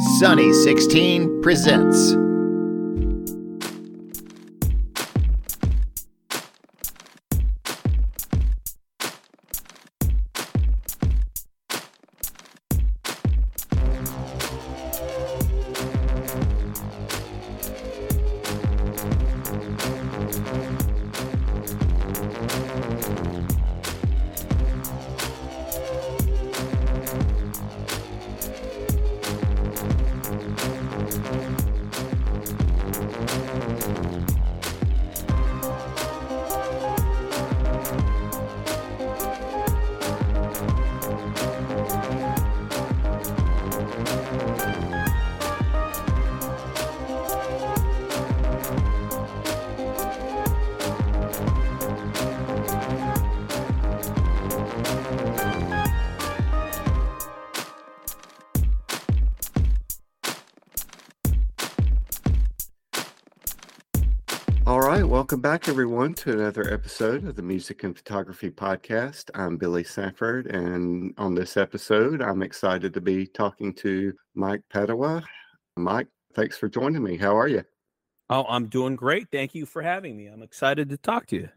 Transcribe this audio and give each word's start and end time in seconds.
Sunny 0.00 0.52
16 0.52 1.42
presents. 1.42 2.29
Back, 65.50 65.68
everyone, 65.68 66.14
to 66.14 66.30
another 66.30 66.72
episode 66.72 67.26
of 67.26 67.34
the 67.34 67.42
Music 67.42 67.82
and 67.82 67.96
Photography 67.96 68.52
Podcast. 68.52 69.30
I'm 69.34 69.56
Billy 69.56 69.82
Sanford, 69.82 70.46
and 70.46 71.12
on 71.18 71.34
this 71.34 71.56
episode, 71.56 72.22
I'm 72.22 72.44
excited 72.44 72.94
to 72.94 73.00
be 73.00 73.26
talking 73.26 73.74
to 73.74 74.12
Mike 74.36 74.62
Padua. 74.72 75.24
Mike, 75.76 76.06
thanks 76.34 76.56
for 76.56 76.68
joining 76.68 77.02
me. 77.02 77.16
How 77.16 77.36
are 77.36 77.48
you? 77.48 77.64
Oh, 78.28 78.46
I'm 78.48 78.68
doing 78.68 78.94
great. 78.94 79.26
Thank 79.32 79.56
you 79.56 79.66
for 79.66 79.82
having 79.82 80.16
me. 80.16 80.28
I'm 80.28 80.44
excited 80.44 80.88
to 80.90 80.96
talk 80.96 81.26
to 81.26 81.36
you. 81.36 81.48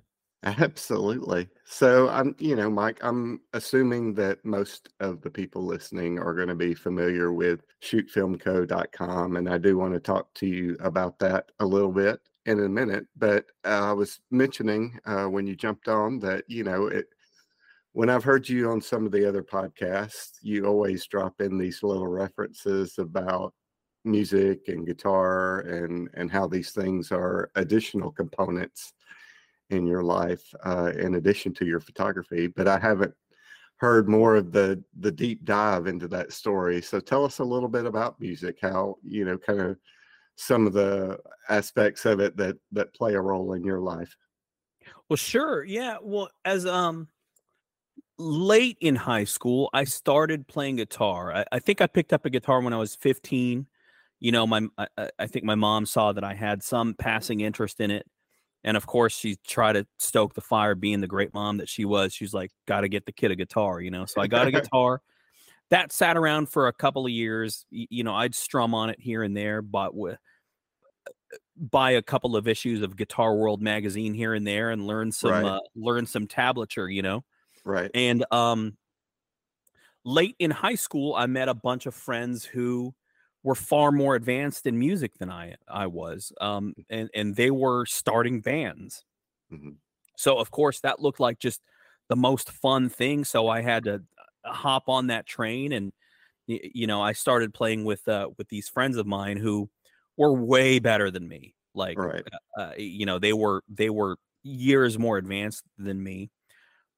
Absolutely. 0.44 1.48
So, 1.66 2.10
I'm, 2.10 2.36
you 2.40 2.56
know, 2.56 2.72
Mike, 2.72 2.98
I'm 3.04 3.42
assuming 3.54 4.16
that 4.16 4.44
most 4.44 4.90
of 5.02 5.22
the 5.22 5.30
people 5.30 5.68
listening 5.68 6.18
are 6.18 6.34
going 6.34 6.48
to 6.48 6.56
be 6.56 6.74
familiar 6.74 7.32
with 7.32 7.60
shootfilmco.com, 7.84 9.36
and 9.36 9.48
I 9.48 9.60
do 9.60 9.78
want 9.78 9.94
to 9.94 10.00
talk 10.00 10.34
to 10.34 10.48
you 10.48 10.78
about 10.80 11.20
that 11.20 11.52
a 11.60 11.66
little 11.68 11.92
bit 11.92 12.20
in 12.46 12.60
a 12.60 12.70
minute. 12.70 13.06
But 13.16 13.46
uh, 13.66 13.90
I 13.90 13.94
was 13.94 14.20
mentioning 14.32 15.00
uh, 15.06 15.26
when 15.26 15.48
you 15.48 15.56
jumped 15.56 15.88
on 15.88 16.20
that, 16.20 16.44
you 16.48 16.64
know, 16.64 16.88
it, 16.88 17.06
when 17.94 18.10
I've 18.10 18.24
heard 18.24 18.50
you 18.50 18.72
on 18.72 18.82
some 18.82 19.06
of 19.06 19.12
the 19.12 19.28
other 19.28 19.44
podcasts, 19.44 20.40
you 20.42 20.66
always 20.66 21.06
drop 21.06 21.42
in 21.42 21.58
these 21.58 21.84
little 21.84 22.08
references 22.08 22.98
about 22.98 23.54
music 24.06 24.68
and 24.68 24.86
guitar 24.86 25.60
and 25.62 26.10
and 26.14 26.30
how 26.30 26.46
these 26.46 26.72
things 26.72 27.12
are 27.12 27.50
additional 27.56 28.12
components 28.12 28.94
in 29.70 29.88
your 29.88 30.04
life 30.04 30.44
uh, 30.66 30.92
in 30.98 31.16
addition 31.16 31.54
to 31.54 31.66
your 31.66 31.80
photography. 31.80 32.48
But 32.48 32.68
I 32.68 32.80
haven't 32.80 33.14
heard 33.78 34.10
more 34.10 34.36
of 34.36 34.52
the 34.52 34.84
the 35.00 35.12
deep 35.12 35.46
dive 35.46 35.88
into 35.88 36.08
that 36.10 36.34
story. 36.34 36.82
So 36.82 37.00
tell 37.00 37.24
us 37.24 37.40
a 37.40 37.44
little 37.44 37.70
bit 37.70 37.86
about 37.86 38.20
music, 38.20 38.58
how 38.62 38.98
you 39.04 39.24
know, 39.24 39.38
kind 39.38 39.62
of 39.62 39.78
some 40.36 40.68
of 40.68 40.74
the 40.74 41.20
aspects 41.50 42.06
of 42.06 42.20
it 42.20 42.36
that 42.38 42.58
that 42.72 42.94
play 42.94 43.14
a 43.14 43.22
role 43.22 43.54
in 43.54 43.64
your 43.64 43.80
life. 43.80 44.16
Well, 45.10 45.18
sure. 45.18 45.64
Yeah. 45.64 45.98
Well, 46.02 46.30
as 46.46 46.66
um 46.66 47.08
late 48.18 48.78
in 48.80 48.96
high 48.96 49.24
school, 49.24 49.70
I 49.74 49.84
started 49.84 50.48
playing 50.48 50.78
guitar. 50.78 51.34
I, 51.34 51.46
I 51.52 51.60
think 51.60 51.82
I 51.82 51.88
picked 51.88 52.14
up 52.14 52.26
a 52.26 52.30
guitar 52.30 52.62
when 52.62 52.74
I 52.74 52.78
was 52.78 52.96
15. 52.96 53.68
You 54.20 54.32
know, 54.32 54.48
my 54.48 54.68
I, 54.78 54.88
I- 55.20 55.28
think 55.28 55.46
my 55.46 55.56
mom 55.56 55.86
saw 55.86 56.14
that 56.14 56.24
I 56.24 56.34
had 56.34 56.64
some 56.64 56.94
passing 56.94 57.42
interest 57.42 57.80
in 57.80 57.92
it. 57.92 58.06
And 58.66 58.78
of 58.78 58.88
course, 58.88 59.18
she 59.18 59.36
tried 59.46 59.74
to 59.74 59.86
stoke 60.00 60.36
the 60.36 60.42
fire, 60.42 60.74
being 60.74 61.02
the 61.02 61.08
great 61.08 61.34
mom 61.34 61.58
that 61.58 61.68
she 61.68 61.84
was. 61.84 62.14
She's 62.14 62.34
like, 62.34 62.50
got 62.66 62.82
to 62.82 62.88
get 62.88 63.06
the 63.06 63.12
kid 63.12 63.30
a 63.30 63.36
guitar, 63.36 63.82
you 63.82 63.92
know. 63.92 64.06
So 64.06 64.22
I 64.22 64.28
got 64.28 64.48
a 64.48 64.52
guitar. 64.62 65.02
That 65.70 65.92
sat 65.92 66.18
around 66.18 66.50
for 66.50 66.68
a 66.68 66.74
couple 66.74 67.06
of 67.06 67.12
years. 67.12 67.66
You 67.72 68.04
know, 68.04 68.14
I'd 68.14 68.36
strum 68.36 68.74
on 68.76 68.90
it 68.90 69.00
here 69.00 69.24
and 69.24 69.36
there, 69.36 69.62
but 69.62 69.96
with 69.96 70.20
buy 71.56 71.92
a 71.92 72.02
couple 72.02 72.36
of 72.36 72.48
issues 72.48 72.82
of 72.82 72.96
Guitar 72.98 73.36
World 73.36 73.62
magazine 73.62 74.14
here 74.14 74.34
and 74.34 74.46
there 74.46 74.72
and 74.72 74.88
learn 74.88 75.12
some 75.12 75.44
Right. 75.44 75.46
uh, 75.46 75.60
learn 75.76 76.06
some 76.08 76.28
tablature, 76.28 76.94
you 76.94 77.02
know. 77.02 77.24
Right. 77.66 77.94
And 77.94 78.26
um 78.32 78.78
late 80.06 80.36
in 80.40 80.52
high 80.52 80.76
school 80.76 81.16
I 81.16 81.26
met 81.28 81.48
a 81.48 81.54
bunch 81.54 81.86
of 81.86 81.96
friends 81.96 82.44
who 82.46 82.94
were 83.42 83.56
far 83.56 83.92
more 83.92 84.16
advanced 84.16 84.66
in 84.66 84.78
music 84.78 85.14
than 85.18 85.30
I 85.32 85.56
I 85.68 85.88
was. 85.88 86.34
Um 86.42 86.74
and 86.90 87.10
and 87.16 87.36
they 87.36 87.52
were 87.52 87.86
starting 87.86 88.42
bands. 88.42 89.06
Mhm. 89.50 89.78
So 90.18 90.38
of 90.38 90.52
course 90.52 90.80
that 90.82 91.00
looked 91.00 91.20
like 91.20 91.40
just 91.40 91.62
the 92.10 92.16
most 92.16 92.52
fun 92.52 92.90
thing 92.90 93.24
so 93.24 93.48
I 93.48 93.62
had 93.62 93.86
to 93.86 93.96
uh, 93.96 94.13
hop 94.46 94.90
on 94.90 95.08
that 95.08 95.26
train 95.26 95.72
and 95.74 95.94
you 96.48 96.88
know 96.88 97.02
I 97.02 97.14
started 97.14 97.54
playing 97.54 97.86
with 97.86 98.08
uh 98.08 98.30
with 98.38 98.50
these 98.50 98.70
friends 98.70 98.98
of 98.98 99.08
mine 99.08 99.38
who 99.38 99.70
were 100.18 100.34
way 100.34 100.80
better 100.80 101.12
than 101.12 101.28
me. 101.28 101.56
Like 101.76 102.00
Right. 102.04 102.28
uh, 102.58 102.74
you 102.78 103.06
know 103.06 103.20
they 103.20 103.34
were 103.34 103.64
they 103.70 103.90
were 103.90 104.18
years 104.44 105.00
more 105.00 105.18
advanced 105.18 105.64
than 105.78 106.04
me 106.04 106.32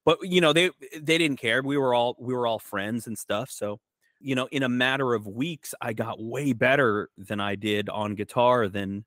but 0.05 0.17
you 0.23 0.41
know 0.41 0.53
they 0.53 0.71
they 0.99 1.17
didn't 1.17 1.37
care 1.37 1.61
we 1.63 1.77
were 1.77 1.93
all 1.93 2.15
we 2.19 2.33
were 2.33 2.47
all 2.47 2.59
friends 2.59 3.07
and 3.07 3.17
stuff 3.17 3.49
so 3.49 3.79
you 4.19 4.35
know 4.35 4.47
in 4.51 4.63
a 4.63 4.69
matter 4.69 5.13
of 5.13 5.27
weeks 5.27 5.73
i 5.81 5.93
got 5.93 6.21
way 6.21 6.53
better 6.53 7.09
than 7.17 7.39
i 7.39 7.55
did 7.55 7.89
on 7.89 8.15
guitar 8.15 8.67
than 8.67 9.05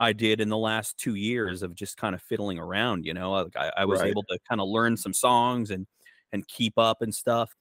i 0.00 0.12
did 0.12 0.40
in 0.40 0.48
the 0.48 0.58
last 0.58 0.96
two 0.98 1.14
years 1.14 1.62
of 1.62 1.74
just 1.74 1.96
kind 1.96 2.14
of 2.14 2.22
fiddling 2.22 2.58
around 2.58 3.04
you 3.06 3.14
know 3.14 3.32
like 3.32 3.56
i, 3.56 3.72
I 3.78 3.84
was 3.86 4.02
Right. 4.02 4.04
able 4.04 4.24
to 4.24 4.38
kind 4.48 4.60
of 4.60 4.68
learn 4.68 4.96
some 4.96 5.14
songs 5.14 5.70
and 5.70 5.86
and 6.32 6.46
keep 6.48 6.78
up 6.78 7.02
and 7.02 7.14
stuff 7.14 7.56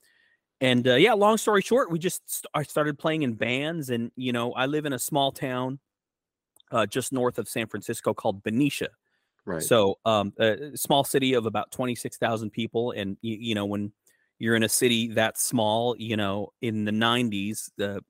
and 0.62 0.88
uh, 0.88 0.96
yeah 0.96 1.14
long 1.14 1.38
story 1.38 1.62
short 1.62 1.92
we 1.92 2.00
just 2.00 2.30
st- 2.30 2.50
i 2.54 2.64
started 2.64 2.98
playing 3.00 3.24
in 3.24 3.34
bands 3.34 3.90
and 3.90 4.12
you 4.16 4.32
know 4.32 4.52
i 4.54 4.66
live 4.66 4.86
in 4.86 4.94
a 4.94 5.00
small 5.00 5.32
town 5.32 5.80
uh, 6.72 6.86
just 6.86 7.12
north 7.14 7.40
of 7.40 7.48
san 7.48 7.68
francisco 7.68 8.14
called 8.14 8.44
benicia 8.44 8.90
Right. 9.46 9.64
so, 9.64 10.00
um, 10.06 10.34
a 10.40 10.78
small 10.78 11.04
city 11.04 11.34
of 11.34 11.46
about 11.46 11.72
26,000 11.72 12.52
people. 12.52 12.92
And, 12.92 13.18
you, 13.22 13.38
you 13.40 13.56
know, 13.56 13.66
when 13.66 13.94
you're 14.38 14.56
in 14.56 14.64
a 14.64 14.70
city 14.70 15.08
that 15.14 15.38
small, 15.38 15.96
you 15.98 16.18
know, 16.18 16.50
in 16.62 16.86
the 16.86 16.92
90s, 16.92 17.72
the 17.78 18.02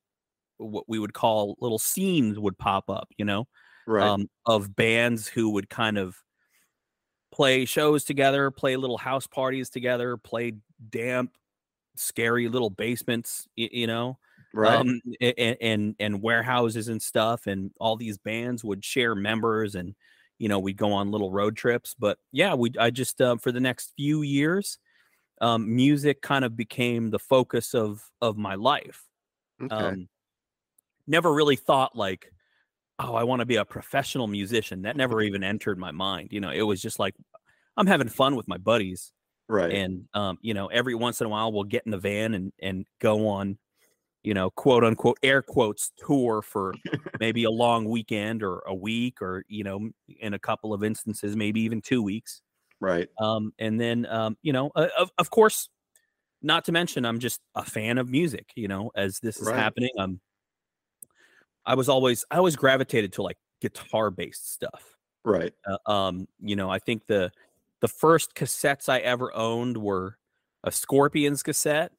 what 0.58 0.86
we 0.88 1.00
would 1.00 1.14
call 1.14 1.58
little 1.62 1.80
scenes 1.80 2.40
would 2.40 2.58
pop 2.58 2.90
up, 2.90 3.10
you 3.18 3.26
know, 3.26 3.48
right. 3.86 4.06
um, 4.06 4.28
of 4.46 4.76
bands 4.76 5.28
who 5.28 5.52
would 5.52 5.70
kind 5.70 5.98
of 5.98 6.18
play 7.32 7.66
shows 7.66 8.04
together, 8.04 8.52
play 8.52 8.76
little 8.76 8.98
house 8.98 9.28
parties 9.28 9.70
together, 9.70 10.18
play 10.18 10.54
damp, 10.90 11.32
scary 12.00 12.48
little 12.50 12.70
basements, 12.70 13.48
y- 13.58 13.70
you 13.72 13.88
know, 13.88 14.20
right. 14.54 14.82
um, 14.82 15.02
a- 15.22 15.42
a- 15.42 15.58
and 15.64 15.96
and 16.00 16.22
warehouses 16.22 16.88
and 16.88 17.02
stuff, 17.02 17.48
and 17.48 17.72
all 17.80 17.96
these 17.98 18.18
bands 18.18 18.64
would 18.64 18.84
share 18.86 19.16
members, 19.16 19.76
and 19.76 19.96
you 20.40 20.50
know 20.50 20.60
we'd 20.60 20.78
go 20.78 20.94
on 20.94 21.12
little 21.12 21.32
road 21.32 21.58
trips. 21.58 21.96
But 21.98 22.20
yeah, 22.32 22.56
we 22.56 22.72
I 22.80 22.90
just 22.92 23.22
uh, 23.22 23.38
for 23.38 23.52
the 23.52 23.60
next 23.62 23.94
few 23.98 24.22
years, 24.24 24.80
um, 25.42 25.76
music 25.76 26.22
kind 26.22 26.46
of 26.46 26.56
became 26.58 27.10
the 27.12 27.20
focus 27.20 27.74
of 27.76 28.10
of 28.22 28.38
my 28.38 28.56
life. 28.56 29.04
okay. 29.62 29.96
Um, 29.96 30.10
never 31.08 31.34
really 31.34 31.56
thought 31.56 31.96
like, 31.96 32.32
oh, 33.00 33.16
I 33.16 33.24
want 33.24 33.42
to 33.42 33.46
be 33.46 33.58
a 33.58 33.66
professional 33.66 34.28
musician. 34.28 34.84
That 34.84 34.98
never 34.98 35.22
even 35.22 35.44
entered 35.44 35.78
my 35.80 35.92
mind. 35.92 36.30
You 36.32 36.42
know, 36.42 36.52
it 36.52 36.64
was 36.64 36.82
just 36.82 37.00
like 37.00 37.16
I'm 37.78 37.88
having 37.88 38.10
fun 38.10 38.36
with 38.36 38.48
my 38.48 38.58
buddies 38.58 39.14
right. 39.50 39.72
and 39.72 40.08
um, 40.14 40.38
you 40.42 40.54
know 40.54 40.68
every 40.68 40.96
once 40.96 41.20
in 41.20 41.28
a 41.28 41.30
while 41.30 41.52
we'll 41.52 41.64
get 41.66 41.84
in 41.86 41.92
the 41.92 41.98
van 41.98 42.34
and 42.34 42.54
and 42.62 42.86
go 43.00 43.28
on 43.28 43.58
you 44.24 44.34
know 44.34 44.50
quote 44.52 44.84
unquote 44.84 45.18
air 45.24 45.42
quotes 45.42 45.92
tour 45.98 46.42
for 46.42 46.74
maybe 47.20 47.44
a 47.44 47.50
long 47.50 47.86
weekend 47.86 48.44
or 48.44 48.60
a 48.68 48.74
week 48.74 49.22
or 49.22 49.44
you 49.48 49.64
know 49.64 49.90
in 50.20 50.34
a 50.34 50.40
couple 50.40 50.74
of 50.74 50.84
instances 50.84 51.36
maybe 51.36 51.60
even 51.62 51.82
two 51.82 52.02
weeks 52.02 52.42
right. 52.80 53.10
um, 53.20 53.52
and 53.60 53.80
then 53.80 54.06
um, 54.06 54.38
you 54.42 54.54
know 54.54 54.72
uh, 54.76 54.88
of, 54.98 55.12
of 55.18 55.30
course 55.30 55.70
not 56.42 56.64
to 56.64 56.72
mention 56.72 57.06
i'm 57.06 57.20
just 57.20 57.42
a 57.56 57.64
fan 57.64 57.98
of 57.98 58.08
music 58.08 58.52
you 58.56 58.68
know 58.68 58.92
as 58.96 59.20
this 59.20 59.42
is 59.42 59.48
Right. 59.48 59.58
happening 59.58 59.92
um 59.98 60.22
i 61.66 61.76
was 61.76 61.90
always 61.90 62.24
i 62.32 62.38
always 62.38 62.56
gravitated 62.56 63.14
to 63.14 63.24
like 63.24 63.38
guitar 63.62 64.10
based 64.12 64.54
stuff 64.54 64.96
Right. 65.26 65.54
uh, 65.68 65.92
um, 65.92 66.28
you 66.40 66.56
know, 66.56 66.70
I 66.70 66.80
think 66.80 67.06
the 67.06 67.32
the 67.82 67.88
first 67.88 68.36
cassettes 68.36 68.90
I 68.90 69.00
ever 69.00 69.36
owned 69.36 69.78
were 69.78 70.18
a 70.64 70.72
Scorpions 70.72 71.44
cassette 71.44 71.92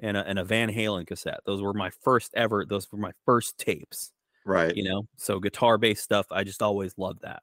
and 0.00 0.16
a, 0.16 0.26
and 0.26 0.38
a 0.38 0.44
Van 0.44 0.70
Halen 0.70 1.06
cassette. 1.06 1.40
Those 1.46 1.62
were 1.62 1.72
my 1.72 1.90
first 2.02 2.32
ever. 2.34 2.64
Those 2.64 2.90
were 2.90 2.98
my 2.98 3.12
first 3.24 3.58
tapes. 3.58 4.12
Right. 4.44 4.74
You 4.76 4.84
know, 4.84 5.02
so 5.16 5.40
guitar 5.40 5.78
based 5.78 6.04
stuff. 6.04 6.26
I 6.30 6.44
just 6.44 6.62
always 6.62 6.94
loved 6.96 7.22
that. 7.22 7.42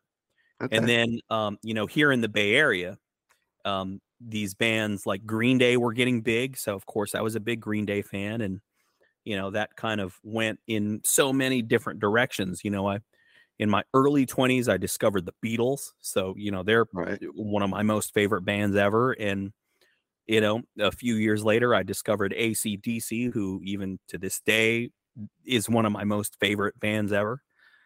Okay. 0.62 0.77
And 0.77 0.88
then, 0.88 1.19
um, 1.30 1.57
you 1.62 1.74
know, 1.74 1.86
here 1.86 2.12
in 2.12 2.21
the 2.21 2.30
Bay 2.30 2.56
Area, 2.56 2.98
um, 3.65 4.00
these 4.25 4.54
bands 4.54 5.06
like 5.06 5.25
Green 5.25 5.57
Day 5.57 5.77
were 5.77 5.94
getting 5.94 6.21
big. 6.21 6.57
So 6.57 6.75
of 6.75 6.86
course 6.86 7.15
I 7.15 7.21
was 7.21 7.36
a 7.36 7.39
big 7.39 7.60
Green 7.60 7.86
Day 7.86 8.01
fan, 8.01 8.42
and 8.42 8.62
you 9.25 9.36
know 9.36 9.51
that 9.51 9.75
kind 9.75 10.01
of 10.01 10.15
went 10.24 10.60
in 10.68 11.01
so 11.04 11.33
many 11.33 11.62
different 11.62 12.00
directions. 12.00 12.62
You 12.63 12.71
know, 12.71 12.88
I 12.88 13.00
in 13.63 13.69
my 13.69 13.81
early 13.94 14.25
20s 14.25 14.68
i 14.68 14.75
discovered 14.75 15.25
the 15.25 15.33
beatles 15.44 15.94
so 16.01 16.33
you 16.38 16.51
know 16.51 16.63
they're 16.63 16.86
right. 16.92 17.21
one 17.33 17.63
of 17.63 17.69
my 17.69 17.81
most 17.81 18.13
favorite 18.13 18.42
bands 18.44 18.75
ever 18.75 19.13
and 19.13 19.54
you 20.27 20.42
know 20.42 20.62
a 20.80 20.92
few 20.92 21.15
years 21.15 21.45
later 21.45 21.74
i 21.74 21.81
discovered 21.81 22.36
acdc 22.38 23.33
who 23.33 23.62
even 23.63 23.98
to 24.10 24.18
this 24.18 24.42
day 24.42 24.89
is 25.45 25.69
one 25.69 25.86
of 25.86 25.94
my 25.94 26.04
most 26.04 26.38
favorite 26.42 26.77
bands 26.77 27.13
ever 27.13 27.42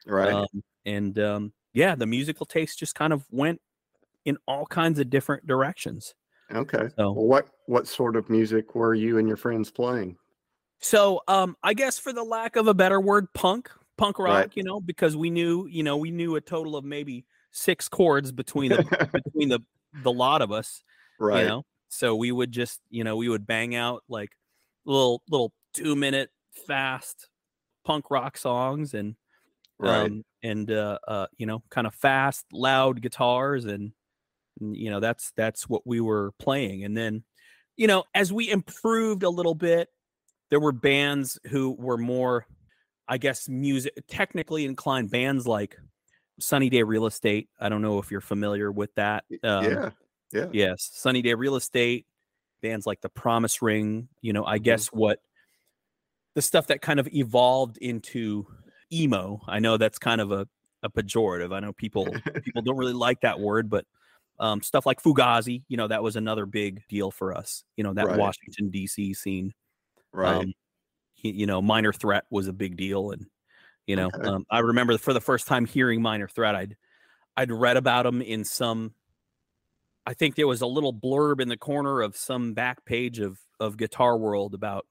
Right. 0.07 0.33
um, 0.33 0.63
and 0.85 1.19
um, 1.19 1.53
yeah 1.73 1.93
the 1.93 2.07
musical 2.07 2.47
taste 2.47 2.79
just 2.79 2.95
kind 2.95 3.13
of 3.13 3.23
went 3.29 3.61
in 4.25 4.37
all 4.47 4.65
kinds 4.65 4.97
of 4.97 5.11
different 5.11 5.45
directions 5.45 6.15
okay. 6.51 6.89
so 6.97 7.11
Well, 7.13 7.25
what 7.25 7.49
what 7.67 7.87
sort 7.87 8.15
of 8.15 8.29
music 8.31 8.73
were 8.73 8.95
you 8.95 9.19
and 9.19 9.27
your 9.27 9.37
friends 9.37 9.69
playing? 9.69 10.17
So, 10.79 11.21
um, 11.27 11.57
I 11.63 11.73
guess 11.73 11.97
for 11.97 12.13
the 12.13 12.23
lack 12.23 12.55
of 12.55 12.67
a 12.67 12.73
better 12.73 13.01
word, 13.01 13.33
punk, 13.33 13.71
punk 13.97 14.19
rock, 14.19 14.35
Right. 14.35 14.51
you 14.55 14.63
know, 14.63 14.79
because 14.79 15.15
we 15.15 15.29
knew, 15.29 15.67
you 15.67 15.83
know, 15.83 15.97
we 15.97 16.11
knew 16.11 16.35
a 16.35 16.41
total 16.41 16.75
of 16.75 16.85
maybe 16.85 17.25
six 17.51 17.89
chords 17.89 18.31
between 18.31 18.71
the 18.71 18.83
between 19.25 19.49
the 19.49 19.59
the 20.03 20.11
lot 20.11 20.41
of 20.41 20.51
us, 20.51 20.83
right. 21.19 21.41
you 21.41 21.47
know. 21.47 21.63
So 21.89 22.15
we 22.15 22.31
would 22.31 22.51
just, 22.51 22.81
you 22.89 23.03
know, 23.03 23.15
we 23.17 23.29
would 23.29 23.47
bang 23.47 23.75
out 23.75 24.03
like 24.09 24.31
little 24.85 25.21
little 25.29 25.53
two 25.73 25.95
minute 25.95 26.29
fast 26.67 27.29
punk 27.85 28.09
rock 28.11 28.37
songs 28.37 28.93
and 28.93 29.15
right. 29.79 30.05
um 30.05 30.23
and 30.43 30.71
uh 30.71 30.97
uh 31.07 31.27
you 31.37 31.45
know 31.45 31.63
kind 31.69 31.87
of 31.87 31.93
fast 31.93 32.45
loud 32.51 33.01
guitars 33.01 33.65
and, 33.65 33.91
and 34.59 34.75
you 34.75 34.89
know 34.89 34.99
that's 34.99 35.31
that's 35.37 35.69
what 35.69 35.83
we 35.85 36.01
were 36.01 36.31
playing 36.39 36.83
and 36.83 36.97
then 36.97 37.23
you 37.77 37.87
know 37.87 38.03
as 38.13 38.33
we 38.33 38.49
improved 38.49 39.23
a 39.23 39.29
little 39.29 39.55
bit 39.55 39.89
there 40.49 40.59
were 40.59 40.71
bands 40.71 41.39
who 41.47 41.71
were 41.77 41.97
more 41.97 42.45
i 43.07 43.17
guess 43.17 43.49
music 43.49 43.93
technically 44.07 44.65
inclined 44.65 45.09
bands 45.11 45.47
like 45.47 45.77
sunny 46.39 46.69
day 46.69 46.83
real 46.83 47.05
estate 47.07 47.49
i 47.59 47.69
don't 47.69 47.81
know 47.81 47.99
if 47.99 48.11
you're 48.11 48.21
familiar 48.21 48.71
with 48.71 48.93
that 48.95 49.25
um, 49.43 49.63
yeah. 49.63 49.91
Yeah. 50.33 50.47
Yes, 50.51 50.89
Sunny 50.93 51.21
Day 51.21 51.33
Real 51.35 51.55
Estate, 51.55 52.05
bands 52.61 52.85
like 52.87 53.01
The 53.01 53.09
Promise 53.09 53.61
Ring, 53.61 54.09
you 54.21 54.33
know, 54.33 54.45
I 54.45 54.59
Mhm. 54.59 54.63
guess 54.63 54.87
what 54.87 55.21
the 56.35 56.41
stuff 56.41 56.67
that 56.67 56.81
kind 56.81 56.99
of 56.99 57.07
evolved 57.13 57.77
into 57.77 58.47
emo. 58.91 59.41
I 59.47 59.59
know 59.59 59.77
that's 59.77 59.99
kind 59.99 60.21
of 60.21 60.31
a, 60.31 60.47
a 60.83 60.89
pejorative. 60.89 61.53
I 61.53 61.59
know 61.59 61.73
people 61.73 62.19
people 62.43 62.61
don't 62.61 62.77
really 62.77 62.93
like 62.93 63.21
that 63.21 63.39
word, 63.39 63.69
but 63.69 63.85
um, 64.39 64.61
stuff 64.61 64.85
like 64.85 65.01
Fugazi, 65.01 65.63
you 65.67 65.77
know, 65.77 65.87
that 65.87 66.03
was 66.03 66.15
another 66.15 66.45
big 66.45 66.83
deal 66.87 67.09
for 67.11 67.33
us. 67.35 67.63
You 67.75 67.83
know, 67.83 67.93
that 67.93 68.05
Right. 68.05 68.17
Washington 68.17 68.69
D.C. 68.69 69.13
scene. 69.15 69.53
Right. 70.11 70.35
Um, 70.41 70.53
you 71.35 71.45
know, 71.45 71.61
Minor 71.61 71.93
Threat 71.93 72.25
was 72.29 72.47
a 72.47 72.53
big 72.53 72.77
deal, 72.77 73.11
and 73.11 73.27
you 73.87 73.95
know, 73.95 74.13
Okay. 74.13 74.27
um, 74.27 74.45
I 74.51 74.59
remember 74.59 74.97
for 74.97 75.13
the 75.13 75.21
first 75.21 75.47
time 75.47 75.65
hearing 75.65 76.01
Minor 76.01 76.27
Threat, 76.29 76.55
I'd 76.55 76.77
I'd 77.37 77.51
read 77.51 77.77
about 77.77 78.03
them 78.05 78.21
in 78.21 78.45
some. 78.45 78.93
I 80.05 80.13
think 80.13 80.35
there 80.35 80.47
was 80.47 80.61
a 80.61 80.67
little 80.67 80.93
blurb 80.93 81.41
in 81.41 81.49
the 81.49 81.57
corner 81.57 82.01
of 82.01 82.15
some 82.15 82.53
back 82.53 82.85
page 82.85 83.19
of 83.19 83.39
of 83.59 83.77
Guitar 83.77 84.17
World 84.17 84.53
about 84.53 84.85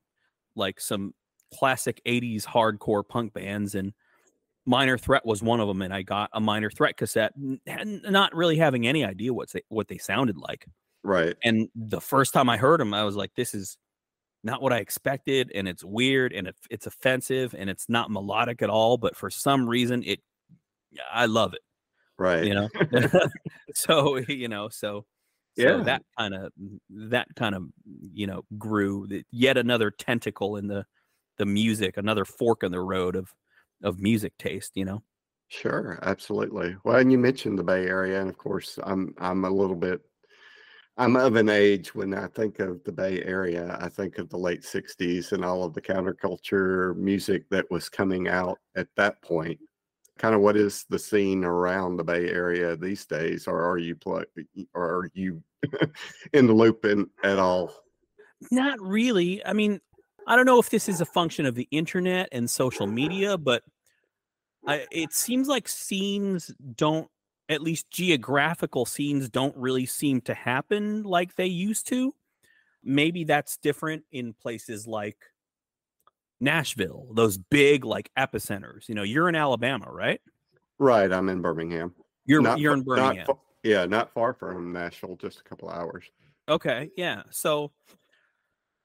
like 0.56 0.80
some 0.80 1.14
classic 1.54 2.00
'80s 2.06 2.46
hardcore 2.46 3.06
punk 3.08 3.32
bands, 3.32 3.74
and 3.74 3.94
Minor 4.66 4.98
Threat 4.98 5.26
was 5.26 5.42
one 5.42 5.60
of 5.60 5.68
them. 5.68 5.82
And 5.82 5.94
I 5.94 6.02
got 6.02 6.30
a 6.34 6.40
Minor 6.40 6.70
Threat 6.70 6.96
cassette, 6.98 7.32
not 7.36 8.34
really 8.34 8.58
having 8.58 8.86
any 8.86 9.04
idea 9.04 9.34
what 9.34 9.50
they 9.52 9.62
what 9.68 9.88
they 9.88 9.98
sounded 9.98 10.38
like. 10.38 10.66
right. 11.02 11.36
And 11.44 11.68
the 11.74 12.00
first 12.00 12.32
time 12.32 12.48
I 12.48 12.56
heard 12.56 12.80
them, 12.80 12.94
I 12.94 13.04
was 13.04 13.16
like, 13.16 13.34
"This 13.36 13.54
is 13.54 13.78
not 14.44 14.62
what 14.62 14.72
I 14.72 14.78
expected, 14.78 15.50
and 15.54 15.68
it's 15.68 15.84
weird, 15.84 16.32
and 16.32 16.48
it, 16.48 16.56
it's 16.70 16.86
offensive, 16.86 17.54
and 17.54 17.70
it's 17.70 17.88
not 17.88 18.10
melodic 18.10 18.62
at 18.62 18.70
all." 18.70 18.98
But 18.98 19.16
for 19.16 19.30
some 19.30 19.68
reason, 19.68 20.02
it, 20.04 20.20
yeah, 20.92 21.04
I 21.12 21.26
love 21.26 21.54
it. 21.54 21.62
Right. 22.18 22.48
You 22.48 22.54
know, 22.54 22.70
so 23.74 24.16
you 24.16 24.48
know, 24.48 24.68
so 24.68 25.06
so 25.54 25.80
Yeah. 25.80 25.82
that 25.82 26.02
kind 26.18 26.34
of 26.34 26.52
that 26.90 27.28
kind 27.36 27.54
of 27.54 27.64
you 28.12 28.26
know 28.26 28.44
grew 28.58 29.08
yet 29.30 29.56
another 29.56 29.90
tentacle 29.90 30.56
in 30.56 30.68
the 30.68 30.86
the 31.38 31.46
music, 31.46 31.96
another 31.96 32.24
fork 32.24 32.62
in 32.62 32.72
the 32.72 32.80
road 32.80 33.16
of 33.16 33.34
of 33.82 34.00
music 34.00 34.36
taste. 34.38 34.72
You 34.76 34.84
know, 34.86 35.04
Sure, 35.48 35.98
absolutely. 36.02 36.76
Well, 36.84 36.96
and 36.96 37.10
you 37.12 37.18
mentioned 37.18 37.58
the 37.58 37.62
Bay 37.64 37.86
Area, 37.86 38.20
and 38.20 38.28
of 38.28 38.36
course, 38.38 38.78
I'm 38.82 39.14
I'm 39.18 39.44
a 39.44 39.50
little 39.50 39.76
bit 39.76 40.02
I'm 40.98 41.16
of 41.16 41.36
an 41.36 41.50
age 41.50 41.94
when 41.94 42.14
I 42.14 42.26
think 42.28 42.58
of 42.58 42.82
the 42.84 42.92
Bay 42.92 43.22
Area, 43.22 43.76
I 43.80 43.88
think 43.88 44.18
of 44.18 44.30
the 44.30 44.38
late 44.38 44.62
60s 44.62 45.32
and 45.32 45.44
all 45.44 45.62
of 45.62 45.74
the 45.74 45.80
counterculture 45.80 46.96
music 46.96 47.48
that 47.50 47.70
was 47.70 47.88
coming 47.88 48.28
out 48.28 48.58
at 48.76 48.88
that 48.96 49.20
point. 49.20 49.60
Kind 50.18 50.34
of 50.34 50.40
what 50.40 50.56
is 50.56 50.86
the 50.88 50.98
scene 50.98 51.44
around 51.44 51.96
the 51.96 52.04
Bay 52.04 52.30
Area 52.30 52.76
these 52.76 53.04
days, 53.04 53.46
or 53.46 53.62
are 53.62 53.76
you 53.76 53.96
or 54.06 54.26
are 54.74 55.10
you 55.12 55.42
in 56.32 56.46
the 56.46 56.54
loop 56.54 56.86
in, 56.86 57.06
at 57.22 57.38
all? 57.38 57.74
not 58.50 58.80
really. 58.80 59.44
I 59.44 59.52
mean, 59.52 59.80
I 60.26 60.36
don't 60.36 60.46
know 60.46 60.58
if 60.58 60.70
this 60.70 60.88
is 60.88 61.00
a 61.00 61.06
function 61.06 61.46
of 61.46 61.54
the 61.54 61.68
internet 61.70 62.28
and 62.32 62.48
social 62.48 62.86
media, 62.86 63.38
but 63.38 63.62
I, 64.66 64.86
it 64.90 65.12
seems 65.12 65.48
like 65.48 65.68
scenes 65.68 66.52
don't, 66.74 67.08
at 67.48 67.62
least 67.62 67.90
geographical 67.90 68.86
scenes, 68.86 69.28
don't 69.28 69.56
really 69.56 69.86
seem 69.86 70.20
to 70.22 70.34
happen 70.34 71.02
like 71.02 71.36
they 71.36 71.46
used 71.46 71.86
to. 71.88 72.14
Maybe 72.82 73.24
that's 73.24 73.56
different 73.56 74.04
in 74.12 74.32
places 74.32 74.86
like 74.86 75.16
Nashville, 76.40 77.08
those 77.12 77.38
big 77.38 77.84
like 77.84 78.10
epicenters. 78.18 78.88
You 78.88 78.94
know, 78.94 79.02
you're 79.02 79.28
in 79.28 79.34
Alabama, 79.34 79.90
right? 79.90 80.20
Right, 80.78 81.10
I'm 81.10 81.28
in 81.28 81.40
Birmingham. 81.40 81.94
You're 82.26 82.42
Not 82.42 82.58
you're 82.58 82.74
in 82.74 82.82
Birmingham. 82.82 83.24
Not 83.28 83.38
yeah, 83.62 83.84
not 83.86 84.12
far 84.12 84.34
from 84.34 84.72
Nashville, 84.72 85.16
just 85.16 85.40
a 85.40 85.44
couple 85.44 85.68
hours. 85.68 86.04
Okay, 86.48 86.90
yeah. 86.96 87.22
So 87.30 87.72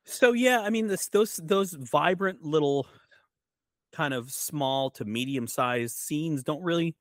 so 0.06 0.34
yeah, 0.34 0.62
I 0.62 0.69
mean 0.69 0.88
this 0.88 1.08
those 1.08 1.40
those 1.44 1.74
vibrant 1.74 2.44
little 2.44 2.88
kind 3.92 4.13
of 4.13 4.31
small 4.31 4.90
to 4.92 5.06
medium 5.06 5.48
sized 5.48 5.98
scenes 5.98 6.44
don't 6.44 6.63
really 6.63 6.96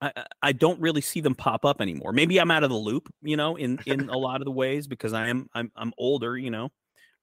I, 0.00 0.24
I- 0.42 0.52
don't 0.52 0.80
really 0.80 1.00
see 1.00 1.20
them 1.20 1.34
pop 1.34 1.64
up 1.64 1.80
anymore. 1.80 2.12
Maybe 2.12 2.38
I'm 2.38 2.50
out 2.50 2.64
of 2.64 2.70
the 2.70 2.76
loop, 2.76 3.08
you 3.22 3.36
know, 3.36 3.56
in 3.56 3.78
in 3.86 4.08
a 4.08 4.16
lot 4.18 4.40
of 4.40 4.44
the 4.44 4.50
ways 4.52 4.86
because 4.86 5.12
I 5.12 5.28
am 5.28 5.48
I'm 5.54 5.70
I'm 5.76 5.92
older, 5.98 6.36
you 6.36 6.50
know. 6.50 6.70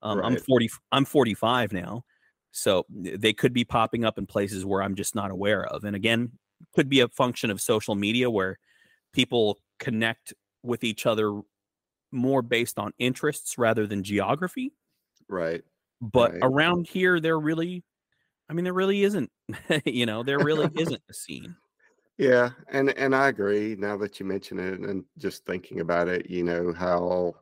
Um, 0.02 0.20
I'm 0.20 0.36
40 0.36 0.68
I'm 0.92 1.04
45 1.04 1.72
now. 1.72 2.04
So 2.52 2.84
they 2.90 3.32
could 3.32 3.52
be 3.52 3.64
popping 3.64 4.04
up 4.04 4.16
in 4.18 4.26
places 4.26 4.64
where 4.64 4.82
I'm 4.82 4.94
just 4.94 5.14
not 5.16 5.30
aware 5.32 5.64
of. 5.66 5.84
And 5.84 5.96
again, 5.96 6.32
could 6.74 6.88
be 6.88 7.00
a 7.00 7.08
function 7.08 7.50
of 7.50 7.60
social 7.60 7.94
media 7.96 8.30
where 8.30 8.58
people 9.12 9.58
connect 9.80 10.32
with 10.62 10.84
each 10.84 11.04
other 11.04 11.40
more 12.12 12.42
based 12.42 12.78
on 12.78 12.92
interests 12.98 13.58
rather 13.58 13.86
than 13.88 14.04
geography. 14.04 14.72
Right. 15.28 15.62
But 16.00 16.32
Right. 16.34 16.40
around 16.42 16.86
here, 16.86 17.18
there 17.18 17.40
really, 17.40 17.82
I 18.48 18.52
mean, 18.52 18.64
there 18.64 18.72
really 18.72 19.02
isn't, 19.02 19.30
you 19.84 20.06
know, 20.06 20.22
there 20.22 20.38
really 20.38 20.68
isn't 20.76 21.02
a 21.10 21.14
scene. 21.14 21.56
Yeah, 22.18 22.50
and 22.68 22.90
and 22.90 23.14
I 23.14 23.28
agree 23.28 23.74
now 23.76 23.96
that 23.96 24.20
you 24.20 24.26
mention 24.26 24.58
it 24.58 24.78
and 24.80 25.04
just 25.18 25.44
thinking 25.46 25.80
about 25.80 26.08
it, 26.08 26.30
you 26.30 26.44
know, 26.44 26.72
how 26.72 27.34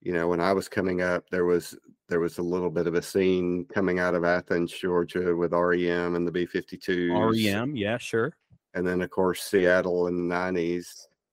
you 0.00 0.12
know, 0.12 0.28
when 0.28 0.40
I 0.40 0.52
was 0.52 0.68
coming 0.68 1.02
up 1.02 1.28
there 1.30 1.44
was 1.44 1.76
there 2.08 2.20
was 2.20 2.38
a 2.38 2.42
little 2.42 2.70
bit 2.70 2.86
of 2.86 2.94
a 2.94 3.02
scene 3.02 3.66
coming 3.66 3.98
out 3.98 4.14
of 4.14 4.24
Athens, 4.24 4.72
Georgia 4.72 5.36
with 5.36 5.52
REM 5.52 6.14
and 6.14 6.26
the 6.26 6.32
B52s 6.32 7.10
REM, 7.10 7.76
E 7.76 7.80
yeah, 7.80 7.98
sure. 7.98 8.32
and 8.74 8.86
then 8.86 9.02
of 9.02 9.10
course 9.10 9.42
Seattle 9.42 10.06
in 10.06 10.28
the 10.28 10.34
90s. 10.34 10.88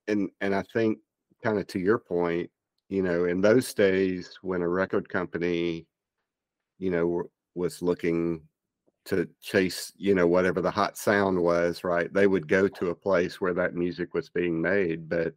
And 0.09 0.29
and 0.41 0.53
I 0.53 0.63
think 0.73 0.99
kind 1.41 1.57
of 1.57 1.67
to 1.67 1.79
your 1.79 1.99
point, 1.99 2.49
you 2.89 3.01
know, 3.01 3.25
in 3.25 3.39
those 3.39 3.73
days 3.73 4.37
when 4.41 4.61
a 4.61 4.67
record 4.67 5.07
company 5.07 5.87
you 6.79 6.91
know 6.91 7.23
was 7.53 7.81
looking 7.81 8.41
to 9.05 9.27
chase 9.41 9.93
you 9.97 10.15
know 10.15 10.27
whatever 10.27 10.61
the 10.61 10.71
hot 10.71 10.97
sound 10.97 11.39
was 11.39 11.83
right 11.83 12.13
they 12.13 12.27
would 12.27 12.47
go 12.47 12.67
to 12.67 12.89
a 12.89 12.95
place 12.95 13.39
where 13.39 13.53
that 13.53 13.75
music 13.75 14.13
was 14.13 14.29
being 14.29 14.61
made 14.61 15.07
but 15.07 15.33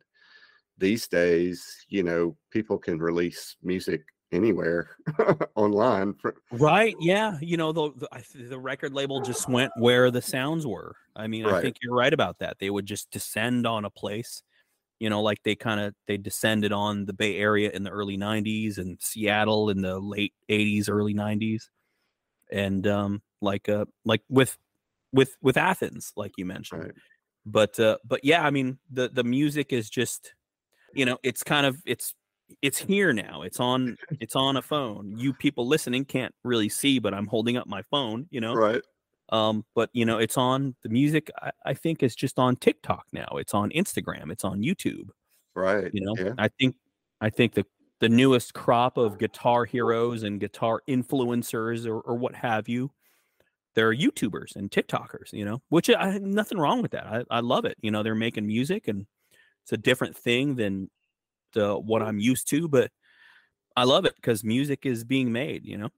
these 0.79 1.07
days 1.07 1.85
you 1.89 2.03
know 2.03 2.37
people 2.51 2.79
can 2.79 2.99
release 2.99 3.57
music 3.63 4.03
anywhere 4.31 4.91
online 5.55 6.13
for, 6.15 6.35
Right. 6.51 6.95
Yeah. 7.01 7.39
You 7.41 7.57
know, 7.57 7.73
the, 7.73 7.93
the, 7.97 8.45
the 8.45 8.59
record 8.59 8.93
label 8.93 9.23
just 9.23 9.49
went 9.49 9.73
where 9.79 10.11
the 10.11 10.21
sounds 10.21 10.67
were. 10.67 10.95
I 11.17 11.27
mean, 11.27 11.47
I 11.47 11.63
think 11.63 11.77
you're 11.81 11.95
right 11.95 12.13
about 12.13 12.41
that. 12.41 12.59
They 12.59 12.69
would 12.69 12.85
just 12.85 13.11
descend 13.11 13.67
on 13.67 13.87
a 13.87 13.91
place 13.91 14.43
you 14.99 15.11
know, 15.11 15.23
like 15.23 15.43
they 15.45 15.55
kind 15.55 15.81
of 15.81 15.95
they 16.07 16.17
descended 16.17 16.73
on 16.73 17.07
the 17.07 17.13
Bay 17.13 17.37
Area 17.37 17.71
in 17.71 17.85
the 17.85 17.91
early 17.91 18.19
'90s 18.19 18.79
and 18.79 18.99
Seattle 19.01 19.71
in 19.71 19.81
the 19.81 19.99
late 19.99 20.35
'80s, 20.49 20.91
early 20.91 21.15
'90s, 21.15 21.65
and 22.51 22.87
um, 22.87 23.23
like 23.41 23.69
uh, 23.69 23.87
like 24.05 24.23
with 24.29 24.57
with 25.13 25.37
with 25.43 25.57
Athens, 25.57 26.13
like 26.17 26.33
you 26.37 26.45
mentioned. 26.45 26.83
Right. 26.85 26.93
But 27.47 27.79
uh, 27.81 27.99
but 28.05 28.25
yeah, 28.25 28.45
I 28.45 28.51
mean 28.51 28.79
the 28.91 29.09
the 29.09 29.25
music 29.25 29.73
is 29.73 29.89
just, 29.91 30.35
you 30.95 31.05
know, 31.05 31.19
it's 31.23 31.43
kind 31.43 31.67
of 31.67 31.79
it's 31.87 32.15
it's 32.63 32.79
here 32.79 33.13
now. 33.13 33.43
It's 33.43 33.61
on 33.61 33.97
it's 34.21 34.37
on 34.37 34.57
a 34.57 34.63
phone. 34.63 35.13
You 35.17 35.33
people 35.35 35.67
listening 35.67 36.05
can't 36.05 36.35
really 36.45 36.69
see, 36.69 36.99
but 36.99 37.15
I'm 37.15 37.27
holding 37.27 37.57
up 37.57 37.67
my 37.67 37.83
phone. 37.83 38.27
You 38.31 38.41
know, 38.41 38.55
Right. 38.55 38.83
um, 39.31 39.65
but 39.75 39.91
you 39.93 40.05
know, 40.05 40.19
it's 40.19 40.37
on 40.39 40.75
the 40.83 40.89
music. 40.91 41.31
I, 41.43 41.51
I 41.67 41.75
think 41.75 42.03
is 42.03 42.15
just 42.17 42.39
on 42.39 42.57
TikTok 42.57 43.07
now. 43.13 43.29
It's 43.37 43.55
on 43.55 43.71
Instagram. 43.71 44.31
It's 44.33 44.45
on 44.45 44.61
YouTube. 44.63 45.09
Right. 45.55 45.91
You 45.93 46.03
know, 46.05 46.15
Yeah. 46.19 46.35
I 46.39 46.49
think 46.49 46.77
I 47.21 47.31
think 47.31 47.55
the 47.55 47.65
the 48.01 48.09
newest 48.09 48.55
crop 48.55 48.97
of 48.97 49.19
guitar 49.19 49.65
heroes 49.65 50.23
and 50.23 50.39
guitar 50.39 50.83
influencers 50.89 51.85
or, 51.87 52.01
or 52.01 52.15
what 52.15 52.35
have 52.35 52.69
you, 52.69 52.93
they're 53.79 53.95
YouTubers 53.95 54.57
and 54.57 54.69
TikTokers. 54.71 55.33
You 55.33 55.45
know, 55.45 55.63
which 55.69 55.89
I 55.89 56.19
nothing 56.19 56.59
wrong 56.59 56.83
with 56.83 56.91
that. 56.91 57.07
I, 57.07 57.25
I 57.31 57.41
love 57.41 57.65
it. 57.65 57.77
You 57.81 57.93
know, 57.93 58.03
they're 58.03 58.17
making 58.17 58.47
music 58.47 58.89
and 58.89 59.07
it's 59.63 59.73
a 59.73 59.77
different 59.77 60.17
thing 60.17 60.57
than 60.57 60.91
the 61.53 61.79
what 61.79 62.03
I'm 62.03 62.19
used 62.19 62.49
to, 62.51 62.69
but 62.69 62.91
I 63.77 63.85
love 63.85 64.05
it 64.05 64.17
because 64.17 64.43
music 64.43 64.85
is 64.85 65.05
being 65.05 65.31
made. 65.31 65.65
You 65.65 65.79
know. 65.79 65.91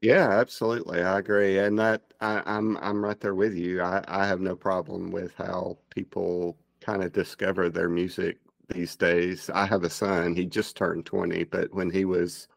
Yeah, 0.00 0.28
absolutely. 0.28 1.02
I 1.02 1.18
agree. 1.18 1.58
And 1.58 1.76
that 1.80 2.02
I, 2.20 2.40
I'm 2.46 2.76
I'm 2.76 3.04
right 3.04 3.18
there 3.18 3.34
with 3.34 3.54
you. 3.54 3.82
I, 3.82 4.04
I 4.06 4.24
have 4.26 4.40
no 4.40 4.54
problem 4.54 5.10
with 5.10 5.34
how 5.36 5.78
people 5.90 6.56
kind 6.80 7.02
of 7.02 7.12
discover 7.12 7.68
their 7.68 7.88
music 7.88 8.38
these 8.68 8.94
days. 8.94 9.50
I 9.52 9.66
have 9.66 9.82
a 9.82 9.90
son, 9.90 10.36
he 10.36 10.46
just 10.46 10.76
turned 10.76 11.06
20, 11.06 11.44
but 11.44 11.72
when 11.74 11.90
he 11.90 12.04
was, 12.04 12.48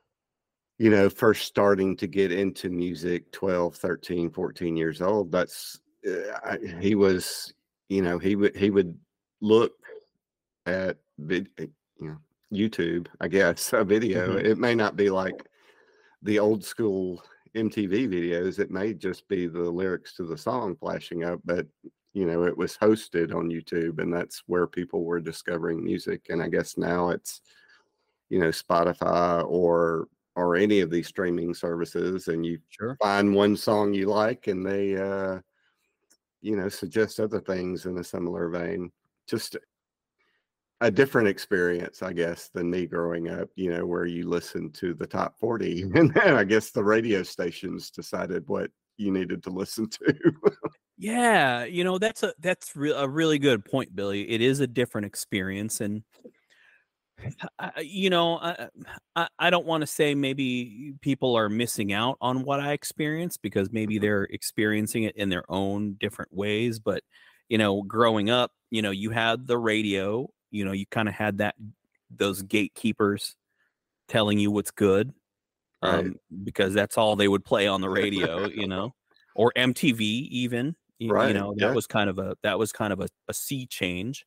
you 0.77 0.89
know, 0.89 1.09
first 1.09 1.45
starting 1.45 1.95
to 1.97 2.07
get 2.07 2.31
into 2.31 2.69
music, 2.69 3.31
12, 3.31 3.75
13, 3.75 4.29
14 4.29 4.75
years 4.77 5.01
old, 5.01 5.31
that's 5.31 5.79
uh, 6.07 6.37
I, 6.43 6.57
he 6.79 6.95
was, 6.95 7.53
you 7.89 8.01
know, 8.01 8.19
he 8.19 8.35
would 8.35 8.55
he 8.55 8.69
would 8.69 8.97
look 9.41 9.73
at 10.65 10.97
vid, 11.17 11.49
uh, 11.59 11.63
you 11.99 12.07
know, 12.09 12.17
YouTube, 12.53 13.07
I 13.21 13.27
guess, 13.27 13.73
a 13.73 13.83
video. 13.83 14.37
Mhm. 14.37 14.43
It 14.43 14.57
may 14.57 14.75
not 14.75 14.95
be 14.95 15.09
like 15.09 15.47
the 16.21 16.39
old 16.39 16.63
school 16.63 17.23
MTV 17.55 18.07
videos. 18.07 18.59
It 18.59 18.71
may 18.71 18.93
just 18.93 19.27
be 19.27 19.47
the 19.47 19.59
lyrics 19.71 20.13
to 20.15 20.23
the 20.25 20.37
song 20.37 20.75
flashing 20.75 21.23
up, 21.23 21.39
but 21.45 21.65
you 22.13 22.25
know, 22.25 22.43
it 22.45 22.57
was 22.57 22.77
hosted 22.77 23.33
on 23.33 23.49
YouTube 23.49 23.99
and 23.99 24.11
that's 24.11 24.43
where 24.47 24.65
people 24.65 25.03
were 25.03 25.19
discovering 25.19 25.83
music. 25.83 26.27
And 26.29 26.41
I 26.41 26.49
guess 26.49 26.75
now 26.77 27.09
it's, 27.09 27.41
you 28.29 28.39
know, 28.39 28.49
Spotify 28.49 29.45
or 29.47 30.07
or 30.37 30.55
any 30.55 30.79
of 30.81 30.91
these 30.91 31.07
streaming 31.07 31.53
services 31.53 32.27
and 32.29 32.45
you 32.45 32.59
Sure. 32.69 32.95
find 33.01 33.33
one 33.35 33.57
song 33.57 33.93
you 33.93 34.05
like 34.07 34.47
and 34.47 34.65
they 34.65 34.95
uh 34.95 35.39
you 36.41 36.55
know 36.55 36.69
suggest 36.69 37.19
other 37.19 37.41
things 37.41 37.85
in 37.85 37.97
a 37.97 38.03
similar 38.03 38.49
vein. 38.49 38.91
Just 39.27 39.57
a 40.81 40.91
different 40.91 41.27
experience, 41.27 42.03
I 42.03 42.13
guess, 42.13 42.49
than 42.49 42.69
me 42.69 42.85
growing 42.85 43.29
up, 43.29 43.49
you 43.55 43.71
know, 43.71 43.85
where 43.85 44.05
you 44.05 44.29
listen 44.29 44.71
to 44.73 44.93
the 44.93 45.07
top 45.07 45.37
40 45.39 45.81
and 45.95 46.13
then 46.13 46.35
I 46.35 46.43
guess 46.43 46.71
the 46.71 46.83
radio 46.83 47.23
stations 47.23 47.89
decided 47.89 48.47
what 48.47 48.71
you 48.97 49.11
needed 49.11 49.43
to 49.43 49.49
listen 49.49 49.89
to. 49.89 50.13
Yeah, 50.97 51.65
you 51.65 51.83
know 51.83 51.99
that's 51.99 52.23
a 52.23 52.33
that's 52.39 52.75
re- 52.75 52.91
a 52.91 53.07
really 53.07 53.37
good 53.37 53.63
point, 53.63 53.95
Billy. 53.95 54.27
It 54.29 54.41
is 54.41 54.59
a 54.61 54.67
different 54.67 55.05
experience, 55.05 55.79
and 55.79 56.03
I, 57.59 57.81
you 57.81 58.09
know, 58.09 58.37
I 59.15 59.27
I, 59.39 59.49
don't 59.49 59.65
want 59.65 59.81
to 59.81 59.87
say 59.87 60.13
maybe 60.13 60.93
people 61.01 61.35
are 61.35 61.49
missing 61.49 61.91
out 61.91 62.17
on 62.21 62.43
what 62.43 62.59
I 62.59 62.73
experienced 62.73 63.41
because 63.41 63.71
maybe 63.71 63.97
they're 63.97 64.25
experiencing 64.25 65.03
it 65.03 65.15
in 65.15 65.29
their 65.29 65.43
own 65.49 65.93
different 65.95 66.31
ways. 66.33 66.79
But 66.79 67.03
you 67.49 67.57
know, 67.57 67.81
growing 67.83 68.29
up, 68.29 68.51
you 68.69 68.81
know, 68.81 68.91
you 68.91 69.09
had 69.11 69.47
the 69.47 69.57
radio. 69.57 70.29
You 70.51 70.63
know, 70.65 70.71
you 70.71 70.85
kind 70.85 71.09
of 71.09 71.15
had 71.15 71.39
that 71.39 71.55
those 72.09 72.41
gatekeepers 72.43 73.35
telling 74.07 74.39
you 74.39 74.51
what's 74.51 74.71
good, 74.71 75.13
Right. 75.81 76.07
um, 76.07 76.19
because 76.43 76.73
that's 76.73 76.97
all 76.97 77.15
they 77.15 77.27
would 77.27 77.45
play 77.45 77.67
on 77.67 77.81
the 77.81 77.89
radio. 77.89 78.47
You 78.47 78.67
know, 78.67 78.95
or 79.35 79.51
MTV 79.55 80.27
even. 80.31 80.75
You, 80.99 81.15
you 81.19 81.33
Right, 81.33 81.33
know, 81.33 81.53
that 81.59 81.71
yeah. 81.71 81.73
was 81.73 81.85
kind 81.87 82.09
of 82.09 82.17
a 82.19 82.35
that 82.43 82.57
was 82.59 82.71
kind 82.71 82.91
of 82.93 82.99
a, 83.01 83.07
a 83.27 83.33
sea 83.33 83.67
change 83.67 84.25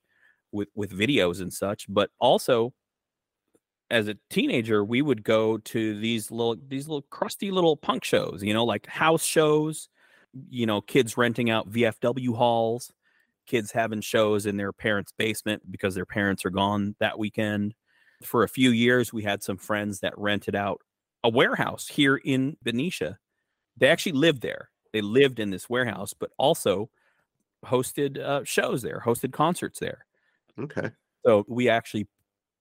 with 0.53 0.69
with 0.75 0.93
videos 0.99 1.41
and 1.41 1.53
such. 1.53 1.87
But 1.89 2.11
also, 2.21 2.75
as 3.91 4.09
a 4.09 4.17
teenager, 4.31 4.85
we 4.85 5.03
would 5.03 5.25
go 5.25 5.59
to 5.59 5.99
these 5.99 6.31
little 6.31 6.57
these 6.69 6.87
little 6.89 7.03
crusty 7.11 7.51
little 7.51 7.77
punk 7.77 8.05
shows. 8.05 8.43
You 8.43 8.55
know, 8.55 8.65
like 8.65 8.87
house 8.87 9.25
shows. 9.25 9.89
You 10.49 10.65
know, 10.65 10.81
kids 10.81 11.17
renting 11.17 11.51
out 11.51 11.71
VFW 11.71 12.37
halls, 12.37 12.93
kids 13.47 13.73
having 13.73 14.01
shows 14.01 14.47
in 14.47 14.57
their 14.57 14.73
parents' 14.73 15.13
basement 15.17 15.69
because 15.69 15.97
their 15.97 16.07
parents 16.07 16.45
are 16.45 16.51
gone 16.51 16.95
that 17.01 17.19
weekend. 17.19 17.75
For 18.23 18.45
a 18.45 18.49
few 18.49 18.71
years, 18.71 19.13
we 19.13 19.25
had 19.25 19.43
some 19.43 19.57
friends 19.57 20.01
that 20.01 20.17
rented 20.17 20.55
out 20.55 20.83
a 21.25 21.29
warehouse 21.29 21.89
here 21.89 22.17
in 22.17 22.57
Benicia. 22.63 23.19
They 23.77 23.89
actually 23.89 24.13
lived 24.13 24.43
there. 24.43 24.71
They 24.93 25.01
lived 25.01 25.41
in 25.41 25.51
this 25.51 25.69
warehouse, 25.69 26.15
but 26.15 26.31
also 26.39 26.91
hosted 27.65 28.19
uh, 28.19 28.45
shows 28.45 28.83
there, 28.83 29.03
hosted 29.05 29.33
concerts 29.33 29.81
there. 29.81 30.07
okay. 30.59 30.91
So 31.27 31.45
we 31.49 31.69
actually 31.69 32.07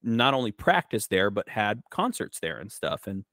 not 0.03 0.33
only 0.33 0.51
practiced 0.51 1.09
there, 1.09 1.29
but 1.29 1.49
had 1.49 1.81
concerts 1.89 2.39
there 2.39 2.59
and 2.59 2.71
stuff. 2.71 3.07
And 3.07 3.25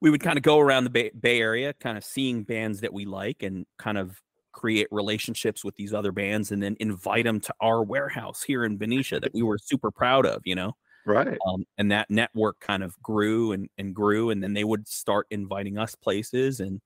we 0.00 0.10
would 0.10 0.22
kind 0.22 0.36
of 0.36 0.42
go 0.42 0.58
around 0.58 0.84
the 0.84 0.90
Bay, 0.90 1.10
Bay 1.18 1.40
Area, 1.40 1.72
kind 1.74 1.96
of 1.98 2.04
seeing 2.04 2.42
bands 2.42 2.80
that 2.80 2.92
we 2.92 3.04
like 3.04 3.42
and 3.42 3.66
kind 3.78 3.98
of 3.98 4.20
create 4.52 4.88
relationships 4.90 5.64
with 5.64 5.76
these 5.76 5.94
other 5.94 6.12
bands 6.12 6.50
and 6.50 6.62
then 6.62 6.76
invite 6.80 7.24
them 7.24 7.40
to 7.40 7.54
our 7.60 7.82
warehouse 7.82 8.42
here 8.42 8.64
in 8.64 8.76
Benicia 8.76 9.20
that 9.20 9.32
we 9.32 9.42
were 9.42 9.58
super 9.58 9.90
proud 9.90 10.26
of, 10.26 10.42
you 10.44 10.54
know? 10.54 10.76
Right. 11.06 11.38
um, 11.46 11.64
and 11.78 11.90
that 11.92 12.10
network 12.10 12.60
kind 12.60 12.82
of 12.82 13.00
grew 13.02 13.52
and, 13.52 13.68
and 13.78 13.94
grew 13.94 14.30
and 14.30 14.42
then 14.42 14.52
they 14.52 14.64
would 14.64 14.86
start 14.86 15.26
inviting 15.30 15.78
us 15.78 15.94
places 15.94 16.60
and 16.60 16.78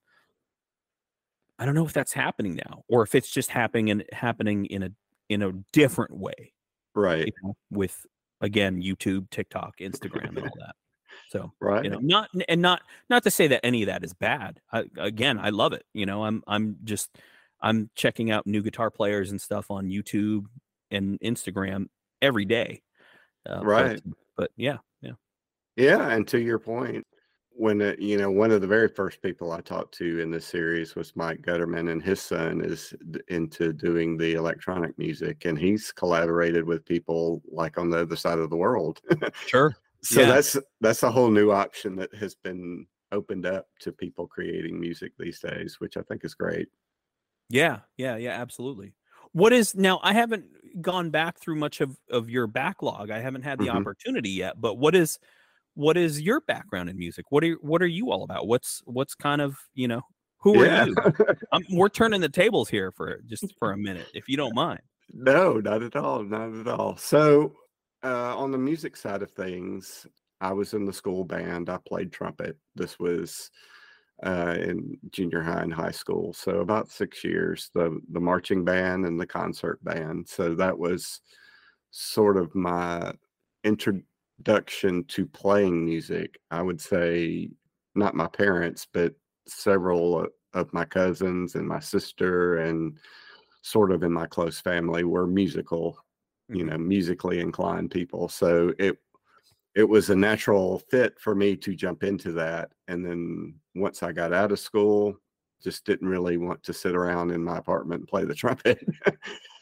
i 1.58 1.66
don't 1.66 1.74
know 1.74 1.84
if 1.84 1.92
that's 1.92 2.12
happening 2.12 2.54
now 2.54 2.84
or 2.88 3.02
if 3.02 3.16
it's 3.16 3.28
just 3.30 3.50
happening 3.50 3.88
in 3.88 4.04
happening 4.12 4.66
in 4.66 4.84
a 4.84 4.90
in 5.28 5.42
a 5.42 5.52
different 5.72 6.16
way 6.16 6.52
Right. 6.94 7.26
you 7.26 7.32
know, 7.42 7.56
with 7.70 8.06
again 8.44 8.80
youtube 8.82 9.28
tiktok 9.30 9.78
instagram 9.78 10.28
and 10.36 10.40
all 10.40 10.58
that 10.58 10.74
so 11.30 11.50
Right. 11.60 11.84
you 11.84 11.90
know 11.90 11.98
not 12.00 12.28
and 12.48 12.60
not 12.60 12.82
not 13.08 13.22
to 13.22 13.30
say 13.30 13.46
that 13.48 13.64
any 13.64 13.82
of 13.82 13.86
that 13.86 14.04
is 14.04 14.12
bad 14.12 14.60
I, 14.70 14.84
again 14.98 15.38
i 15.38 15.48
love 15.50 15.72
it 15.72 15.84
you 15.94 16.04
know 16.06 16.24
i'm 16.24 16.42
i'm 16.46 16.76
just 16.84 17.08
i'm 17.60 17.88
checking 17.94 18.30
out 18.30 18.46
new 18.46 18.62
guitar 18.62 18.90
players 18.90 19.30
and 19.30 19.40
stuff 19.40 19.70
on 19.70 19.86
youtube 19.88 20.44
and 20.90 21.18
instagram 21.20 21.86
every 22.20 22.44
day 22.44 22.82
uh, 23.48 23.58
but- 23.58 23.64
Right. 23.66 24.02
but 24.36 24.50
yeah 24.56 24.78
yeah 25.00 25.12
Yeah, 25.76 26.08
and 26.10 26.26
to 26.28 26.38
your 26.38 26.58
point, 26.58 27.06
when 27.56 27.80
uh, 27.82 27.94
you 27.98 28.16
know 28.18 28.30
one 28.30 28.50
of 28.50 28.60
the 28.60 28.66
very 28.66 28.88
first 28.88 29.22
people 29.22 29.52
I 29.52 29.60
talked 29.60 29.94
to 29.94 30.18
in 30.20 30.30
this 30.30 30.46
series 30.46 30.94
was 30.94 31.14
Mike 31.16 31.42
Gutterman, 31.42 31.90
and 31.90 32.02
his 32.02 32.20
son 32.20 32.64
is 32.64 32.94
into 33.28 33.72
doing 33.72 34.16
the 34.16 34.34
electronic 34.34 34.98
music, 34.98 35.44
and 35.44 35.58
he's 35.58 35.92
collaborated 35.92 36.64
with 36.64 36.84
people 36.84 37.42
like 37.50 37.78
on 37.78 37.90
the 37.90 38.00
other 38.00 38.16
side 38.16 38.38
of 38.38 38.50
the 38.50 38.56
world. 38.56 39.00
sure 39.46 39.76
so 40.02 40.24
Yeah. 40.24 40.26
that's 40.26 40.56
that's 40.80 41.02
a 41.02 41.10
whole 41.12 41.30
new 41.30 41.50
option 41.52 41.96
that 41.96 42.14
has 42.14 42.34
been 42.34 42.86
opened 43.12 43.46
up 43.46 43.68
to 43.80 43.92
people 43.92 44.26
creating 44.26 44.80
music 44.80 45.12
these 45.18 45.40
days, 45.40 45.80
which 45.80 45.96
I 45.96 46.02
think 46.02 46.24
is 46.24 46.34
great. 46.34 46.68
Yeah, 47.50 47.80
yeah, 47.96 48.16
yeah, 48.16 48.40
absolutely. 48.40 48.94
What 49.32 49.52
is 49.52 49.74
now? 49.74 50.00
I 50.02 50.12
haven't 50.12 50.80
gone 50.80 51.10
back 51.10 51.38
through 51.38 51.56
much 51.56 51.80
of 51.80 51.98
of 52.10 52.30
your 52.30 52.46
backlog. 52.46 53.10
I 53.10 53.18
haven't 53.20 53.42
had 53.42 53.58
the 53.58 53.68
Mhm. 53.68 53.68
opportunity 53.70 54.30
yet. 54.30 54.60
But 54.60 54.74
what 54.76 54.94
is 54.94 55.18
what 55.74 55.96
is 55.96 56.20
your 56.20 56.40
background 56.42 56.88
in 56.88 56.96
music? 56.96 57.26
What 57.30 57.42
are 57.44 57.48
you- 57.48 57.58
what 57.60 57.82
are 57.82 57.86
you 57.86 58.10
all 58.10 58.22
about? 58.24 58.46
What's 58.46 58.82
what's 58.86 59.14
kind 59.14 59.40
of 59.40 59.56
you 59.74 59.88
know 59.88 60.02
who 60.38 60.60
are 60.60 60.66
Yeah. 60.66 60.84
you? 60.86 60.94
Um 61.52 61.62
we're 61.72 61.88
turning 61.88 62.20
the 62.20 62.28
tables 62.28 62.68
here 62.68 62.90
for 62.92 63.20
just 63.26 63.44
for 63.58 63.72
a 63.72 63.76
minute, 63.76 64.08
if 64.14 64.28
you 64.28 64.36
don't 64.36 64.54
mind. 64.54 64.80
No, 65.12 65.54
not 65.60 65.82
at 65.82 65.96
all. 65.96 66.22
Not 66.24 66.52
at 66.54 66.66
all. 66.66 66.96
So, 66.96 67.54
uh, 68.02 68.36
on 68.36 68.50
the 68.50 68.58
music 68.58 68.96
side 68.96 69.22
of 69.22 69.30
things, 69.32 70.06
I 70.40 70.52
was 70.52 70.74
in 70.74 70.84
the 70.84 70.92
school 70.92 71.24
band. 71.24 71.68
I 71.70 71.78
played 71.86 72.10
trumpet. 72.12 72.56
This 72.74 72.98
was 72.98 73.50
uh, 74.24 74.56
in 74.60 74.96
junior 75.10 75.42
high 75.42 75.62
and 75.62 75.72
high 75.74 75.90
school. 75.90 76.32
So 76.32 76.60
about 76.60 76.90
six 76.90 77.22
years. 77.24 77.70
The 77.74 78.00
the 78.12 78.20
marching 78.20 78.64
band 78.64 79.04
and 79.06 79.20
the 79.20 79.26
concert 79.26 79.82
band. 79.84 80.28
So 80.28 80.54
that 80.54 80.78
was 80.78 81.20
sort 81.90 82.36
of 82.36 82.54
my 82.54 83.12
introduction 84.38 85.04
to 85.04 85.26
playing 85.26 85.84
music. 85.84 86.38
I 86.50 86.62
would 86.62 86.80
say 86.80 87.50
not 87.94 88.14
my 88.14 88.26
parents, 88.28 88.86
but 88.92 89.14
several 89.46 90.26
of 90.54 90.72
my 90.72 90.84
cousins 90.84 91.54
and 91.54 91.66
my 91.66 91.80
sister 91.80 92.58
and 92.58 92.98
sort 93.62 93.92
of 93.92 94.02
in 94.02 94.12
my 94.12 94.26
close 94.26 94.60
family 94.60 95.04
were 95.04 95.26
musical 95.26 95.98
you 96.52 96.64
Mhm. 96.64 96.66
know, 96.66 96.78
musically 96.78 97.40
inclined 97.40 97.90
people. 97.90 98.28
So 98.28 98.72
it 98.78 98.98
it 99.74 99.84
was 99.84 100.10
a 100.10 100.16
natural 100.16 100.78
fit 100.90 101.18
for 101.20 101.34
me 101.34 101.56
to 101.56 101.74
jump 101.74 102.04
into 102.04 102.32
that. 102.32 102.72
And 102.88 103.04
then 103.04 103.60
once 103.74 104.02
I 104.02 104.12
got 104.12 104.32
out 104.32 104.52
of 104.52 104.58
school, 104.60 105.16
just 105.62 105.84
didn't 105.84 106.08
really 106.08 106.36
want 106.36 106.62
to 106.64 106.72
sit 106.72 106.94
around 106.96 107.32
in 107.32 107.42
my 107.44 107.58
apartment 107.58 108.00
and 108.02 108.08
play 108.08 108.24
the 108.24 108.34
trumpet. 108.36 108.80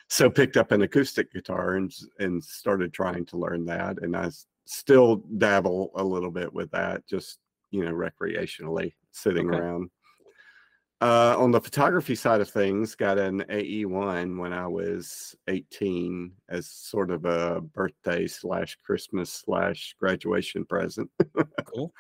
so 0.09 0.31
picked 0.31 0.57
up 0.57 0.73
an 0.73 0.83
acoustic 0.83 1.33
guitar 1.33 1.75
and 1.77 1.93
and 2.19 2.43
started 2.45 2.93
trying 2.93 3.25
to 3.27 3.39
learn 3.39 3.65
that. 3.67 4.03
And 4.03 4.17
I 4.17 4.31
still 4.65 5.17
dabble 5.39 5.91
a 5.95 6.05
little 6.05 6.31
bit 6.31 6.53
with 6.53 6.71
that, 6.71 7.07
just 7.07 7.39
you 7.71 7.85
know, 7.85 7.93
recreationally 7.93 8.93
sitting 9.13 9.49
Okay. 9.49 9.59
around. 9.59 9.91
Uh, 11.01 11.35
on 11.37 11.51
the 11.51 11.61
photography 11.61 12.15
side 12.15 12.41
of 12.41 12.49
things, 12.49 12.95
got 12.95 13.19
an 13.19 13.41
AE1 13.51 14.39
when 14.39 14.53
I 14.53 14.69
was 14.69 15.35
18 15.49 16.31
as 16.49 16.69
sort 16.69 17.11
of 17.11 17.25
a 17.25 17.61
birthday 17.61 18.29
slash 18.29 18.77
Christmas 18.87 19.29
slash 19.33 19.97
graduation 19.99 20.65
present. 20.65 21.11
Cool. 21.65 21.93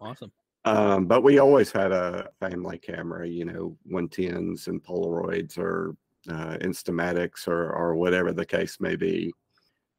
Awesome. 0.00 0.32
Um, 0.66 1.06
but 1.06 1.22
we 1.22 1.38
always 1.38 1.72
had 1.72 1.90
a 1.90 2.28
family 2.38 2.76
camera, 2.76 3.26
you 3.26 3.46
know, 3.46 3.78
110s 3.90 4.66
and 4.66 4.84
Polaroids 4.84 5.56
or 5.56 5.96
uh, 6.28 6.58
Instamatics 6.60 7.48
or, 7.48 7.72
or 7.72 7.96
whatever 7.96 8.34
the 8.34 8.44
case 8.44 8.78
may 8.78 8.94
be. 8.94 9.32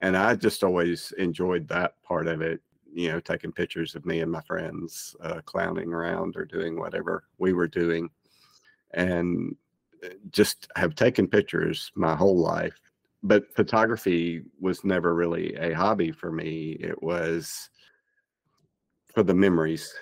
And 0.01 0.17
I 0.17 0.35
just 0.35 0.63
always 0.63 1.11
enjoyed 1.13 1.67
that 1.69 2.01
part 2.03 2.27
of 2.27 2.41
it, 2.41 2.61
you 2.91 3.09
know, 3.09 3.19
taking 3.19 3.51
pictures 3.51 3.95
of 3.95 4.05
me 4.05 4.19
and 4.21 4.31
my 4.31 4.41
friends 4.41 5.15
uh, 5.21 5.41
clowning 5.45 5.93
around 5.93 6.35
or 6.35 6.45
doing 6.45 6.77
whatever 6.79 7.23
we 7.37 7.53
were 7.53 7.67
doing. 7.67 8.09
And 8.93 9.55
uh, 10.03 10.09
just 10.31 10.67
have 10.75 10.95
taken 10.95 11.27
pictures 11.27 11.91
my 11.95 12.15
whole 12.15 12.37
life. 12.37 12.79
But 13.23 13.53
photography 13.55 14.43
was 14.59 14.83
never 14.83 15.13
really 15.13 15.55
a 15.55 15.73
hobby 15.73 16.11
for 16.11 16.31
me. 16.31 16.71
It 16.79 17.01
was 17.03 17.69
for 19.13 19.23
the 19.23 19.33
memories 19.33 19.93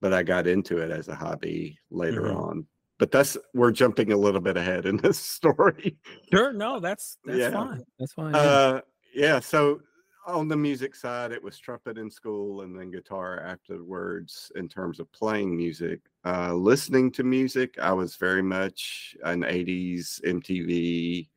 but 0.00 0.12
I 0.12 0.22
got 0.22 0.46
into 0.46 0.78
it 0.78 0.90
as 0.90 1.08
a 1.08 1.14
hobby 1.14 1.78
later 1.90 2.22
Mhm. 2.22 2.36
on. 2.36 2.66
But 2.98 3.10
that's 3.10 3.36
we're 3.54 3.72
jumping 3.72 4.12
a 4.12 4.16
little 4.16 4.40
bit 4.40 4.56
ahead 4.56 4.86
in 4.86 4.98
this 4.98 5.18
story. 5.36 5.96
Sure. 6.30 6.52
No, 6.52 6.80
that's 6.80 7.18
that's 7.24 7.38
Yeah. 7.40 7.50
fine. 7.50 7.82
That's 7.98 8.12
fine. 8.12 8.34
yeah. 8.34 8.40
Uh, 8.40 8.80
yeah. 9.16 9.40
So 9.40 9.80
on 10.26 10.46
the 10.46 10.56
music 10.56 10.94
side, 10.94 11.32
it 11.32 11.42
was 11.42 11.58
trumpet 11.58 11.96
in 11.96 12.10
school 12.10 12.60
and 12.60 12.78
then 12.78 12.90
guitar 12.90 13.40
afterwards. 13.40 14.52
In 14.56 14.68
terms 14.68 15.00
of 15.00 15.10
playing 15.10 15.56
music, 15.56 16.00
uh, 16.24 16.52
listening 16.52 17.10
to 17.12 17.24
music, 17.24 17.78
I 17.80 17.92
was 17.92 18.16
very 18.16 18.42
much 18.42 19.16
an 19.24 19.42
'80s 19.42 20.20
MTV 20.22 21.28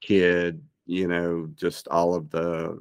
kid. 0.00 0.60
You 0.86 1.06
know, 1.06 1.48
just 1.54 1.86
all 1.88 2.14
of 2.14 2.30
the 2.30 2.78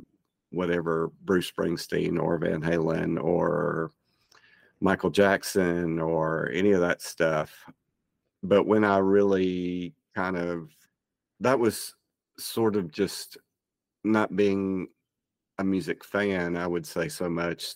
whatever 0.49 1.11
Bruce 1.23 1.51
Springsteen 1.51 2.19
or 2.19 2.39
Van 2.39 2.61
Halen 2.61 3.21
or 3.23 3.91
Michael 4.79 5.09
Jackson 5.11 5.99
or 5.99 6.49
any 6.53 6.71
of 6.71 6.81
that 6.81 7.01
stuff. 7.01 7.53
But 8.41 8.65
when 8.65 8.83
I 8.83 8.97
really 8.99 9.93
kind 10.15 10.37
of, 10.37 10.69
that 11.41 11.59
was 11.59 11.95
sort 12.39 12.75
of 12.75 12.91
just 12.91 13.37
not 14.11 14.35
being 14.35 14.87
a 15.57 15.63
music 15.63 16.03
fan, 16.03 16.55
I 16.55 16.67
would 16.67 16.85
say 16.85 17.07
so 17.09 17.29
much 17.29 17.73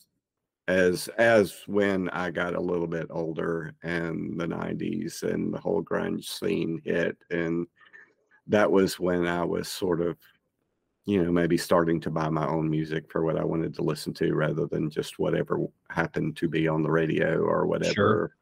as 0.68 1.08
as 1.18 1.62
when 1.68 2.10
I 2.10 2.30
got 2.30 2.56
a 2.56 2.62
little 2.62 2.88
bit 2.88 3.08
older 3.10 3.74
and 3.84 4.40
the 4.40 4.46
90s 4.46 5.24
and 5.24 5.54
the 5.54 5.60
whole 5.60 5.84
grunge 5.84 6.26
scene 6.26 6.80
hit 6.86 7.18
and 7.32 7.66
that 8.48 8.72
was 8.72 9.00
when 9.00 9.26
I 9.26 9.44
was 9.44 9.68
sort 9.68 10.02
of 10.02 10.18
you 11.06 11.24
know 11.24 11.32
maybe 11.32 11.58
starting 11.58 12.00
to 12.02 12.12
buy 12.12 12.30
my 12.30 12.48
own 12.48 12.70
music 12.70 13.12
for 13.12 13.24
what 13.24 13.38
I 13.38 13.44
wanted 13.44 13.74
to 13.76 13.82
listen 13.82 14.14
to 14.16 14.36
rather 14.36 14.68
than 14.68 14.92
just 14.92 15.18
whatever 15.18 15.66
happened 15.90 16.38
to 16.38 16.48
be 16.48 16.68
on 16.68 16.84
the 16.84 16.92
radio 16.92 17.40
or 17.40 17.66
whatever 17.66 18.36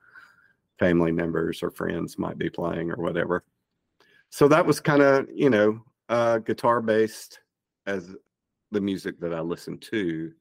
family 0.79 1.11
members 1.11 1.61
or 1.61 1.69
friends 1.69 2.17
might 2.17 2.37
be 2.37 2.49
playing 2.49 2.89
or 2.89 2.95
whatever. 2.95 3.43
So 4.29 4.47
that 4.47 4.65
was 4.65 4.79
kind 4.79 5.01
of, 5.01 5.27
you 5.33 5.49
know, 5.49 5.81
uh, 6.07 6.39
guitar 6.39 6.81
based 6.81 7.39
as 7.89 8.15
the 8.71 8.81
music 8.81 9.19
that 9.19 9.33
I 9.33 9.41
listen 9.41 9.77
to. 9.79 10.31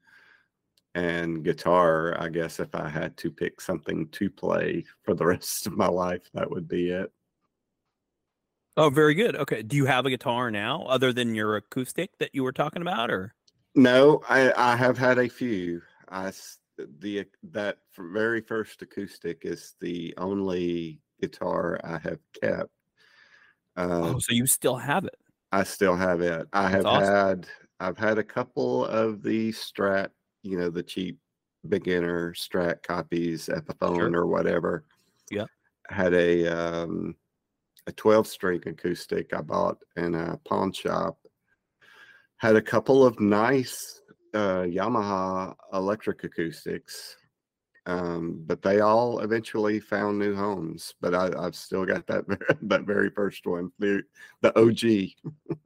And 0.94 1.44
guitar, 1.44 2.20
I 2.20 2.28
guess 2.28 2.61
if 2.61 2.74
I 2.74 2.88
had 2.88 3.16
to 3.18 3.30
pick 3.30 3.61
something 3.61 4.08
to 4.08 4.30
play 4.30 4.84
for 5.02 5.14
the 5.14 5.26
rest 5.34 5.66
of 5.66 5.76
my 5.76 5.88
life, 5.88 6.28
that 6.34 6.50
would 6.50 6.68
be 6.68 6.90
it. 6.90 7.11
oh, 8.76 8.90
very 8.90 9.14
good. 9.14 9.37
Okay. 9.37 9.62
Do 9.62 9.76
you 9.76 9.87
have 9.87 10.06
a 10.06 10.11
guitar 10.11 10.50
now, 10.50 10.82
other 10.84 11.12
than 11.12 11.34
your 11.34 11.56
acoustic 11.56 12.18
that 12.18 12.34
you 12.34 12.42
were 12.42 12.52
talking 12.52 12.82
about, 12.82 13.11
or? 13.11 13.34
No, 13.74 14.22
I, 14.28 14.52
I 14.56 14.76
have 14.76 14.98
had 14.98 15.18
a 15.18 15.28
few. 15.28 15.82
I 16.08 16.32
the 17.00 17.26
that 17.50 17.78
very 17.96 18.40
first 18.40 18.82
acoustic 18.82 19.44
is 19.44 19.74
the 19.80 20.14
only 20.16 21.00
guitar 21.20 21.80
I 21.84 21.98
have 21.98 22.20
kept. 22.40 22.70
Uh, 23.76 24.14
Oh, 24.14 24.18
so 24.18 24.32
you 24.32 24.46
still 24.46 24.76
have 24.76 25.04
it? 25.04 25.16
I 25.52 25.64
still 25.64 25.96
have 25.96 26.20
it. 26.20 26.46
I 26.52 26.68
have 26.68 26.87
awesome. 26.87 27.14
had 27.14 27.46
I've 27.80 27.98
had 27.98 28.18
a 28.18 28.24
couple 28.24 28.84
of 28.87 29.22
the 29.22 29.52
Strat, 29.52 30.08
you 30.42 30.58
know, 30.58 30.70
the 30.70 30.82
cheap 30.82 31.18
beginner 31.68 32.32
Strat 32.34 32.82
copies, 32.82 33.46
Epiphone 33.46 34.14
or 34.14 34.26
whatever. 34.26 34.84
Yeah. 35.30 35.46
Had 35.88 36.14
a 36.14 36.46
um 36.46 37.14
a 37.87 37.92
12 37.92 38.26
string 38.26 38.62
acoustic 38.66 39.32
I 39.32 39.40
bought 39.40 39.78
in 39.96 40.14
a 40.14 40.38
pawn 40.44 40.72
shop. 40.72 41.18
Had 42.37 42.56
a 42.56 42.62
couple 42.62 43.04
of 43.04 43.18
nice 43.20 44.00
uh 44.34 44.62
Yamaha 44.62 45.54
electric 45.72 46.24
acoustics. 46.24 47.16
Um, 47.88 48.42
but 48.46 48.61
they 48.61 48.81
all 48.81 49.20
eventually 49.20 49.81
found 49.81 50.18
new 50.18 50.35
homes. 50.35 50.94
But 51.01 51.14
I, 51.14 51.31
I've 51.38 51.57
still 51.57 51.87
got 51.87 52.07
that 52.07 52.24
that 52.62 52.83
very 52.83 53.09
first 53.11 53.46
one, 53.46 53.72
the 53.79 54.03
the 54.42 54.57
OG. 54.59 55.11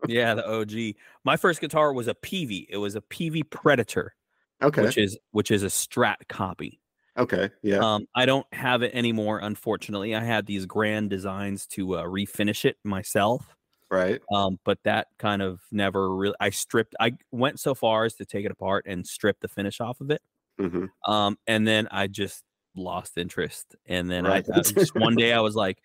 yeah, 0.06 0.34
the 0.34 0.48
OG. 0.48 0.94
My 1.24 1.36
first 1.36 1.60
guitar 1.60 1.92
was 1.92 2.06
a 2.06 2.14
Peavey. 2.14 2.66
It 2.70 2.76
was 2.76 2.94
a 2.94 3.00
Peavey 3.00 3.42
Predator, 3.50 4.14
Okay. 4.62 4.82
which 4.82 4.98
is 4.98 5.18
which 5.32 5.50
is 5.50 5.64
a 5.64 5.66
Strat 5.66 6.28
copy. 6.28 6.80
Okay. 7.18 7.50
Yeah. 7.62 7.78
Um, 7.78 8.06
I 8.14 8.24
don't 8.24 8.46
have 8.54 8.82
it 8.82 8.94
anymore, 8.94 9.40
unfortunately. 9.40 10.14
I 10.14 10.22
had 10.24 10.46
these 10.46 10.64
grand 10.64 11.10
designs 11.10 11.66
to 11.68 11.96
uh, 11.96 12.04
refinish 12.04 12.64
it 12.64 12.76
myself, 12.84 13.54
right. 13.90 14.22
um, 14.32 14.58
but 14.64 14.78
that 14.84 15.08
kind 15.18 15.42
of 15.42 15.60
never 15.72 16.14
really. 16.14 16.36
I 16.40 16.50
stripped. 16.50 16.94
I 17.00 17.14
went 17.32 17.58
so 17.58 17.74
far 17.74 18.04
as 18.04 18.14
to 18.14 18.24
take 18.24 18.46
it 18.46 18.52
apart 18.52 18.86
and 18.88 19.04
strip 19.06 19.40
the 19.40 19.48
finish 19.48 19.80
off 19.80 20.00
of 20.00 20.10
it, 20.10 20.22
hmm 20.58 20.86
um, 21.06 21.36
and 21.46 21.66
then 21.66 21.88
I 21.90 22.06
just 22.06 22.44
lost 22.76 23.18
interest. 23.18 23.76
And 23.86 24.10
then 24.10 24.26
I, 24.26 24.36
Right. 24.36 24.46
I 24.54 24.62
just 24.62 24.94
one 24.94 25.16
day 25.16 25.32
I 25.32 25.40
was 25.40 25.54
like, 25.54 25.78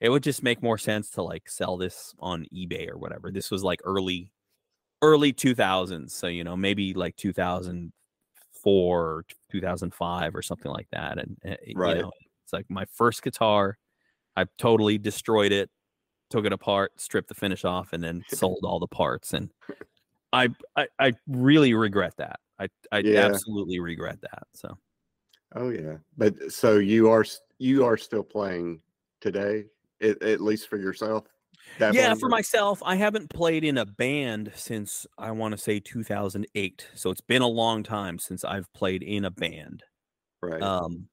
it 0.00 0.08
would 0.08 0.22
just 0.22 0.42
make 0.42 0.62
more 0.62 0.78
sense 0.78 1.10
to 1.12 1.22
like 1.22 1.48
sell 1.48 1.76
this 1.76 2.14
on 2.18 2.46
eBay 2.54 2.88
or 2.90 2.96
whatever. 2.98 3.30
This 3.30 3.50
was 3.50 3.62
like 3.62 3.80
early, 3.84 4.32
early 5.02 5.32
two 5.32 5.54
thousands, 5.54 6.14
so 6.14 6.26
you 6.28 6.44
know 6.44 6.56
maybe 6.56 6.94
like 6.94 7.16
two 7.16 7.32
thousand 7.32 7.92
four, 8.52 9.24
two 9.50 9.60
thousand 9.60 9.94
five, 9.94 10.34
or 10.36 10.42
something 10.42 10.72
like 10.72 10.88
that. 10.92 11.18
And 11.18 11.38
uh, 11.46 11.56
Right. 11.74 11.96
you 11.96 12.02
know, 12.02 12.12
it's 12.44 12.52
like 12.52 12.66
my 12.70 12.86
first 12.94 13.22
guitar. 13.22 13.78
I 14.36 14.46
totally 14.58 14.98
destroyed 14.98 15.52
it, 15.52 15.70
took 16.30 16.46
it 16.46 16.52
apart, 16.52 17.00
stripped 17.00 17.28
the 17.28 17.34
finish 17.34 17.64
off, 17.64 17.92
and 17.92 18.02
then 18.04 18.24
sold 18.28 18.60
all 18.64 18.80
the 18.80 18.88
parts. 18.88 19.34
And 19.34 19.50
I, 20.32 20.50
I, 20.76 20.88
I 20.98 21.12
really 21.26 21.74
regret 21.74 22.16
that. 22.18 22.40
I, 22.60 22.68
I 22.92 22.98
Yeah. 23.00 23.26
absolutely 23.26 23.80
regret 23.80 24.20
that. 24.20 24.44
So. 24.54 24.76
Oh 25.56 25.70
yeah. 25.70 25.96
But 26.16 26.52
so 26.52 26.78
you 26.78 27.10
are 27.10 27.24
you 27.58 27.84
are 27.84 27.96
still 27.96 28.22
playing 28.22 28.80
today, 29.20 29.64
at, 30.00 30.22
at 30.22 30.40
least 30.40 30.68
for 30.68 30.76
yourself. 30.76 31.24
Yeah, 31.78 32.14
for 32.14 32.28
myself, 32.28 32.82
I 32.84 32.96
haven't 32.96 33.30
played 33.30 33.64
in 33.64 33.78
a 33.78 33.84
band 33.86 34.50
since 34.54 35.06
I 35.18 35.30
want 35.30 35.52
to 35.52 35.58
say 35.58 35.78
2008. 35.78 36.88
So 36.94 37.10
it's 37.10 37.20
been 37.20 37.42
a 37.42 37.46
long 37.48 37.82
time 37.82 38.18
since 38.18 38.44
I've 38.44 38.72
played 38.72 39.02
in 39.02 39.24
a 39.24 39.30
band. 39.30 39.84
right. 40.42 40.60
Um, 40.62 41.08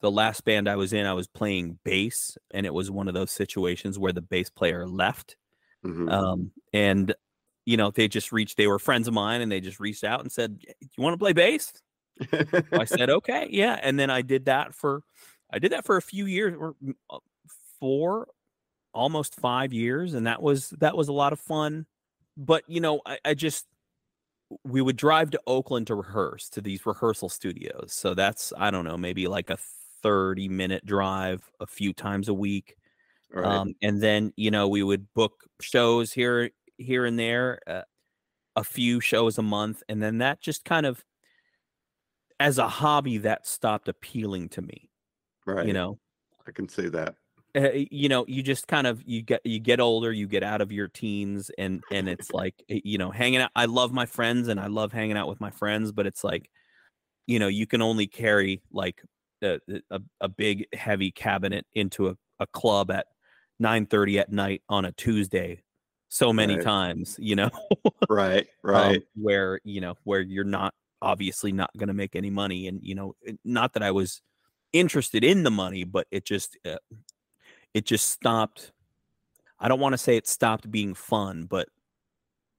the 0.00 0.10
last 0.10 0.44
band 0.44 0.68
I 0.68 0.76
was 0.76 0.92
in, 0.92 1.06
I 1.06 1.12
was 1.12 1.26
playing 1.26 1.78
bass, 1.84 2.36
and 2.52 2.64
it 2.66 2.72
was 2.72 2.90
one 2.90 3.08
of 3.08 3.14
those 3.14 3.30
situations 3.30 3.98
where 3.98 4.12
the 4.12 4.22
bass 4.22 4.48
player 4.48 4.86
left. 4.86 5.36
Mhm. 5.84 6.10
Um, 6.10 6.52
and 6.72 7.14
you 7.64 7.76
know, 7.76 7.90
they 7.90 8.08
just 8.08 8.32
reached. 8.32 8.56
They 8.56 8.66
were 8.66 8.78
friends 8.78 9.08
of 9.08 9.14
mine, 9.14 9.40
and 9.40 9.50
they 9.50 9.60
just 9.60 9.80
reached 9.80 10.04
out 10.04 10.20
and 10.20 10.30
said, 10.30 10.58
"Do 10.58 10.66
you 10.96 11.02
want 11.02 11.14
to 11.14 11.18
play 11.18 11.32
bass?" 11.32 11.72
I 12.72 12.84
said, 12.84 13.10
"Okay, 13.10 13.48
yeah." 13.50 13.78
And 13.82 13.98
then 13.98 14.10
I 14.10 14.22
did 14.22 14.46
that 14.46 14.74
for, 14.74 15.02
I 15.52 15.58
did 15.58 15.72
that 15.72 15.84
for 15.84 15.96
a 15.96 16.02
few 16.02 16.26
years, 16.26 16.54
or 16.58 16.74
mm, 16.82 16.94
uh, 17.08 17.18
four, 17.78 18.28
almost 18.92 19.34
five 19.36 19.72
years, 19.72 20.14
and 20.14 20.26
that 20.26 20.42
was 20.42 20.70
that 20.80 20.96
was 20.96 21.08
a 21.08 21.12
lot 21.12 21.32
of 21.32 21.40
fun. 21.40 21.86
But 22.36 22.64
you 22.68 22.80
know, 22.80 23.00
I, 23.06 23.18
I 23.24 23.34
just 23.34 23.66
we 24.64 24.80
would 24.80 24.96
drive 24.96 25.30
to 25.30 25.40
Oakland 25.46 25.86
to 25.88 25.94
rehearse 25.94 26.48
to 26.50 26.60
these 26.60 26.84
rehearsal 26.84 27.28
studios. 27.28 27.92
So 27.92 28.14
that's 28.14 28.52
I 28.56 28.70
don't 28.70 28.84
know, 28.84 28.96
maybe 28.96 29.28
like 29.28 29.50
a 29.50 29.58
thirty 30.02 30.48
minute 30.48 30.84
drive 30.84 31.42
a 31.60 31.66
few 31.66 31.92
times 31.92 32.28
a 32.28 32.34
week. 32.34 32.76
right. 33.32 33.44
Um, 33.44 33.74
and 33.82 34.02
then 34.02 34.32
you 34.36 34.50
know 34.50 34.68
we 34.68 34.82
would 34.82 35.12
book 35.14 35.44
shows 35.60 36.12
here 36.12 36.50
here 36.80 37.04
and 37.04 37.18
there. 37.18 37.60
Uh, 37.66 37.82
a 38.56 38.64
few 38.64 39.00
shows 39.00 39.38
a 39.38 39.42
month, 39.42 39.82
and 39.88 40.02
then 40.02 40.18
that 40.18 40.40
just 40.40 40.64
kind 40.64 40.84
of, 40.84 41.04
as 42.40 42.58
a 42.58 42.68
hobby, 42.68 43.18
that 43.18 43.46
stopped 43.46 43.88
appealing 43.88 44.48
to 44.50 44.62
me. 44.62 44.90
Right. 45.46 45.66
You 45.66 45.72
know, 45.72 45.98
I 46.46 46.50
can 46.52 46.68
see 46.68 46.88
that. 46.88 47.14
uh, 47.56 47.70
you 47.90 48.08
know 48.08 48.24
you 48.28 48.42
just 48.42 48.68
kind 48.68 48.86
of 48.86 49.02
you 49.06 49.22
get 49.22 49.40
you 49.44 49.58
get 49.58 49.80
older 49.80 50.12
you 50.12 50.26
get 50.28 50.42
out 50.44 50.60
of 50.60 50.70
your 50.70 50.86
teens 50.88 51.50
and 51.58 51.82
and 51.90 52.08
it's 52.08 52.30
like 52.32 52.54
eh, 52.68 52.80
you 52.84 52.96
know 52.96 53.10
hanging 53.10 53.40
out 53.40 53.50
i 53.56 53.64
love 53.64 53.92
my 53.92 54.06
friends 54.06 54.46
and 54.48 54.60
i 54.60 54.68
love 54.68 54.92
hanging 54.92 55.16
out 55.16 55.26
with 55.28 55.40
my 55.40 55.50
friends 55.50 55.90
but 55.90 56.06
it's 56.06 56.22
like 56.22 56.48
you 57.26 57.38
know 57.40 57.48
you 57.48 57.66
can 57.66 57.82
only 57.82 58.06
carry 58.06 58.62
like 58.72 59.02
a, 59.42 59.58
a, 59.90 60.00
a 60.20 60.28
big 60.28 60.66
heavy 60.74 61.10
cabinet 61.10 61.66
into 61.74 62.08
a, 62.08 62.16
a 62.38 62.46
club 62.46 62.90
at 62.90 63.06
9 63.58 63.86
30 63.86 64.18
at 64.20 64.30
night 64.30 64.62
on 64.68 64.84
a 64.84 64.92
tuesday 64.92 65.60
so 66.10 66.32
many 66.34 66.56
Right. 66.56 66.64
times 66.64 67.16
you 67.20 67.36
know 67.36 67.50
Right. 68.10 68.48
um, 68.74 68.98
Right. 68.98 69.02
where 69.16 69.60
you 69.64 69.80
know 69.80 69.96
where 70.04 70.20
you're 70.20 70.44
not 70.44 70.74
obviously 71.02 71.52
not 71.52 71.70
going 71.78 71.88
to 71.88 71.94
make 71.94 72.16
any 72.16 72.30
money 72.30 72.68
and 72.68 72.80
you 72.82 72.94
know 72.96 73.16
it- 73.22 73.40
not 73.44 73.74
that 73.74 73.82
i 73.84 73.92
was 73.92 74.22
interested 74.74 75.24
in 75.24 75.44
the 75.44 75.50
money 75.52 75.84
but 75.84 76.06
it 76.12 76.24
just 76.26 76.58
uh, 76.66 76.78
it 77.74 77.86
just 77.86 78.08
stopped 78.10 78.72
i 79.60 79.68
don't 79.68 79.80
want 79.80 79.94
to 79.94 79.98
say 79.98 80.16
it 80.16 80.26
stopped 80.28 80.70
being 80.70 80.94
fun 80.94 81.44
but 81.46 81.68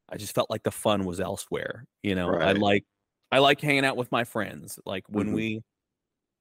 i 0.10 0.18
just 0.18 0.36
felt 0.36 0.50
like 0.50 0.64
the 0.64 0.72
fun 0.72 1.06
was 1.06 1.20
elsewhere 1.20 1.86
you 2.04 2.16
know 2.16 2.38
i 2.38 2.52
like 2.54 2.86
i 3.32 3.40
like 3.40 3.62
hanging 3.62 3.86
out 3.86 3.98
with 3.98 4.12
my 4.12 4.24
friends 4.24 4.80
like 4.86 5.04
when 5.10 5.28
Mhm. 5.28 5.34
we 5.34 5.62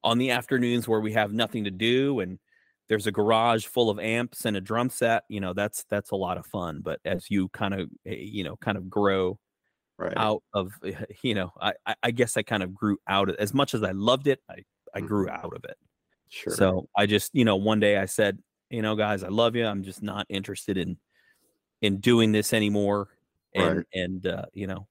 on 0.05 0.19
the 0.19 0.31
afternoons 0.31 0.89
where 0.89 1.01
we 1.01 1.13
have 1.13 1.33
nothing 1.33 1.65
to 1.65 1.71
do 1.73 2.21
and 2.21 2.39
there's 2.91 3.07
a 3.07 3.13
garage 3.13 3.65
full 3.67 3.89
of 3.89 3.99
amps 4.01 4.45
and 4.45 4.57
a 4.57 4.61
drum 4.61 4.91
set 4.91 5.23
you 5.29 5.41
know 5.41 5.55
that's 5.55 5.85
that's 5.89 6.11
a 6.11 6.17
lot 6.17 6.37
of 6.37 6.45
fun 6.45 6.81
but 6.83 7.01
as 7.07 7.31
you 7.31 7.49
kind 7.51 7.73
of 7.73 7.89
eh, 8.05 8.17
you 8.19 8.45
know 8.45 8.57
kind 8.57 8.77
of 8.77 8.91
grow 8.91 9.39
right. 9.97 10.13
out 10.17 10.43
of 10.53 10.73
you 11.23 11.35
know 11.35 11.51
I, 11.61 11.73
I 12.03 12.11
guess 12.11 12.37
i 12.37 12.43
kind 12.43 12.63
of 12.63 12.75
grew 12.75 12.99
out 13.09 13.31
of 13.31 13.37
as 13.37 13.55
much 13.55 13.73
as 13.75 13.83
i 13.83 13.93
loved 13.93 14.27
it 14.27 14.41
i 14.51 14.57
i 14.95 15.01
grew 15.01 15.27
Mhm. 15.29 15.45
out 15.45 15.55
of 15.57 15.65
it 15.65 15.77
Sure. 16.29 16.53
so 16.53 16.89
i 16.97 17.07
just 17.07 17.31
you 17.33 17.45
know 17.45 17.57
one 17.57 17.81
day 17.81 17.97
i 17.97 18.05
said 18.07 18.39
you 18.71 18.83
know 18.83 18.97
guys 18.97 19.23
i 19.25 19.29
love 19.29 19.55
you 19.57 19.65
i'm 19.67 19.83
just 19.85 20.03
not 20.03 20.27
interested 20.29 20.77
in 20.77 20.99
in 21.81 21.99
doing 22.01 22.33
this 22.33 22.53
anymore 22.53 23.09
and 23.55 23.77
Right. 23.79 23.87
and 23.95 24.27
uh 24.27 24.47
you 24.53 24.67
know 24.67 24.87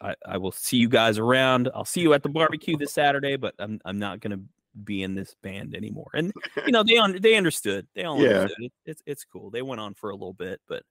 I, 0.00 0.14
I 0.26 0.38
will 0.38 0.52
see 0.52 0.78
you 0.78 0.88
guys 0.88 1.18
around 1.18 1.68
i'll 1.74 1.84
see 1.84 2.00
you 2.00 2.14
at 2.14 2.22
the 2.22 2.28
barbecue 2.30 2.76
this 2.78 2.92
saturday 2.94 3.36
but 3.36 3.54
i'm 3.58 3.80
i'm 3.84 3.98
not 3.98 4.20
gonna 4.20 4.40
be 4.84 5.02
in 5.02 5.14
this 5.14 5.34
band 5.42 5.74
anymore 5.74 6.10
and 6.14 6.32
you 6.66 6.72
know 6.72 6.82
they 6.82 6.96
un- 6.98 7.20
they 7.20 7.34
understood 7.36 7.86
they 7.94 8.04
all 8.04 8.22
Yeah. 8.22 8.30
understood 8.30 8.56
it, 8.64 8.72
it's 8.86 9.02
it's 9.06 9.24
cool 9.24 9.50
they 9.50 9.62
went 9.62 9.80
on 9.80 9.94
for 9.94 10.10
a 10.10 10.14
little 10.14 10.32
bit 10.34 10.60
but, 10.68 10.82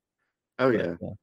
oh 0.59 0.71
but, 0.71 0.79
yeah. 0.79 0.95
uh, 1.07 1.13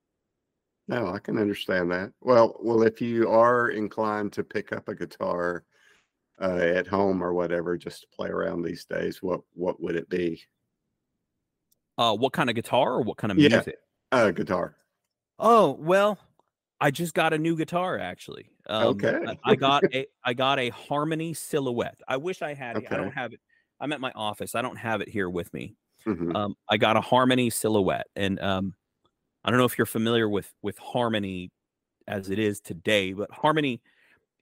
No, 0.88 1.08
I 1.08 1.18
can 1.18 1.38
understand 1.38 1.90
that. 1.92 2.12
Well, 2.20 2.56
well, 2.60 2.82
if 2.82 3.00
you 3.00 3.28
are 3.28 3.68
inclined 3.70 4.32
to 4.34 4.42
pick 4.44 4.72
up 4.72 4.88
a 4.88 4.94
guitar 4.94 5.64
uh, 6.40 6.56
at 6.56 6.86
home 6.86 7.22
or 7.22 7.34
whatever, 7.34 7.76
just 7.76 8.02
to 8.02 8.08
play 8.16 8.28
around 8.30 8.62
these 8.62 8.84
days, 8.86 9.22
what 9.22 9.42
what 9.54 9.80
would 9.82 9.96
it 9.96 10.08
be? 10.08 10.42
uh 11.98 12.14
what 12.16 12.32
kind 12.32 12.48
of 12.48 12.54
guitar 12.56 12.94
or 12.94 13.02
what 13.02 13.16
kind 13.16 13.30
of 13.32 13.38
Yeah. 13.38 13.48
music 13.48 13.76
Uh, 14.12 14.30
guitar. 14.30 14.76
Oh 15.38 15.72
well, 15.72 16.18
I 16.80 16.90
just 16.90 17.12
got 17.14 17.32
a 17.34 17.38
new 17.38 17.56
guitar 17.56 17.98
actually. 17.98 18.50
Um, 18.68 18.90
Okay. 19.02 19.18
I, 19.26 19.38
I 19.44 19.54
got 19.56 19.84
a 19.94 20.06
I 20.24 20.34
got 20.34 20.58
a 20.58 20.68
Harmony 20.70 21.34
Silhouette. 21.34 22.00
I 22.08 22.16
wish 22.18 22.42
I 22.42 22.54
had 22.54 22.76
it. 22.78 22.86
I 22.90 22.96
don't 22.96 23.12
have 23.12 23.32
it. 23.32 23.40
I'm 23.80 23.92
at 23.92 24.00
my 24.00 24.12
office. 24.14 24.54
I 24.54 24.62
don't 24.62 24.76
have 24.76 25.00
it 25.00 25.08
here 25.08 25.30
with 25.30 25.52
me. 25.54 25.76
Mhm. 26.06 26.36
Um, 26.36 26.56
I 26.68 26.76
got 26.78 26.96
a 26.96 27.00
Harmony 27.00 27.50
Silhouette, 27.50 28.06
and 28.16 28.40
um, 28.40 28.74
I 29.44 29.50
don't 29.50 29.58
know 29.58 29.66
if 29.66 29.78
you're 29.78 29.86
familiar 29.86 30.28
with 30.28 30.52
with 30.62 30.78
Harmony 30.78 31.50
as 32.08 32.30
it 32.30 32.38
is 32.38 32.60
today, 32.60 33.12
but 33.14 33.30
Harmony 33.32 33.82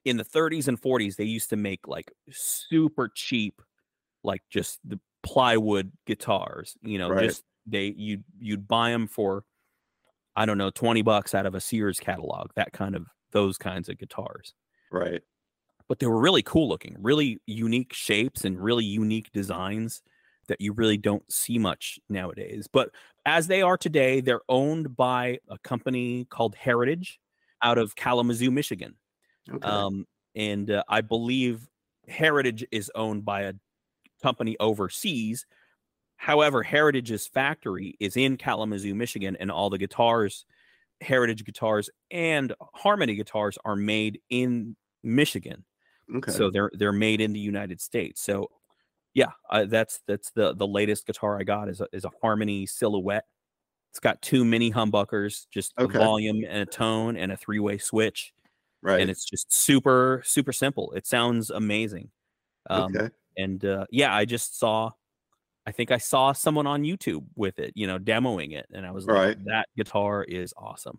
in 0.05 0.17
the 0.17 0.25
30s 0.25 0.67
and 0.69 0.81
40s 0.81 1.17
they 1.17 1.25
used 1.25 1.49
to 1.51 1.57
make 1.57 1.87
like 1.87 2.11
super 2.31 3.09
cheap, 3.15 3.61
like 4.23 4.43
just 4.49 4.79
the 4.85 4.99
plywood 5.23 5.91
guitars. 6.07 6.77
You 6.83 6.97
know, 6.99 7.09
Right. 7.09 7.23
just 7.29 7.43
they 7.67 7.87
you 7.97 8.23
you'd 8.39 8.67
buy 8.67 8.91
them 8.91 9.07
for 9.07 9.45
I 10.35 10.45
don't 10.45 10.57
know 10.57 10.69
20 10.71 11.01
bucks 11.01 11.35
out 11.35 11.45
of 11.45 11.55
a 11.55 11.61
Sears 11.61 11.99
catalog. 11.99 12.51
That 12.55 12.73
kind 12.73 12.95
of 12.95 13.07
those 13.31 13.57
kinds 13.57 13.89
of 13.89 13.97
guitars 13.97 14.53
Right. 14.91 15.21
but 15.87 15.99
they 15.99 16.07
were 16.07 16.19
really 16.19 16.43
cool 16.43 16.67
looking, 16.67 16.95
really 16.99 17.39
unique 17.45 17.93
shapes 17.93 18.43
and 18.45 18.61
really 18.61 18.85
unique 18.85 19.31
designs 19.31 20.01
that 20.47 20.59
you 20.61 20.73
really 20.73 20.97
don't 20.97 21.29
see 21.31 21.57
much 21.57 21.99
nowadays. 22.09 22.67
But 22.71 22.91
as 23.25 23.47
they 23.47 23.61
are 23.61 23.77
today, 23.77 24.21
they're 24.21 24.41
owned 24.49 24.95
by 24.95 25.39
a 25.49 25.57
company 25.59 26.25
called 26.25 26.55
Heritage 26.55 27.19
out 27.61 27.77
of 27.77 27.95
Kalamazoo, 27.95 28.51
Michigan. 28.51 28.95
Okay. 29.49 29.67
Um, 29.67 30.05
and 30.35 30.69
uh, 30.71 30.83
I 30.89 31.01
believe 31.01 31.67
Heritage 32.07 32.65
is 32.71 32.91
owned 32.95 33.25
by 33.25 33.41
a 33.43 33.53
company 34.21 34.57
overseas. 34.59 35.45
However, 36.17 36.63
Heritage's 36.63 37.27
factory 37.27 37.95
is 37.99 38.17
in 38.17 38.37
Kalamazoo, 38.37 38.95
Michigan, 38.95 39.37
and 39.39 39.51
all 39.51 39.69
the 39.69 39.77
guitars, 39.77 40.45
Heritage 41.01 41.43
guitars 41.45 41.89
and 42.11 42.53
Harmony 42.73 43.15
guitars 43.15 43.57
are 43.65 43.75
made 43.75 44.19
in 44.29 44.75
Michigan 45.03 45.63
okay. 46.15 46.31
so 46.31 46.49
they're 46.49 46.71
they're 46.73 46.91
made 46.91 47.21
in 47.21 47.33
the 47.33 47.39
United 47.39 47.81
States. 47.81 48.21
So 48.21 48.49
yeah, 49.13 49.31
I, 49.49 49.65
that's 49.65 49.99
that's 50.07 50.31
the 50.31 50.53
the 50.53 50.67
latest 50.67 51.05
guitar 51.05 51.39
I 51.39 51.43
got 51.43 51.69
is 51.69 51.81
a, 51.81 51.87
is 51.91 52.05
a 52.05 52.11
Harmony 52.21 52.65
Silhouette. 52.65 53.25
It's 53.91 53.99
got 53.99 54.21
two 54.21 54.45
mini 54.45 54.71
humbuckers, 54.71 55.47
just 55.51 55.73
Okay. 55.79 55.97
a 55.97 56.01
volume 56.01 56.43
and 56.47 56.61
a 56.61 56.65
tone 56.65 57.17
and 57.17 57.31
a 57.31 57.37
three 57.37 57.59
way 57.59 57.77
switch, 57.77 58.33
right. 58.81 59.01
and 59.01 59.09
it's 59.09 59.25
just 59.25 59.51
super 59.51 60.21
super 60.25 60.53
simple. 60.53 60.91
It 60.93 61.07
sounds 61.07 61.49
amazing. 61.49 62.11
Um, 62.69 62.95
okay. 62.95 63.09
And 63.37 63.63
uh, 63.63 63.85
yeah, 63.91 64.13
I 64.13 64.25
just 64.25 64.59
saw, 64.59 64.91
I 65.67 65.71
think 65.71 65.91
I 65.91 65.97
saw 65.97 66.31
someone 66.31 66.65
on 66.65 66.83
YouTube 66.83 67.25
with 67.35 67.59
it, 67.59 67.73
you 67.75 67.85
know, 67.87 67.99
demoing 67.99 68.53
it, 68.53 68.65
and 68.73 68.85
I 68.85 68.91
was 68.91 69.05
like, 69.05 69.15
Right. 69.15 69.45
that 69.45 69.67
guitar 69.75 70.23
is 70.23 70.53
awesome. 70.57 70.97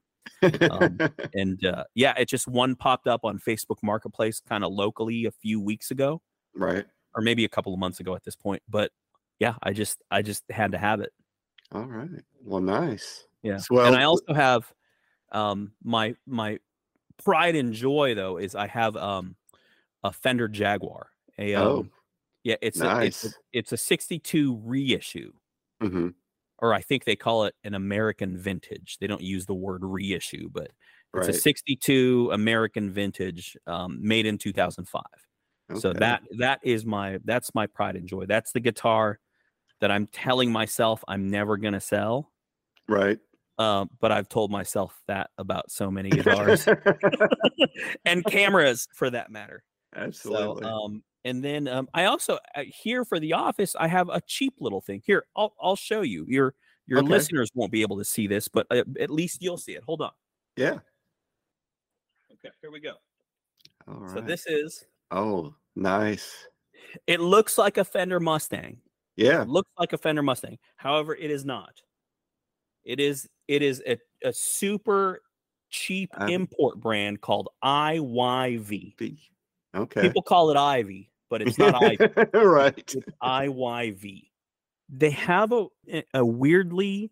um, 0.71 0.99
And 1.35 1.65
uh, 1.65 1.85
yeah, 1.95 2.13
it 2.19 2.29
just 2.29 2.47
one 2.47 2.77
popped 2.77 3.07
up 3.09 3.25
on 3.25 3.39
Facebook 3.39 3.79
Marketplace 3.83 4.41
kind 4.47 4.63
of 4.65 4.73
locally 4.73 5.25
a 5.25 5.31
few 5.31 5.59
weeks 5.61 5.91
ago. 5.91 6.21
right. 6.55 6.85
or 7.15 7.23
maybe 7.23 7.45
a 7.47 7.49
couple 7.49 7.73
of 7.73 7.79
months 7.81 7.99
ago 8.01 8.15
at 8.15 8.23
this 8.25 8.37
point. 8.37 8.63
But 8.69 8.91
yeah, 9.41 9.55
I 9.63 9.73
just 9.73 10.03
I 10.11 10.21
just 10.21 10.45
had 10.51 10.73
to 10.73 10.79
have 10.79 11.01
it. 11.01 11.13
All 11.73 11.85
right. 11.87 12.11
Well, 12.45 12.61
nice. 12.61 13.25
Yeah. 13.43 13.61
Well, 13.71 13.87
and 13.87 13.97
I 13.97 14.05
also 14.05 14.35
have 14.35 14.71
um 15.33 15.73
my 15.83 16.15
my 16.27 16.59
pride 17.25 17.57
and 17.57 17.73
joy 17.73 18.15
though 18.15 18.37
is 18.37 18.55
I 18.55 18.67
have 18.67 18.97
um 18.97 19.35
a 20.05 20.13
Fender 20.13 20.47
Jaguar. 20.49 21.09
A 21.39 21.55
um, 21.55 21.67
oh, 21.67 21.87
yeah, 22.45 22.57
it's 22.63 22.81
a, 22.81 23.05
it's 23.05 23.25
a, 23.25 23.31
it's 23.53 23.73
a 23.73 23.77
62 23.77 24.61
reissue 24.65 25.33
hmm 25.81 26.09
or 26.59 26.75
I 26.75 26.81
think 26.81 27.05
they 27.05 27.17
call 27.17 27.45
it 27.45 27.55
an 27.65 27.75
American 27.75 28.37
vintage. 28.37 28.99
They 29.01 29.07
don't 29.07 29.23
use 29.23 29.47
the 29.47 29.55
word 29.55 29.81
reissue, 29.85 30.49
but 30.53 30.71
it's 31.15 31.29
right. 31.29 31.29
a 31.31 31.33
62 31.33 32.31
American 32.33 32.91
vintage 32.91 33.57
um, 33.67 33.99
made 34.01 34.27
in 34.27 34.39
2005. 34.39 35.03
So 35.75 35.93
that 35.93 36.23
that 36.39 36.61
is 36.63 36.87
my 36.87 37.19
that's 37.25 37.55
my 37.55 37.67
pride 37.67 37.95
and 37.95 38.09
joy. 38.09 38.25
That's 38.25 38.53
the 38.53 38.61
guitar 38.61 39.21
that 39.81 39.91
I'm 39.91 40.07
telling 40.07 40.51
myself 40.51 41.05
I'm 41.07 41.31
never 41.31 41.59
gonna 41.59 41.81
sell. 41.81 42.33
right. 42.89 43.19
Uh, 43.59 43.85
but 44.01 44.11
I've 44.11 44.29
told 44.29 44.51
myself 44.51 44.99
that 45.09 45.31
about 45.37 45.71
so 45.71 45.91
many 45.91 46.09
guitars 46.17 46.67
and 48.07 48.25
cameras 48.25 48.89
for 48.95 49.11
that 49.11 49.31
matter. 49.31 49.63
Absolutely. 49.95 50.63
So 50.63 50.69
um 50.69 51.03
and 51.25 51.45
then 51.45 51.69
um 51.69 51.89
I 51.95 52.05
also 52.05 52.39
uh, 52.55 52.63
here 52.67 53.05
for 53.05 53.19
the 53.21 53.33
office 53.35 53.75
I 53.79 53.89
have 53.89 54.09
a 54.09 54.21
cheap 54.27 54.55
little 54.61 54.81
thing. 54.81 55.03
Here, 55.05 55.25
I'll 55.37 55.55
I'll 55.61 55.77
show 55.77 56.03
you. 56.03 56.25
Your 56.29 56.55
your 56.87 57.01
Okay. 57.01 57.09
listeners 57.09 57.51
won't 57.55 57.73
be 57.73 57.83
able 57.83 57.99
to 57.99 58.05
see 58.05 58.27
this, 58.27 58.49
but 58.49 58.67
uh, 58.71 58.85
at 59.01 59.11
least 59.11 59.43
you'll 59.43 59.59
see 59.59 59.73
it. 59.73 59.83
Hold 59.85 60.01
on. 60.03 60.13
yeah. 60.57 60.79
Okay, 62.33 62.51
here 62.63 62.71
we 62.71 62.81
go. 62.81 62.95
All 63.89 63.95
right. 64.01 64.15
So 64.15 64.21
this 64.21 64.47
is 64.47 64.85
Oh, 65.11 65.55
nice. 65.77 66.47
it 67.07 67.21
looks 67.21 67.59
like 67.59 67.79
a 67.79 67.85
Fender 67.85 68.21
Mustang. 68.21 68.79
Yeah. 69.17 69.45
looks 69.49 69.71
like 69.79 69.93
a 69.93 69.99
Fender 69.99 70.23
Mustang. 70.23 70.59
However, 70.77 71.15
it 71.15 71.31
is 71.31 71.45
not. 71.45 71.83
It 72.85 73.01
is 73.01 73.29
it 73.49 73.63
is 73.63 73.83
a, 73.87 73.99
a 74.25 74.33
super 74.33 75.21
cheap 75.71 76.11
import 76.29 76.81
brand 76.81 77.21
called 77.21 77.49
IYV. 77.65 78.95
Okay. 79.79 80.03
People 80.03 80.23
call 80.23 80.51
it 80.51 80.57
Ivy, 80.57 81.11
but 81.31 81.43
it's 81.43 81.59
not 81.59 81.75
Ivy. 81.83 81.99
right. 82.35 82.75
It's 82.79 82.97
IYV. 83.23 84.25
They 84.91 85.11
have 85.11 85.53
a 85.53 85.67
a 86.15 86.25
weirdly 86.25 87.11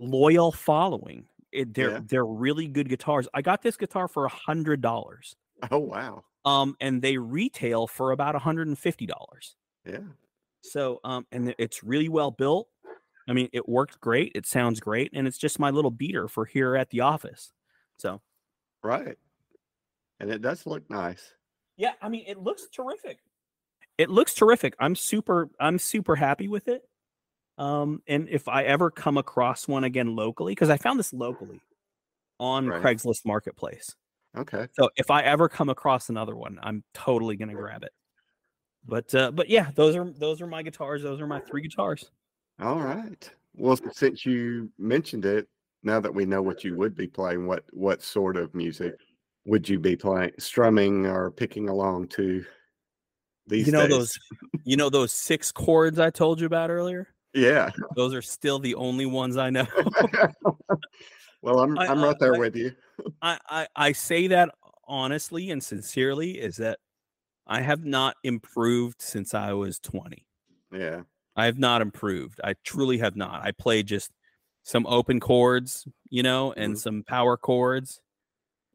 loyal 0.00 0.52
following. 0.52 1.26
It, 1.52 1.72
they're 1.74 1.92
Yeah. 1.92 2.00
they're 2.04 2.26
really 2.26 2.66
good 2.68 2.88
guitars. 2.88 3.28
I 3.34 3.42
got 3.42 3.62
this 3.62 3.76
guitar 3.76 4.08
for 4.08 4.24
a 4.24 4.28
hundred 4.30 4.80
dollars. 4.80 5.36
Oh 5.70 5.78
wow. 5.78 6.24
Um, 6.44 6.76
and 6.80 7.00
they 7.00 7.16
retail 7.16 7.86
for 7.86 8.10
about 8.12 8.34
a 8.34 8.38
hundred 8.40 8.66
and 8.68 8.78
fifty 8.78 9.06
dollars. 9.06 9.56
Yeah. 9.86 10.00
So, 10.62 11.00
um, 11.04 11.26
and 11.30 11.54
it's 11.58 11.84
really 11.84 12.08
well 12.08 12.30
built. 12.30 12.68
I 13.28 13.32
mean, 13.32 13.48
it 13.52 13.68
worked 13.68 14.00
great. 14.00 14.32
It 14.34 14.46
sounds 14.46 14.80
great, 14.80 15.10
and 15.14 15.26
it's 15.26 15.38
just 15.38 15.58
my 15.58 15.70
little 15.70 15.90
beater 15.90 16.26
for 16.28 16.44
here 16.44 16.74
at 16.76 16.90
the 16.90 17.00
office. 17.00 17.52
So, 17.98 18.20
Right. 18.82 19.16
And 20.20 20.30
it 20.30 20.42
does 20.42 20.66
look 20.66 20.88
nice. 20.90 21.32
Yeah, 21.76 21.92
I 22.00 22.08
mean, 22.08 22.24
it 22.26 22.38
looks 22.38 22.68
terrific. 22.68 23.18
It 23.98 24.10
looks 24.10 24.34
terrific. 24.34 24.74
I'm 24.78 24.94
super. 24.94 25.50
I'm 25.60 25.78
super 25.78 26.16
happy 26.16 26.48
with 26.48 26.68
it. 26.68 26.82
Um, 27.58 28.02
and 28.08 28.28
if 28.28 28.48
I 28.48 28.64
ever 28.64 28.90
come 28.90 29.16
across 29.16 29.68
one 29.68 29.84
again 29.84 30.16
locally, 30.16 30.52
because 30.52 30.70
I 30.70 30.76
found 30.76 30.98
this 30.98 31.12
locally 31.12 31.60
on 32.40 32.66
Right. 32.66 32.82
Craigslist 32.82 33.24
Marketplace. 33.24 33.94
Okay. 34.36 34.66
So 34.72 34.90
if 34.96 35.10
I 35.10 35.22
ever 35.22 35.48
come 35.48 35.68
across 35.68 36.08
another 36.08 36.34
one, 36.34 36.58
I'm 36.62 36.82
totally 36.92 37.36
gonna 37.36 37.54
grab 37.54 37.84
it. 37.84 37.92
But 38.84 39.14
uh, 39.14 39.30
but 39.30 39.48
yeah, 39.48 39.70
those 39.76 39.94
are 39.94 40.10
those 40.10 40.42
are 40.42 40.46
my 40.46 40.62
guitars. 40.62 41.02
Those 41.02 41.20
are 41.20 41.26
my 41.26 41.40
three 41.40 41.62
guitars. 41.62 42.10
All 42.60 42.80
right. 42.80 43.30
Well, 43.54 43.78
since 43.92 44.26
you 44.26 44.70
mentioned 44.78 45.24
it, 45.24 45.48
now 45.84 46.00
that 46.00 46.12
we 46.12 46.24
know 46.24 46.42
what 46.42 46.64
you 46.64 46.76
would 46.76 46.96
be 46.96 47.06
playing, 47.06 47.46
what 47.46 47.64
what 47.72 48.02
sort 48.02 48.36
of 48.36 48.54
music 48.54 48.94
would 49.44 49.68
you 49.68 49.78
be 49.78 49.96
playing, 49.96 50.32
strumming 50.38 51.06
or 51.06 51.30
picking 51.30 51.68
along 51.68 52.08
to 52.08 52.44
these 53.46 53.66
you 53.66 53.72
know 53.72 53.82
days? 53.82 53.90
those 53.90 54.18
you 54.64 54.76
know 54.76 54.88
those 54.90 55.12
six 55.12 55.52
chords 55.52 55.98
I 55.98 56.10
told 56.10 56.40
you 56.40 56.46
about 56.46 56.70
earlier? 56.70 57.08
Yeah. 57.34 57.70
Those 57.96 58.14
are 58.14 58.22
still 58.22 58.58
the 58.58 58.74
only 58.76 59.06
ones 59.06 59.36
I 59.36 59.50
know. 59.50 59.66
well, 61.42 61.60
I'm 61.60 61.78
I- 61.78 61.86
I'm 61.88 61.98
I- 62.02 62.08
right 62.08 62.18
there 62.18 62.34
I- 62.36 62.38
with 62.38 62.56
you. 62.56 62.72
I, 63.22 63.38
I 63.48 63.66
I 63.76 63.92
say 63.92 64.28
that 64.28 64.50
honestly 64.86 65.50
and 65.50 65.62
sincerely 65.62 66.32
is 66.38 66.56
that 66.56 66.78
I 67.46 67.60
have 67.60 67.84
not 67.84 68.16
improved 68.24 69.02
since 69.02 69.34
I 69.34 69.52
was 69.52 69.78
20. 69.80 70.24
Yeah. 70.72 71.02
I 71.36 71.46
have 71.46 71.58
not 71.58 71.82
improved. 71.82 72.40
I 72.44 72.54
truly 72.64 72.98
have 72.98 73.16
not. 73.16 73.42
I 73.44 73.50
play 73.52 73.82
just 73.82 74.10
some 74.62 74.86
open 74.86 75.20
chords, 75.20 75.86
you 76.08 76.22
know, 76.22 76.52
and 76.52 76.74
Mhm. 76.74 76.78
some 76.78 77.02
power 77.02 77.36
chords. 77.36 78.00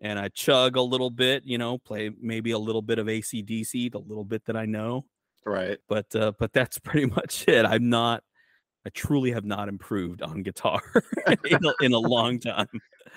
And 0.02 0.18
I 0.18 0.30
chug 0.30 0.78
a 0.78 0.82
little 0.82 1.10
bit, 1.10 1.44
you 1.46 1.58
know, 1.58 1.78
play 1.78 2.12
maybe 2.22 2.52
a 2.52 2.58
little 2.58 2.82
bit 2.82 3.00
of 3.00 3.08
ACDC, 3.08 3.92
the 3.92 4.00
little 4.00 4.24
bit 4.24 4.46
that 4.46 4.56
I 4.56 4.66
know. 4.66 5.06
Right. 5.46 5.78
But 5.88 6.14
uh, 6.16 6.34
but 6.40 6.54
that's 6.54 6.80
pretty 6.84 7.08
much 7.08 7.46
it. 7.48 7.66
I'm 7.66 7.90
not 7.90 8.24
I 8.86 8.90
truly 8.90 9.32
have 9.32 9.46
not 9.46 9.68
improved 9.68 10.22
on 10.22 10.42
guitar 10.42 10.82
in, 11.46 11.66
a, 11.66 11.74
in 11.82 11.94
a 11.94 12.00
long 12.00 12.40
time. 12.40 12.68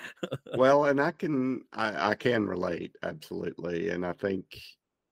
well 0.57 0.85
and 0.85 0.99
i 0.99 1.11
can 1.11 1.61
I, 1.71 2.09
I 2.09 2.15
can 2.15 2.45
relate 2.45 2.95
absolutely 3.03 3.89
and 3.89 4.05
i 4.05 4.11
think 4.13 4.45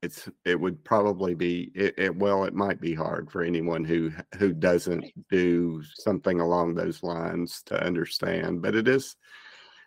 it's 0.02 0.28
it 0.44 0.60
would 0.60 0.84
probably 0.84 1.36
be 1.36 1.72
it, 1.76 1.94
it 1.98 2.16
well 2.16 2.44
it 2.46 2.54
might 2.54 2.82
be 2.82 2.94
hard 2.94 3.32
for 3.32 3.44
anyone 3.44 3.84
who 3.84 4.12
who 4.38 4.54
doesn't 4.54 5.06
do 5.30 5.82
something 5.96 6.40
along 6.40 6.74
those 6.74 7.04
lines 7.04 7.62
to 7.68 7.82
understand 7.82 8.62
but 8.62 8.76
it 8.76 8.88
is 8.88 9.16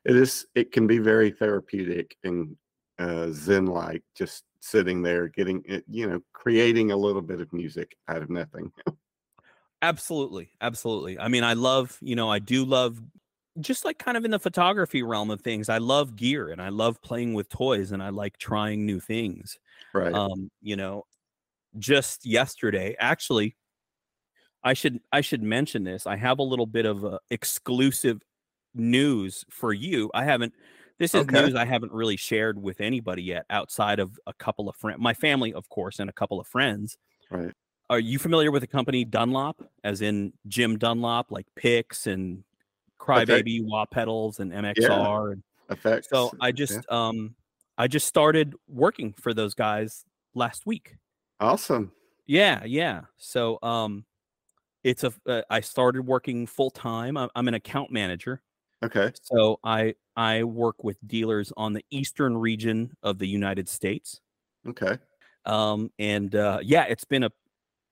it 0.04 0.16
is 0.16 0.46
it 0.54 0.72
can 0.72 0.86
be 0.86 0.98
very 0.98 1.30
therapeutic 1.30 2.16
and 2.24 2.56
uh 2.98 3.28
zen 3.30 3.66
like 3.66 4.02
just 4.14 4.44
sitting 4.60 5.02
there 5.02 5.28
getting 5.28 5.62
it 5.66 5.84
you 5.88 6.08
know 6.08 6.20
creating 6.32 6.92
a 6.92 6.96
little 6.96 7.22
bit 7.22 7.40
of 7.40 7.52
music 7.52 7.96
out 8.08 8.22
of 8.22 8.30
nothing 8.30 8.70
Absolutely. 9.84 10.48
Absolutely. 10.62 11.18
I 11.18 11.28
mean, 11.28 11.44
I 11.44 11.52
love, 11.52 11.98
you 12.00 12.16
know, 12.16 12.30
I 12.30 12.38
do 12.38 12.64
love 12.64 12.98
just 13.60 13.84
like 13.84 13.98
kind 13.98 14.16
of 14.16 14.24
in 14.24 14.30
the 14.30 14.38
photography 14.38 15.02
realm 15.02 15.30
of 15.30 15.42
things. 15.42 15.68
I 15.68 15.76
love 15.76 16.16
gear 16.16 16.48
and 16.48 16.60
I 16.60 16.70
love 16.70 17.02
playing 17.02 17.34
with 17.34 17.50
toys 17.50 17.92
and 17.92 18.02
I 18.02 18.08
like 18.08 18.38
trying 18.38 18.86
new 18.86 18.98
things. 18.98 19.58
right 19.92 20.14
Um, 20.14 20.50
you 20.62 20.76
know, 20.76 21.04
just 21.78 22.24
yesterday, 22.24 22.96
actually, 22.98 23.56
I 24.62 24.72
should 24.72 25.00
I 25.12 25.20
should 25.20 25.42
mention 25.42 25.84
this. 25.84 26.06
I 26.06 26.16
have 26.16 26.38
a 26.38 26.42
little 26.42 26.66
bit 26.66 26.86
of 26.86 27.04
uh, 27.04 27.18
exclusive 27.30 28.22
news 28.74 29.44
for 29.50 29.72
you. 29.72 30.10
I 30.14 30.24
haven't 30.24 30.54
this 30.98 31.14
is 31.14 31.22
Okay. 31.22 31.42
news 31.42 31.54
I 31.54 31.64
haven't 31.64 31.92
really 31.92 32.16
shared 32.16 32.60
with 32.60 32.80
anybody 32.80 33.22
yet 33.22 33.46
outside 33.50 33.98
of 33.98 34.18
a 34.26 34.32
couple 34.32 34.68
of 34.68 34.76
friends, 34.76 35.00
my 35.00 35.12
family, 35.12 35.52
of 35.52 35.68
course, 35.68 35.98
and 35.98 36.08
a 36.08 36.12
couple 36.12 36.40
of 36.40 36.46
friends. 36.46 36.96
right 37.30 37.52
Are 37.90 37.98
you 37.98 38.18
familiar 38.18 38.50
with 38.50 38.62
the 38.62 38.68
company 38.68 39.04
Dunlop, 39.04 39.60
as 39.82 40.02
in 40.02 40.32
Jim 40.46 40.78
Dunlop, 40.78 41.30
like 41.30 41.46
picks 41.56 42.06
and 42.06 42.44
Crybaby, 43.00 43.60
wah 43.62 43.87
pedals, 43.87 44.40
and 44.40 44.52
MXR? 44.52 45.32
And 45.32 45.42
effects 45.70 46.08
so 46.10 46.30
I 46.40 46.48
yeah. 46.48 46.52
just 46.52 46.90
um 46.90 47.34
I 47.76 47.88
just 47.88 48.06
started 48.06 48.54
working 48.68 49.14
for 49.14 49.34
those 49.34 49.54
guys 49.54 50.04
last 50.34 50.64
week. 50.64 50.96
awesome 51.40 51.92
Yeah, 52.26 52.64
yeah. 52.64 53.02
So 53.16 53.58
um 53.62 54.04
it's 54.84 55.02
a 55.02 55.12
uh, 55.26 55.42
I 55.50 55.60
started 55.60 56.06
working 56.06 56.46
full 56.46 56.70
time. 56.70 57.16
I'm, 57.16 57.30
I'm 57.34 57.48
an 57.48 57.54
account 57.54 57.90
manager. 57.90 58.42
Okay 58.82 59.14
So 59.22 59.58
I 59.64 59.94
I 60.16 60.44
work 60.44 60.84
with 60.84 60.98
dealers 61.06 61.52
on 61.56 61.72
the 61.72 61.84
eastern 61.90 62.37
region 62.37 62.96
of 63.02 63.18
the 63.18 63.26
United 63.28 63.68
States. 63.68 64.20
okay 64.66 64.98
Um 65.44 65.90
and 65.98 66.34
uh 66.34 66.60
yeah, 66.62 66.84
it's 66.84 67.04
been 67.04 67.24
a 67.24 67.30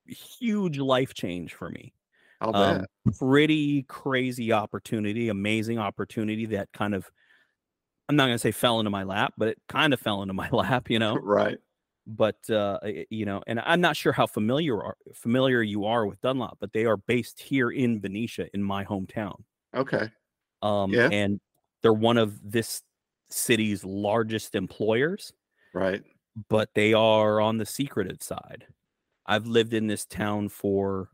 huge 0.06 0.78
life 0.78 1.14
change 1.14 1.54
for 1.54 1.70
me. 1.70 1.94
i'll 2.40 2.52
um, 2.52 2.84
bet 2.84 2.86
pretty 3.18 3.84
crazy 3.84 4.52
opportunity, 4.52 5.28
amazing 5.30 5.78
opportunity 5.78 6.46
that 6.46 6.72
kind 6.72 6.94
of 6.94 7.10
I'm 8.08 8.16
not 8.16 8.26
going 8.26 8.34
to 8.34 8.38
say 8.40 8.52
fell 8.52 8.80
into 8.80 8.90
my 8.90 9.04
lap, 9.04 9.34
but 9.38 9.48
it 9.48 9.62
kind 9.68 9.92
of 9.94 10.00
fell 10.00 10.22
into 10.22 10.34
my 10.34 10.48
lap, 10.52 10.90
you 10.90 10.98
know. 10.98 11.20
right 11.22 11.58
But 12.06 12.48
uh, 12.50 12.80
you 13.10 13.26
know, 13.26 13.42
and 13.46 13.60
I'm 13.60 13.80
not 13.82 13.96
sure 13.96 14.12
how 14.12 14.26
familiar 14.26 14.82
are, 14.82 14.96
familiar 15.14 15.62
you 15.62 15.86
are 15.86 16.06
with 16.06 16.20
Dunlop, 16.22 16.58
but 16.60 16.72
they 16.72 16.86
are 16.86 16.96
based 16.98 17.40
here 17.40 17.70
in 17.70 18.00
Benicia, 18.00 18.48
in 18.54 18.62
my 18.62 18.84
hometown. 18.84 19.44
okay 19.74 20.12
Um, 20.62 20.98
Yeah. 20.98 21.10
and 21.10 21.40
they're 21.82 21.92
one 21.92 22.18
of 22.18 22.40
this 22.52 22.82
city's 23.30 23.84
largest 23.84 24.54
employers, 24.54 25.32
right 25.74 26.04
but 26.48 26.70
they 26.74 26.92
are 26.94 27.40
on 27.40 27.58
the 27.58 27.66
secretive 27.66 28.22
side. 28.22 28.66
I've 29.26 29.46
lived 29.46 29.74
in 29.74 29.86
this 29.86 30.06
town 30.06 30.48
for, 30.48 31.10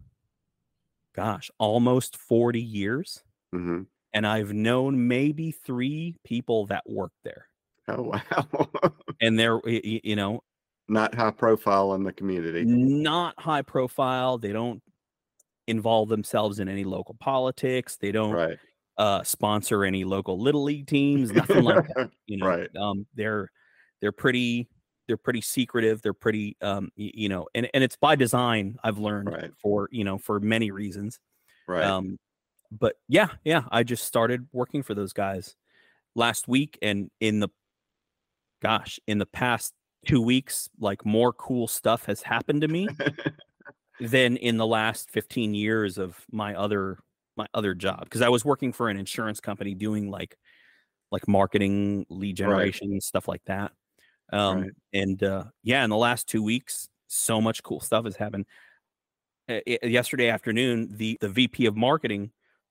gosh, 1.15 1.51
almost 1.59 2.17
40 2.17 2.63
years. 2.63 3.23
hmm 3.53 3.83
and 4.15 4.27
I've 4.27 4.53
known 4.55 5.09
maybe 5.09 5.53
three 5.53 6.17
people 6.25 6.67
that 6.67 6.85
work 6.89 7.13
there, 7.25 7.49
Oh 7.89 8.03
wow! 8.03 8.71
and 9.21 9.39
they're 9.39 9.61
you 9.67 10.17
know 10.17 10.43
Not 10.89 11.15
high 11.15 11.31
profile 11.31 11.95
in 11.95 12.03
the 12.03 12.13
community. 12.13 12.69
not 12.69 13.39
high 13.41 13.63
profile. 13.63 14.39
They 14.39 14.53
don't 14.53 14.83
involve 15.69 16.09
themselves 16.11 16.61
in 16.61 16.69
any 16.69 16.85
local 16.85 17.17
politics. 17.21 17.97
They 17.99 18.13
don't 18.13 18.41
Right. 18.41 18.59
Uh, 18.99 19.23
sponsor 19.23 19.85
any 19.85 20.05
local 20.05 20.39
little 20.41 20.65
league 20.65 20.87
teams. 20.87 21.31
Nothing 21.33 21.65
like 21.65 21.87
that. 21.95 22.11
You 22.27 22.37
know, 22.39 22.47
Right. 22.47 22.69
um, 22.77 23.07
they're 23.15 23.51
they're 24.01 24.13
pretty 24.13 24.69
they're 25.07 25.17
pretty 25.17 25.41
secretive. 25.41 26.03
They're 26.03 26.13
pretty 26.13 26.57
um, 26.61 26.91
y- 26.99 27.11
you 27.15 27.29
know, 27.29 27.47
and 27.55 27.69
and 27.75 27.83
it's 27.85 27.97
by 27.97 28.15
design. 28.17 28.77
I've 28.85 28.99
learned 28.99 29.29
Right. 29.33 29.51
for 29.63 29.89
you 29.93 30.05
know 30.05 30.19
for 30.19 30.41
many 30.41 30.71
reasons. 30.71 31.19
Right. 31.67 31.85
Um, 31.85 32.19
but 32.71 32.97
yeah, 33.09 33.29
yeah, 33.45 33.63
I 33.71 33.83
just 33.83 34.05
started 34.05 34.47
working 34.53 34.83
for 34.83 34.95
those 34.95 35.13
guys 35.15 35.55
last 36.15 36.49
week, 36.49 36.79
and 36.83 37.11
in 37.21 37.41
the 37.41 37.49
gosh, 38.63 38.99
in 39.07 39.19
the 39.19 39.27
past 39.27 39.73
two 40.07 40.21
weeks, 40.21 40.69
like 40.81 41.05
more 41.07 41.33
cool 41.33 41.67
stuff 41.69 42.05
has 42.07 42.21
happened 42.23 42.61
to 42.63 42.69
me 42.69 42.89
than 44.01 44.37
in 44.37 44.57
the 44.57 44.67
last 44.67 45.11
15 45.11 45.55
years 45.55 45.99
of 45.99 46.17
my 46.31 46.55
other 46.55 46.99
my 47.39 47.47
other 47.55 47.75
job 47.75 48.05
because 48.05 48.21
I 48.21 48.29
was 48.29 48.45
working 48.45 48.73
for 48.73 48.91
an 48.91 48.99
insurance 48.99 49.41
company 49.41 49.75
doing 49.75 50.11
like 50.11 50.37
like 51.11 51.27
marketing, 51.27 52.05
lead 52.11 52.37
generation, 52.37 53.01
stuff 53.01 53.27
like 53.29 53.43
that. 53.47 53.73
Um, 54.31 54.61
Right. 54.61 54.71
and 54.93 55.23
uh, 55.23 55.45
yeah, 55.63 55.83
in 55.85 55.89
the 55.91 55.97
last 55.97 56.29
two 56.29 56.43
weeks, 56.43 56.89
so 57.07 57.41
much 57.41 57.63
cool 57.63 57.81
stuff 57.81 58.05
has 58.05 58.17
happened. 58.17 58.45
Uh, 59.49 59.61
yesterday 59.83 60.29
afternoon, 60.29 60.89
the 60.95 61.17
the 61.23 61.29
VP 61.31 61.65
of 61.65 61.75
marketing 61.77 62.31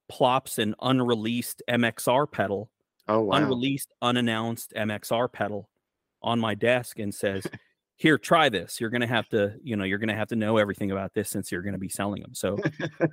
plops 0.09 0.59
an 0.59 0.75
unreleased 0.83 1.63
MXR 1.67 2.31
pedal, 2.31 2.69
oh 3.07 3.21
wow. 3.21 3.37
unreleased, 3.37 3.91
unannounced 4.03 4.73
MXR 4.75 5.31
pedal 5.31 5.69
on 6.21 6.39
my 6.39 6.53
desk 6.53 6.99
and 6.99 7.13
says, 7.13 7.47
"Here, 7.95 8.19
try 8.19 8.49
this. 8.49 8.79
You're 8.79 8.91
gonna 8.91 9.07
have 9.07 9.27
to, 9.29 9.55
you 9.63 9.75
know, 9.75 9.83
you're 9.83 9.97
gonna 9.97 10.15
have 10.15 10.27
to 10.29 10.35
know 10.35 10.57
everything 10.57 10.91
about 10.91 11.15
this 11.15 11.29
since 11.31 11.51
you're 11.51 11.63
gonna 11.63 11.79
be 11.79 11.89
selling 11.89 12.21
them." 12.21 12.35
So 12.35 12.59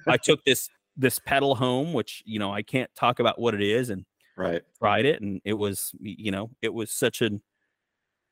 I 0.07 0.19
took 0.19 0.45
this 0.45 0.69
this 0.97 1.19
pedal 1.19 1.55
home, 1.55 1.93
which 1.93 2.23
you 2.25 2.39
know 2.39 2.53
I 2.53 2.63
can't 2.63 2.91
talk 2.95 3.21
about 3.21 3.39
what 3.39 3.55
it 3.55 3.63
is, 3.63 3.91
and 3.91 4.05
right. 4.37 4.63
tried 4.79 5.05
it, 5.05 5.21
and 5.21 5.41
it 5.45 5.55
was, 5.55 5.93
you 6.01 6.31
know, 6.31 6.51
it 6.63 6.73
was 6.73 6.91
such 6.91 7.23
an 7.23 7.43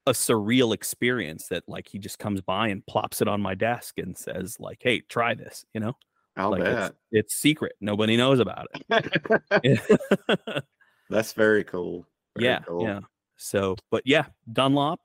a 0.07 0.13
surreal 0.13 0.75
experience 0.75 1.47
that 1.49 1.63
like 1.69 1.89
he 1.89 1.99
just 1.99 2.19
comes 2.19 2.41
by 2.41 2.69
and 2.69 2.85
plops 2.87 3.21
it 3.21 3.29
on 3.29 3.41
my 3.41 3.55
desk 3.55 3.99
and 3.99 4.17
says 4.17 4.59
like, 4.59 4.79
"Hey, 4.81 5.01
try 5.01 5.35
this," 5.35 5.65
you 5.75 5.81
know, 5.81 5.95
I'll 6.37 6.51
like 6.51 6.63
it's, 6.63 6.97
it's 7.11 7.35
secret, 7.35 7.75
nobody 7.81 8.17
knows 8.17 8.41
about 8.41 8.69
it. 8.91 10.65
That's 11.11 11.33
very 11.35 11.65
cool. 11.65 12.07
Very 12.37 12.49
yeah, 12.49 12.61
cool. 12.61 12.85
yeah. 12.85 13.01
So, 13.37 13.77
but 13.91 14.03
yeah, 14.07 14.27
Dunlop, 14.53 15.01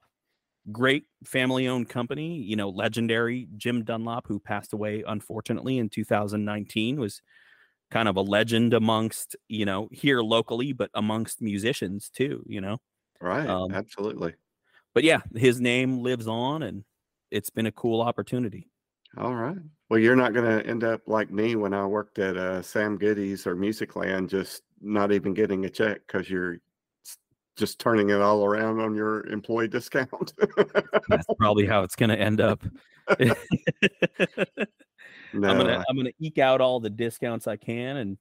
great 0.72 1.04
family-owned 1.24 1.88
company. 1.88 2.36
You 2.36 2.56
know, 2.56 2.70
legendary 2.70 3.48
Jim 3.56 3.84
Dunlop, 3.84 4.26
who 4.26 4.38
passed 4.38 4.72
away 4.72 5.04
unfortunately 5.06 5.78
in 5.78 5.88
2019, 5.88 6.98
was 6.98 7.20
kind 7.90 8.08
of 8.08 8.16
a 8.16 8.22
legend 8.22 8.74
amongst 8.74 9.36
you 9.48 9.64
know 9.64 9.88
here 9.92 10.20
locally, 10.20 10.72
but 10.72 10.90
amongst 10.94 11.42
musicians 11.42 12.08
too. 12.08 12.44
You 12.46 12.60
know, 12.60 12.78
Right. 13.20 13.48
Um, 13.48 13.72
Absolutely. 13.72 14.34
But 14.94 15.04
yeah, 15.04 15.20
his 15.34 15.60
name 15.60 16.02
lives 16.02 16.26
on, 16.26 16.62
and 16.62 16.84
it's 17.30 17.50
been 17.50 17.66
a 17.66 17.72
cool 17.72 18.00
opportunity. 18.00 18.68
All 19.16 19.34
right. 19.34 19.56
Well, 19.88 19.98
you're 19.98 20.16
not 20.16 20.34
going 20.34 20.44
to 20.44 20.66
end 20.66 20.84
up 20.84 21.02
like 21.06 21.30
me 21.30 21.56
when 21.56 21.72
I 21.72 21.86
worked 21.86 22.18
at 22.18 22.36
uh, 22.36 22.62
Sam 22.62 22.98
Goody's 22.98 23.46
or 23.46 23.56
Musicland, 23.56 24.28
just 24.28 24.62
not 24.80 25.12
even 25.12 25.34
getting 25.34 25.64
a 25.64 25.70
check 25.70 26.00
because 26.06 26.28
you're 26.28 26.58
just 27.56 27.78
turning 27.78 28.10
it 28.10 28.20
all 28.20 28.44
around 28.44 28.80
on 28.80 28.94
your 28.94 29.26
employee 29.26 29.68
discount. 29.68 30.32
That's 31.08 31.26
probably 31.38 31.66
how 31.66 31.82
it's 31.82 31.96
going 31.96 32.10
to 32.10 32.18
end 32.18 32.40
up. 32.40 32.62
no, 35.32 35.48
I'm 35.48 35.58
gonna 35.58 35.78
I- 35.78 35.84
I'm 35.88 35.96
gonna 35.96 36.12
eke 36.18 36.38
out 36.38 36.60
all 36.60 36.80
the 36.80 36.90
discounts 36.90 37.46
I 37.46 37.56
can 37.56 37.96
and 37.98 38.18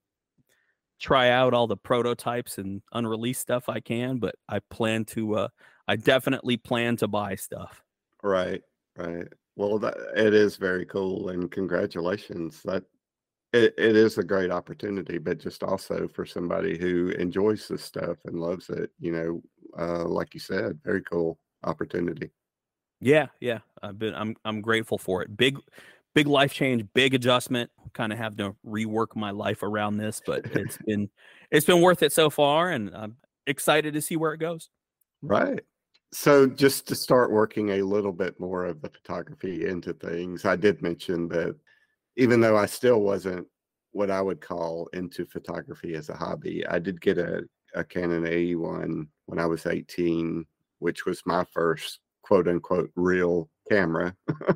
try 0.99 1.29
out 1.29 1.53
all 1.53 1.67
the 1.67 1.77
prototypes 1.77 2.57
and 2.57 2.81
unreleased 2.93 3.41
stuff 3.41 3.69
I 3.69 3.79
can. 3.79 4.17
But 4.17 4.35
I 4.49 4.59
plan 4.59 5.05
to. 5.05 5.35
Uh, 5.35 5.47
I 5.87 5.95
definitely 5.95 6.57
plan 6.57 6.97
to 6.97 7.07
buy 7.07 7.35
stuff. 7.35 7.83
right, 8.23 8.61
right. 8.97 9.27
Well, 9.55 9.79
that, 9.79 9.95
it 10.15 10.33
is 10.33 10.57
very 10.57 10.85
cool, 10.85 11.29
and 11.29 11.49
congratulations. 11.49 12.61
That 12.63 12.83
it, 13.53 13.73
it 13.77 13.95
is 13.95 14.17
a 14.17 14.23
great 14.23 14.51
opportunity, 14.51 15.17
but 15.17 15.39
just 15.39 15.63
also 15.63 16.07
for 16.07 16.25
somebody 16.25 16.77
who 16.77 17.09
enjoys 17.11 17.67
this 17.67 17.83
stuff 17.83 18.17
and 18.25 18.39
loves 18.39 18.69
it, 18.69 18.91
you 18.99 19.11
know, 19.11 19.41
uh, 19.79 20.05
like 20.05 20.33
you 20.33 20.39
said, 20.39 20.79
very 20.83 21.01
cool 21.03 21.39
opportunity. 21.63 22.29
Yeah, 22.99 23.27
yeah. 23.39 23.59
I've 23.81 23.97
been. 23.97 24.13
I'm. 24.15 24.35
I'm 24.43 24.61
grateful 24.61 24.97
for 24.97 25.21
it. 25.21 25.35
Big, 25.37 25.57
big 26.17 26.27
life 26.27 26.51
change. 26.51 26.83
Big 26.95 27.13
adjustment. 27.13 27.69
Kind 27.93 28.11
of 28.11 28.17
have 28.17 28.35
to 28.37 28.55
rework 28.65 29.15
my 29.15 29.29
life 29.29 29.61
around 29.61 29.97
this, 29.97 30.19
but 30.25 30.45
it's 30.47 30.77
been. 30.87 31.09
It's 31.51 31.65
been 31.65 31.81
worth 31.81 32.01
it 32.01 32.11
so 32.11 32.31
far, 32.31 32.71
and 32.71 32.93
I'm 32.95 33.17
excited 33.45 33.93
to 33.93 34.01
see 34.01 34.17
where 34.17 34.33
it 34.33 34.39
goes. 34.39 34.69
Right. 35.21 35.61
So 36.11 36.47
just 36.47 36.87
to 36.87 36.95
start 36.95 37.31
working 37.31 37.69
a 37.69 37.83
little 37.83 38.11
bit 38.11 38.39
more 38.39 38.65
of 38.65 38.81
the 38.81 38.89
photography 38.89 39.67
into 39.67 39.93
things, 39.93 40.43
I 40.43 40.55
did 40.55 40.81
mention 40.81 41.27
that 41.29 41.55
even 42.15 42.41
though 42.41 42.57
I 42.57 42.65
still 42.65 43.01
wasn't 43.01 43.45
what 43.91 44.09
I 44.09 44.21
would 44.21 44.41
call 44.41 44.89
into 44.93 45.25
photography 45.25 45.93
as 45.93 46.09
a 46.09 46.15
hobby, 46.15 46.65
I 46.67 46.79
did 46.79 46.99
get 46.99 47.17
a, 47.17 47.43
a 47.75 47.83
Canon 47.83 48.23
AE1 48.23 49.07
when 49.27 49.39
I 49.39 49.45
was 49.45 49.67
18, 49.67 50.45
which 50.79 51.05
was 51.05 51.21
my 51.25 51.45
first 51.53 51.99
quote 52.23 52.47
unquote 52.47 52.89
real 52.95 53.49
camera. 53.69 54.15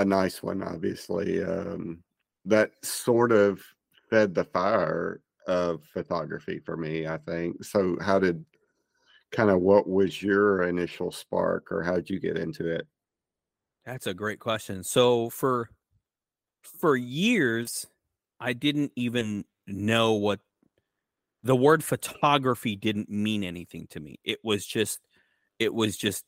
a 0.00 0.04
nice 0.04 0.42
one, 0.42 0.62
obviously. 0.62 1.42
Um, 1.42 2.02
that 2.44 2.72
sort 2.82 3.32
of 3.32 3.62
fed 4.08 4.34
the 4.34 4.44
fire 4.44 5.20
of 5.46 5.84
photography 5.84 6.58
for 6.58 6.76
me, 6.76 7.06
I 7.06 7.18
think. 7.18 7.64
So 7.64 7.96
how 8.00 8.18
did 8.18 8.44
kind 9.30 9.50
of 9.50 9.60
what 9.60 9.88
was 9.88 10.22
your 10.22 10.62
initial 10.62 11.12
spark 11.12 11.70
or 11.70 11.82
how 11.82 11.94
did 11.94 12.10
you 12.10 12.18
get 12.18 12.36
into 12.36 12.68
it? 12.68 12.86
That's 13.84 14.06
a 14.06 14.14
great 14.14 14.40
question. 14.40 14.84
So 14.84 15.30
for 15.30 15.70
for 16.62 16.96
years, 16.96 17.86
I 18.38 18.52
didn't 18.52 18.92
even 18.96 19.44
know 19.66 20.12
what 20.12 20.40
the 21.42 21.56
word 21.56 21.82
photography 21.82 22.76
didn't 22.76 23.08
mean 23.08 23.44
anything 23.44 23.86
to 23.88 24.00
me. 24.00 24.20
It 24.24 24.40
was 24.44 24.66
just 24.66 25.00
it 25.58 25.72
was 25.72 25.96
just 25.96 26.24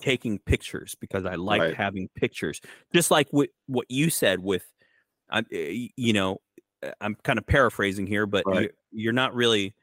taking 0.00 0.38
pictures 0.40 0.94
because 1.00 1.24
I 1.24 1.36
liked 1.36 1.70
Right. 1.70 1.74
having 1.74 2.08
pictures. 2.16 2.60
Just 2.94 3.10
like 3.10 3.28
what 3.30 3.50
what 3.66 3.86
you 3.90 4.10
said 4.10 4.40
with 4.40 4.66
I 5.30 5.44
you 5.50 6.12
know, 6.12 6.38
uh, 6.82 6.92
I'm 7.00 7.16
kind 7.16 7.38
of 7.38 7.46
paraphrasing 7.46 8.06
here, 8.06 8.26
but 8.26 8.46
Right. 8.46 8.70
you're, 8.70 8.70
you're 8.92 9.12
not 9.14 9.34
really 9.34 9.74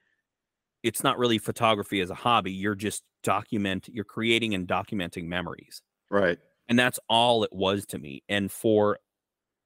it's 0.84 1.04
not 1.04 1.18
really 1.20 1.38
photography 1.40 2.02
as 2.02 2.10
a 2.10 2.16
hobby. 2.16 2.52
You're 2.52 2.76
just 2.76 3.04
document 3.24 3.90
you're 3.92 4.06
creating 4.06 4.56
and 4.56 4.68
documenting 4.68 5.26
memories 5.26 5.82
Right. 6.10 6.40
and 6.70 6.78
that's 6.80 7.00
all 7.10 7.44
it 7.44 7.54
was 7.54 7.86
to 7.86 8.00
me 8.00 8.24
and 8.30 8.52
for 8.52 8.98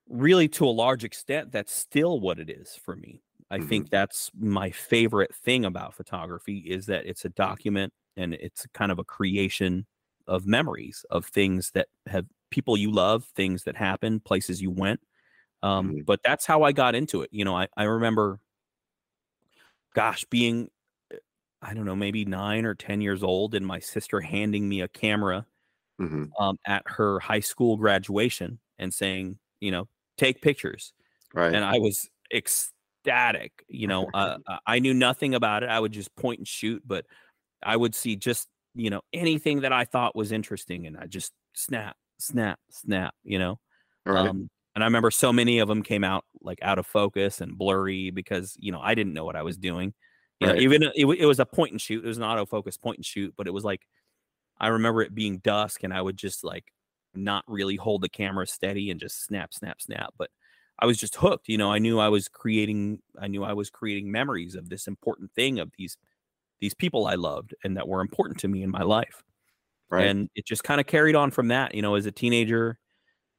really 0.10 0.48
to 0.48 0.66
a 0.66 0.70
large 0.72 1.04
extent 1.04 1.52
that's 1.52 1.74
still 1.74 2.20
what 2.20 2.40
it 2.40 2.50
is 2.50 2.76
for 2.76 2.96
me 2.96 3.24
i 3.52 3.60
think 3.60 3.90
that's 3.90 4.32
my 4.36 4.72
favorite 4.72 5.34
thing 5.36 5.66
about 5.66 5.94
photography 5.96 6.60
is 6.60 6.88
that 6.88 7.06
it's 7.06 7.26
a 7.26 7.30
document 7.30 7.94
and 8.18 8.34
it's 8.36 8.66
kind 8.74 8.92
of 8.92 9.00
a 9.00 9.04
creation 9.06 9.86
of 10.28 10.46
memories 10.48 11.06
of 11.10 11.26
things 11.26 11.72
that 11.72 11.88
have 12.08 12.26
people 12.52 12.78
you 12.78 12.92
love 12.92 13.26
things 13.36 13.64
that 13.64 13.76
happened 13.76 14.24
places 14.26 14.62
you 14.62 14.72
went 14.72 15.02
um, 15.64 15.88
Mhm. 15.88 16.06
but 16.06 16.22
that's 16.24 16.46
how 16.46 16.64
i 16.64 16.72
got 16.72 16.96
into 16.96 17.22
it 17.22 17.30
you 17.34 17.46
know 17.46 17.56
I, 17.58 17.68
I 17.78 17.84
remember 17.86 18.42
gosh 19.94 20.24
being 20.26 20.70
uh, 21.14 21.18
i 21.62 21.74
don't 21.74 21.86
know 21.86 21.96
maybe 21.96 22.26
nine 22.26 22.66
or 22.66 22.76
ten 22.76 23.02
years 23.02 23.24
old 23.24 23.56
and 23.56 23.66
my 23.66 23.80
sister 23.80 24.22
handing 24.22 24.68
me 24.68 24.82
a 24.82 24.88
camera 24.88 25.46
hmm 26.00 26.36
um, 26.40 26.58
at 26.66 26.84
her 26.88 27.20
high 27.20 27.40
school 27.42 27.78
graduation 27.78 28.60
and 28.80 28.94
saying, 28.94 29.40
you 29.62 29.72
know, 29.72 29.88
take 30.18 30.42
pictures. 30.42 30.94
Right. 31.34 31.52
And 31.56 31.66
I 31.66 31.80
was 31.80 32.10
ecstatic. 32.34 33.66
You 33.70 33.88
know, 33.88 34.10
uh, 34.14 34.38
I 34.68 34.80
knew 34.80 34.94
nothing 34.94 35.36
about 35.36 35.64
it. 35.64 35.70
I 35.70 35.80
would 35.80 35.94
just 35.94 36.16
point 36.16 36.40
and 36.40 36.48
shoot, 36.48 36.84
but 36.86 37.06
I 37.64 37.78
would 37.78 37.96
see 37.96 38.16
just, 38.16 38.50
you 38.76 38.90
know, 38.90 39.02
anything 39.14 39.62
that 39.62 39.74
I 39.74 39.86
thought 39.86 40.16
was 40.16 40.32
interesting 40.32 40.86
and 40.86 40.98
I 40.98 41.08
just 41.08 41.32
snap, 41.54 41.96
snap, 42.20 42.60
snap, 42.70 43.16
you 43.24 43.40
know. 43.40 43.60
right. 44.06 44.28
Um, 44.28 44.50
and 44.76 44.84
I 44.84 44.88
remember 44.88 45.10
so 45.10 45.32
many 45.32 45.60
of 45.60 45.68
them 45.70 45.82
came 45.82 46.04
out 46.04 46.26
like 46.42 46.60
out 46.62 46.78
of 46.78 46.86
focus 46.86 47.40
and 47.40 47.58
blurry 47.58 48.12
because, 48.12 48.56
you 48.60 48.72
know, 48.72 48.82
I 48.82 48.94
didn't 48.94 49.14
know 49.14 49.24
what 49.24 49.38
I 49.38 49.44
was 49.44 49.58
doing. 49.58 49.94
You 50.42 50.48
know, 50.48 50.56
even 50.56 50.84
it, 50.84 51.06
it 51.06 51.26
was 51.26 51.40
a 51.40 51.46
point 51.46 51.72
and 51.72 51.80
shoot. 51.80 52.04
It 52.04 52.08
was 52.08 52.18
an 52.18 52.24
autofocus 52.24 52.80
point 52.80 52.98
and 52.98 53.06
shoot, 53.06 53.34
but 53.38 53.48
it 53.48 53.52
was 53.52 53.64
like 53.64 53.88
I 54.60 54.68
remember 54.68 55.02
it 55.02 55.16
being 55.16 55.40
dusk 55.40 55.84
and 55.84 55.94
I 55.94 56.02
would 56.02 56.18
just 56.18 56.44
like 56.44 56.72
not 57.14 57.46
really 57.48 57.78
hold 57.78 58.02
the 58.02 58.10
camera 58.10 58.46
steady 58.46 58.92
and 58.92 59.00
just 59.00 59.26
snap, 59.26 59.54
snap, 59.54 59.82
snap. 59.82 60.14
But 60.18 60.30
I 60.78 60.86
was 60.86 60.98
just 60.98 61.16
hooked. 61.16 61.48
You 61.48 61.58
know, 61.58 61.72
I 61.72 61.80
knew 61.80 62.00
I 62.00 62.10
was 62.10 62.28
creating. 62.28 63.00
I 63.20 63.28
knew 63.28 63.44
I 63.46 63.54
was 63.54 63.70
creating 63.70 64.12
memories 64.12 64.56
of 64.56 64.70
this 64.70 64.88
important 64.88 65.32
thing 65.34 65.60
of 65.60 65.72
these 65.78 65.98
these 66.66 66.74
people 66.76 67.08
I 67.08 67.16
loved 67.16 67.54
and 67.64 67.78
that 67.78 67.88
were 67.88 68.02
important 68.02 68.40
to 68.42 68.48
me 68.48 68.64
in 68.64 68.72
my 68.72 68.82
life. 68.84 69.24
right. 69.90 70.08
And 70.08 70.30
it 70.36 70.46
just 70.46 70.64
kind 70.64 70.82
of 70.82 70.88
carried 70.88 71.16
on 71.16 71.32
from 71.32 71.48
that. 71.50 71.76
You 71.76 71.82
know, 71.82 71.96
as 71.96 72.06
a 72.06 72.12
teenager, 72.12 72.80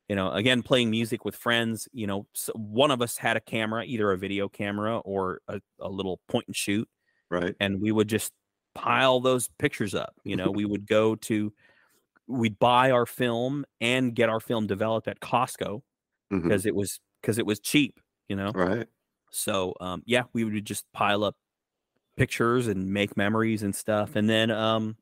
you 0.08 0.16
know, 0.16 0.30
again 0.32 0.62
playing 0.62 0.90
music 0.90 1.24
with 1.24 1.36
friends. 1.36 1.88
You 1.92 2.06
know, 2.06 2.26
so 2.34 2.52
one 2.54 2.90
of 2.90 3.02
us 3.02 3.16
had 3.18 3.36
a 3.36 3.40
camera, 3.40 3.84
either 3.84 4.12
a 4.12 4.18
video 4.18 4.48
camera 4.48 4.98
or 5.00 5.40
a, 5.48 5.60
a 5.80 5.88
little 5.90 6.20
point 6.28 6.46
and 6.48 6.56
shoot 6.56 6.88
right. 7.30 7.54
and 7.60 7.80
we 7.80 7.92
would 7.92 8.08
just 8.08 8.32
pile 8.74 9.20
those 9.20 9.48
pictures 9.58 9.94
up. 9.94 10.14
You 10.24 10.36
know, 10.36 10.50
we 10.50 10.64
would 10.64 10.86
go 10.86 11.16
to, 11.16 11.52
we'd 12.28 12.58
buy 12.58 12.90
our 12.90 13.06
film 13.06 13.64
and 13.80 14.14
get 14.14 14.28
our 14.28 14.40
film 14.40 14.66
developed 14.66 15.08
at 15.08 15.20
Costco 15.20 15.82
because 16.42 16.66
it 16.66 16.74
was 16.74 17.00
because 17.22 17.38
it 17.38 17.46
was 17.46 17.60
cheap. 17.60 18.00
You 18.28 18.36
know, 18.36 18.54
Right. 18.54 18.88
so 19.32 19.74
um, 19.80 20.02
yeah, 20.06 20.24
we 20.34 20.44
would 20.44 20.64
just 20.64 20.84
pile 20.92 21.24
up 21.24 21.36
pictures 22.16 22.66
and 22.68 22.92
make 22.92 23.16
memories 23.16 23.62
and 23.62 23.74
stuff. 23.74 24.16
And 24.16 24.28
then 24.30 24.50
um, 24.50 24.96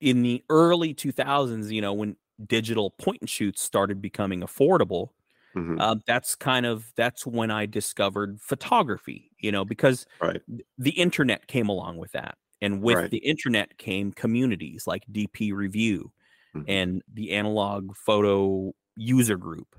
in 0.00 0.22
the 0.22 0.44
early 0.50 0.94
2000s, 0.94 1.72
you 1.72 1.80
know, 1.80 1.92
when 1.92 2.16
digital 2.46 2.90
point 2.92 3.22
and 3.22 3.30
shoots 3.30 3.62
started 3.62 4.00
becoming 4.00 4.40
affordable, 4.40 5.10
mhm, 5.54 5.78
um, 5.78 6.02
that's 6.06 6.34
kind 6.36 6.66
of 6.66 6.92
that's 6.96 7.26
when 7.26 7.50
I 7.50 7.66
discovered 7.66 8.40
photography. 8.42 9.30
You 9.40 9.52
know, 9.52 9.64
because 9.64 10.06
Right. 10.20 10.42
the 10.78 10.90
internet 10.92 11.46
came 11.46 11.68
along 11.68 11.98
with 11.98 12.12
that, 12.12 12.38
and 12.60 12.82
with 12.82 13.00
Right. 13.00 13.12
the 13.12 13.18
internet 13.18 13.78
came 13.78 14.12
communities 14.12 14.86
like 14.86 15.04
DP 15.10 15.52
Review 15.52 16.12
mhm, 16.54 16.68
and 16.68 17.02
the 17.12 17.32
Analog 17.32 17.96
Photo 17.96 18.72
User 18.96 19.36
Group, 19.38 19.76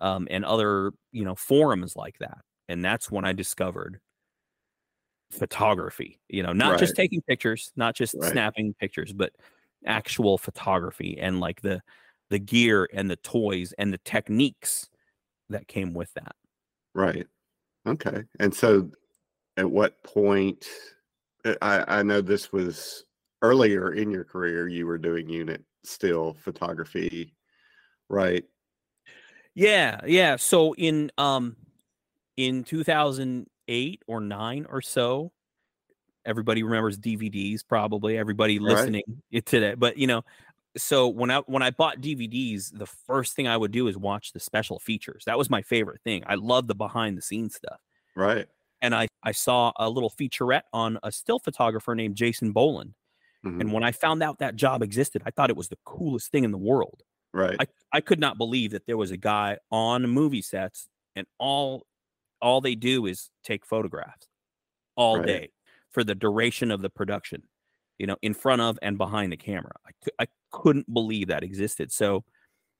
um, 0.00 0.28
and 0.30 0.44
other 0.44 0.92
you 1.12 1.24
know 1.24 1.34
forums 1.36 1.96
like 1.96 2.18
that. 2.20 2.38
And 2.68 2.84
that's 2.84 3.10
when 3.10 3.24
I 3.24 3.32
discovered 3.32 4.00
photography. 5.30 6.20
You 6.28 6.42
know, 6.42 6.52
not 6.52 6.78
just 6.78 6.96
taking 6.96 7.22
pictures, 7.22 7.72
not 7.76 7.94
just 7.94 8.16
Right. 8.16 8.30
snapping 8.30 8.74
pictures, 8.74 9.12
but 9.12 9.32
actual 9.86 10.38
photography 10.38 11.18
and 11.18 11.40
like 11.40 11.62
the 11.62 11.82
the 12.28 12.38
gear 12.38 12.88
and 12.92 13.10
the 13.10 13.16
toys 13.16 13.72
and 13.78 13.92
the 13.92 13.98
techniques 13.98 14.88
that 15.48 15.66
came 15.66 15.94
with 15.94 16.12
that. 16.14 16.36
Right. 16.94 17.26
Okay. 17.86 18.24
And 18.38 18.54
so 18.54 18.90
at 19.56 19.70
what 19.70 20.02
point 20.04 20.66
uh, 21.44 21.54
I, 21.62 22.00
I 22.00 22.02
know 22.02 22.20
this 22.20 22.52
was 22.52 23.04
earlier 23.42 23.92
in 23.94 24.10
your 24.10 24.24
career 24.24 24.68
you 24.68 24.86
were 24.86 24.98
doing 24.98 25.28
unit 25.28 25.64
still 25.84 26.34
photography, 26.34 27.34
right? 28.08 28.44
Yeah, 29.54 30.00
yeah. 30.06 30.36
So 30.36 30.74
in 30.74 31.10
um 31.18 31.56
in 32.36 32.64
2008 33.70 34.02
or 34.06 34.20
9 34.20 34.66
or 34.68 34.80
so, 34.80 35.32
everybody 36.24 36.62
remembers 36.62 36.98
DVDs 36.98 37.62
probably, 37.66 38.18
everybody 38.18 38.58
Right. 38.58 38.74
listening 38.76 39.22
it 39.30 39.46
today. 39.46 39.74
But 39.74 39.96
you 39.96 40.06
know, 40.06 40.22
so 40.76 41.08
when 41.08 41.30
I 41.30 41.38
when 41.40 41.62
I 41.62 41.70
bought 41.70 42.00
DVDs, 42.00 42.76
the 42.76 42.86
first 42.86 43.34
thing 43.34 43.48
I 43.48 43.56
would 43.56 43.72
do 43.72 43.88
is 43.88 43.96
watch 43.96 44.32
the 44.32 44.40
special 44.40 44.78
features. 44.78 45.24
That 45.26 45.38
was 45.38 45.50
my 45.50 45.62
favorite 45.62 46.02
thing. 46.02 46.22
I 46.26 46.36
love 46.36 46.66
the 46.68 46.74
behind 46.74 47.16
the 47.18 47.22
scenes 47.22 47.56
stuff. 47.56 47.80
Right. 48.16 48.48
And 48.82 48.94
I 48.94 49.08
I 49.22 49.32
saw 49.32 49.72
a 49.76 49.88
little 49.90 50.10
featurette 50.10 50.62
on 50.72 50.98
a 51.02 51.12
still 51.12 51.38
photographer 51.38 51.94
named 51.94 52.16
Jason 52.16 52.52
Boland. 52.52 52.94
Mhm. 53.44 53.60
And 53.60 53.72
when 53.72 53.84
I 53.84 53.92
found 53.92 54.22
out 54.22 54.38
that 54.40 54.56
job 54.56 54.82
existed, 54.82 55.22
I 55.26 55.30
thought 55.30 55.50
it 55.50 55.56
was 55.56 55.68
the 55.68 55.78
coolest 55.84 56.30
thing 56.30 56.44
in 56.44 56.50
the 56.52 56.58
world. 56.58 57.02
right. 57.32 57.56
I, 57.60 57.66
I 57.92 58.00
could 58.00 58.18
not 58.20 58.38
believe 58.38 58.72
that 58.72 58.86
there 58.86 58.96
was 58.96 59.12
a 59.12 59.16
guy 59.16 59.58
on 59.70 60.02
movie 60.08 60.42
sets 60.42 60.88
and 61.16 61.26
all 61.38 61.86
all 62.42 62.60
they 62.60 62.74
do 62.74 63.06
is 63.06 63.30
take 63.44 63.66
photographs 63.66 64.28
all 64.96 65.18
Right. 65.18 65.20
day 65.20 65.52
for 65.90 66.04
the 66.04 66.14
duration 66.14 66.70
of 66.70 66.82
the 66.82 66.90
production, 66.90 67.42
you 67.98 68.06
know, 68.06 68.16
in 68.22 68.34
front 68.34 68.62
of 68.62 68.78
and 68.82 68.98
behind 68.98 69.32
the 69.32 69.36
camera. 69.36 69.72
I, 69.86 70.24
I 70.24 70.26
couldn't 70.52 70.92
believe 70.92 71.28
that 71.28 71.42
existed. 71.44 71.92
So 71.92 72.24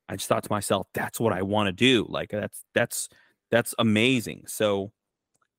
I 0.08 0.16
just 0.16 0.28
thought 0.28 0.44
to 0.44 0.52
myself, 0.52 0.88
that's 0.94 1.20
what 1.20 1.32
I 1.32 1.42
want 1.42 1.68
to 1.68 1.72
do. 1.72 2.06
Like 2.08 2.30
that's 2.30 2.64
that's 2.74 3.08
that's 3.50 3.74
amazing. 3.78 4.44
So, 4.48 4.92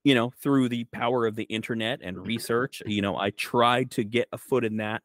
you 0.04 0.14
know, 0.14 0.30
through 0.30 0.68
the 0.70 0.84
power 0.86 1.26
of 1.26 1.36
the 1.36 1.44
internet 1.44 2.00
and 2.02 2.24
research, 2.26 2.82
you 2.86 3.02
know, 3.02 3.16
I 3.16 3.30
tried 3.30 3.90
to 3.92 4.04
get 4.04 4.28
a 4.32 4.38
foot 4.38 4.64
in 4.64 4.78
that 4.78 5.02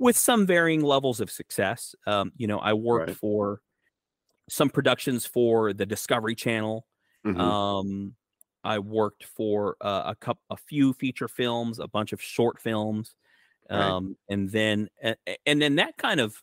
with 0.00 0.16
some 0.16 0.46
varying 0.46 0.82
levels 0.82 1.20
of 1.20 1.30
success. 1.30 1.94
Um, 2.06 2.32
you 2.36 2.46
know, 2.46 2.58
I 2.58 2.74
worked 2.74 3.10
Right. 3.10 3.10
for 3.10 3.62
some 4.48 4.70
productions 4.70 5.26
for 5.26 5.72
the 5.72 5.86
Discovery 5.86 6.34
Channel. 6.34 6.86
Mhm. 7.24 7.52
Um, 7.56 8.16
I 8.64 8.78
worked 8.78 9.24
for 9.24 9.76
uh, 9.80 10.02
a 10.06 10.14
couple, 10.16 10.42
a 10.50 10.56
few 10.56 10.92
feature 10.94 11.28
films, 11.28 11.78
a 11.78 11.88
bunch 11.88 12.12
of 12.12 12.22
short 12.22 12.60
films, 12.60 13.16
Right. 13.70 13.96
um, 13.96 14.16
and 14.30 14.50
then 14.50 14.88
a- 15.02 15.16
a- 15.28 15.38
and 15.46 15.62
then 15.62 15.76
that 15.76 15.96
kind 15.98 16.20
of 16.20 16.42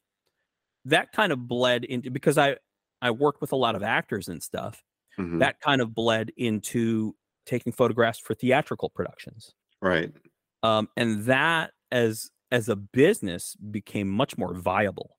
that 0.85 1.11
kind 1.13 1.31
of 1.31 1.47
bled 1.47 1.85
into 1.85 2.11
because 2.11 2.37
I 2.37 2.57
I 3.01 3.11
worked 3.11 3.41
with 3.41 3.51
a 3.53 3.55
lot 3.57 3.75
of 3.75 3.83
actors 3.83 4.27
and 4.29 4.41
stuff. 4.43 4.83
Mhm. 5.17 5.39
That 5.39 5.59
kind 5.61 5.81
of 5.81 5.93
bled 5.95 6.31
into 6.37 7.15
taking 7.45 7.73
photographs 7.73 8.19
for 8.19 8.35
theatrical 8.35 8.89
productions, 8.89 9.55
right. 9.81 10.13
um, 10.63 10.89
and 10.97 11.25
that 11.25 11.71
as 11.91 12.29
as 12.51 12.69
a 12.69 12.75
business 12.75 13.55
became 13.55 14.09
much 14.09 14.37
more 14.37 14.53
viable 14.55 15.17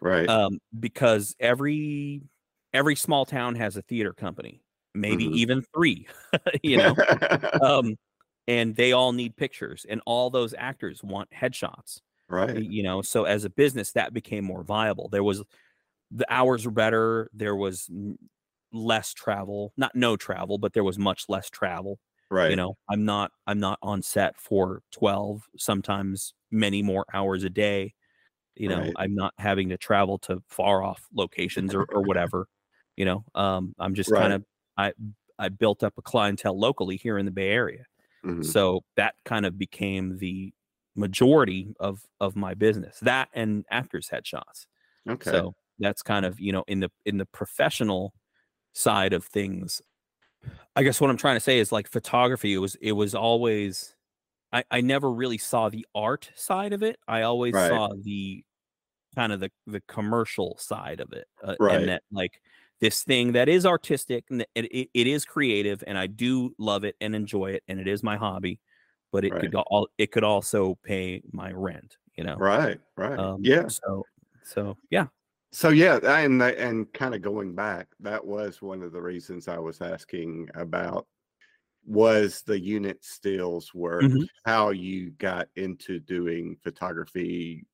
Right. 0.00 0.30
um, 0.30 0.60
because 0.78 1.36
every 1.40 2.22
every 2.74 2.96
small 2.96 3.26
town 3.26 3.56
has 3.56 3.76
a 3.76 3.82
theater 3.82 4.12
company, 4.14 4.62
maybe 4.96 5.26
Mhm. 5.26 5.32
even 5.32 5.62
three, 5.74 6.08
you 6.62 6.78
know, 6.78 6.96
um, 7.60 7.96
and 8.48 8.76
they 8.76 8.92
all 8.92 9.12
need 9.12 9.36
pictures, 9.36 9.86
and 9.88 10.00
all 10.06 10.30
those 10.30 10.54
actors 10.58 11.02
want 11.04 11.30
headshots, 11.30 12.00
right. 12.28 12.66
you 12.70 12.82
know. 12.82 13.02
So 13.02 13.24
as 13.24 13.44
a 13.44 13.50
business, 13.50 13.92
that 13.92 14.12
became 14.14 14.44
more 14.44 14.62
viable. 14.64 15.08
There 15.10 15.24
was 15.24 15.42
the 16.10 16.26
hours 16.32 16.66
were 16.66 16.72
better. 16.72 17.30
There 17.34 17.56
was 17.56 17.90
less 18.72 19.14
travel, 19.14 19.72
not 19.76 19.94
no 19.94 20.16
travel, 20.16 20.58
but 20.58 20.72
there 20.72 20.84
was 20.84 20.98
much 20.98 21.28
less 21.28 21.50
travel. 21.50 21.98
Right. 22.30 22.50
You 22.50 22.56
know, 22.56 22.76
I'm 22.88 23.04
not 23.04 23.32
I'm 23.46 23.60
not 23.60 23.78
on 23.82 24.02
set 24.02 24.38
for 24.40 24.82
12, 24.92 25.42
sometimes 25.58 26.34
many 26.50 26.82
more 26.82 27.04
hours 27.12 27.44
a 27.44 27.50
day. 27.50 27.94
You 28.56 28.68
know, 28.68 28.78
Right. 28.78 28.94
I'm 28.96 29.14
not 29.14 29.34
having 29.38 29.68
to 29.70 29.78
travel 29.78 30.18
to 30.20 30.42
far 30.48 30.82
off 30.82 31.06
locations 31.14 31.74
or, 31.74 31.84
or 31.92 32.02
whatever. 32.02 32.48
You 32.96 33.04
know, 33.06 33.24
um, 33.34 33.74
I'm 33.78 33.94
just 33.94 34.14
kind 34.14 34.32
of 34.32 34.44
I 34.76 34.92
I 35.38 35.48
built 35.50 35.82
up 35.82 35.94
a 35.98 36.02
clientele 36.02 36.58
locally 36.58 36.96
here 36.96 37.18
in 37.18 37.26
the 37.26 37.32
Bay 37.32 37.50
Area. 37.50 37.84
Mhm. 38.22 38.52
So 38.52 38.82
that 38.96 39.16
kind 39.24 39.46
of 39.46 39.58
became 39.58 40.18
the 40.18 40.54
majority 40.96 41.74
of 41.80 42.04
of 42.20 42.36
my 42.36 42.54
business. 42.54 43.00
That 43.00 43.28
and 43.34 43.64
actors 43.70 44.10
headshots. 44.10 44.66
Okay. 45.08 45.42
So 45.42 45.54
that's 45.78 46.02
kind 46.02 46.26
of, 46.26 46.40
you 46.40 46.52
know, 46.52 46.64
in 46.68 46.80
the 46.80 46.90
in 47.06 47.18
the 47.18 47.26
professional 47.26 48.14
side 48.74 49.12
of 49.14 49.24
things. 49.26 49.82
I 50.76 50.82
guess 50.82 51.00
what 51.00 51.10
I'm 51.10 51.16
trying 51.16 51.36
to 51.36 51.40
say 51.40 51.58
is 51.58 51.72
like 51.72 51.88
photography, 51.90 52.54
it 52.54 52.58
was 52.58 52.76
it 52.76 52.92
was 52.92 53.14
always 53.14 53.94
I, 54.52 54.64
I 54.70 54.82
never 54.82 55.12
really 55.12 55.38
saw 55.38 55.68
the 55.70 55.86
art 55.94 56.32
side 56.36 56.72
of 56.74 56.82
it. 56.82 56.98
I 57.08 57.22
always 57.22 57.58
Right. 57.58 57.60
saw 57.60 57.90
the 58.02 58.44
kind 59.14 59.32
of 59.32 59.40
the 59.40 59.50
the 59.66 59.82
commercial 59.82 60.56
side 60.58 61.00
of 61.00 61.12
it. 61.12 61.28
Uh, 61.42 61.56
Right. 61.58 61.78
And 61.78 61.88
that 61.88 62.04
like 62.12 62.40
this 62.80 63.02
thing 63.04 63.32
that 63.32 63.48
is 63.48 63.64
artistic 63.64 64.24
and 64.30 64.44
it, 64.54 64.88
it, 64.92 65.06
is 65.06 65.24
creative 65.24 65.82
and 65.86 65.96
I 65.96 66.06
do 66.06 66.54
love 66.58 66.84
it 66.84 66.94
and 67.00 67.14
enjoy 67.14 67.52
it 67.52 67.62
and 67.68 67.80
it 67.80 67.88
is 67.88 68.02
my 68.02 68.16
hobby, 68.16 68.60
but 69.12 69.24
it 69.24 69.30
could 69.30 69.54
Right. 69.54 69.64
all 69.68 69.88
it 69.98 70.12
could 70.12 70.24
also 70.24 70.78
pay 70.82 71.22
my 71.32 71.52
rent, 71.52 71.96
you 72.16 72.24
know. 72.24 72.36
right. 72.36 72.80
Right. 72.96 73.18
Um, 73.18 73.38
yeah. 73.42 73.68
So 73.68 74.04
so 74.44 74.76
yeah. 74.90 75.06
So 75.52 75.70
yeah, 75.70 75.98
and 76.02 76.42
and 76.42 76.92
kind 76.92 77.14
of 77.14 77.22
going 77.22 77.54
back, 77.54 77.88
that 78.00 78.24
was 78.24 78.60
one 78.60 78.82
of 78.82 78.92
the 78.92 79.00
reasons 79.00 79.48
I 79.48 79.58
was 79.58 79.80
asking 79.80 80.50
about 80.54 81.06
was 81.86 82.42
the 82.42 82.58
unit 82.58 83.02
stills 83.04 83.72
work 83.72 84.02
Mhm. 84.02 84.26
how 84.44 84.70
you 84.70 85.10
got 85.12 85.48
into 85.54 86.00
doing 86.00 86.56
photography 86.62 87.64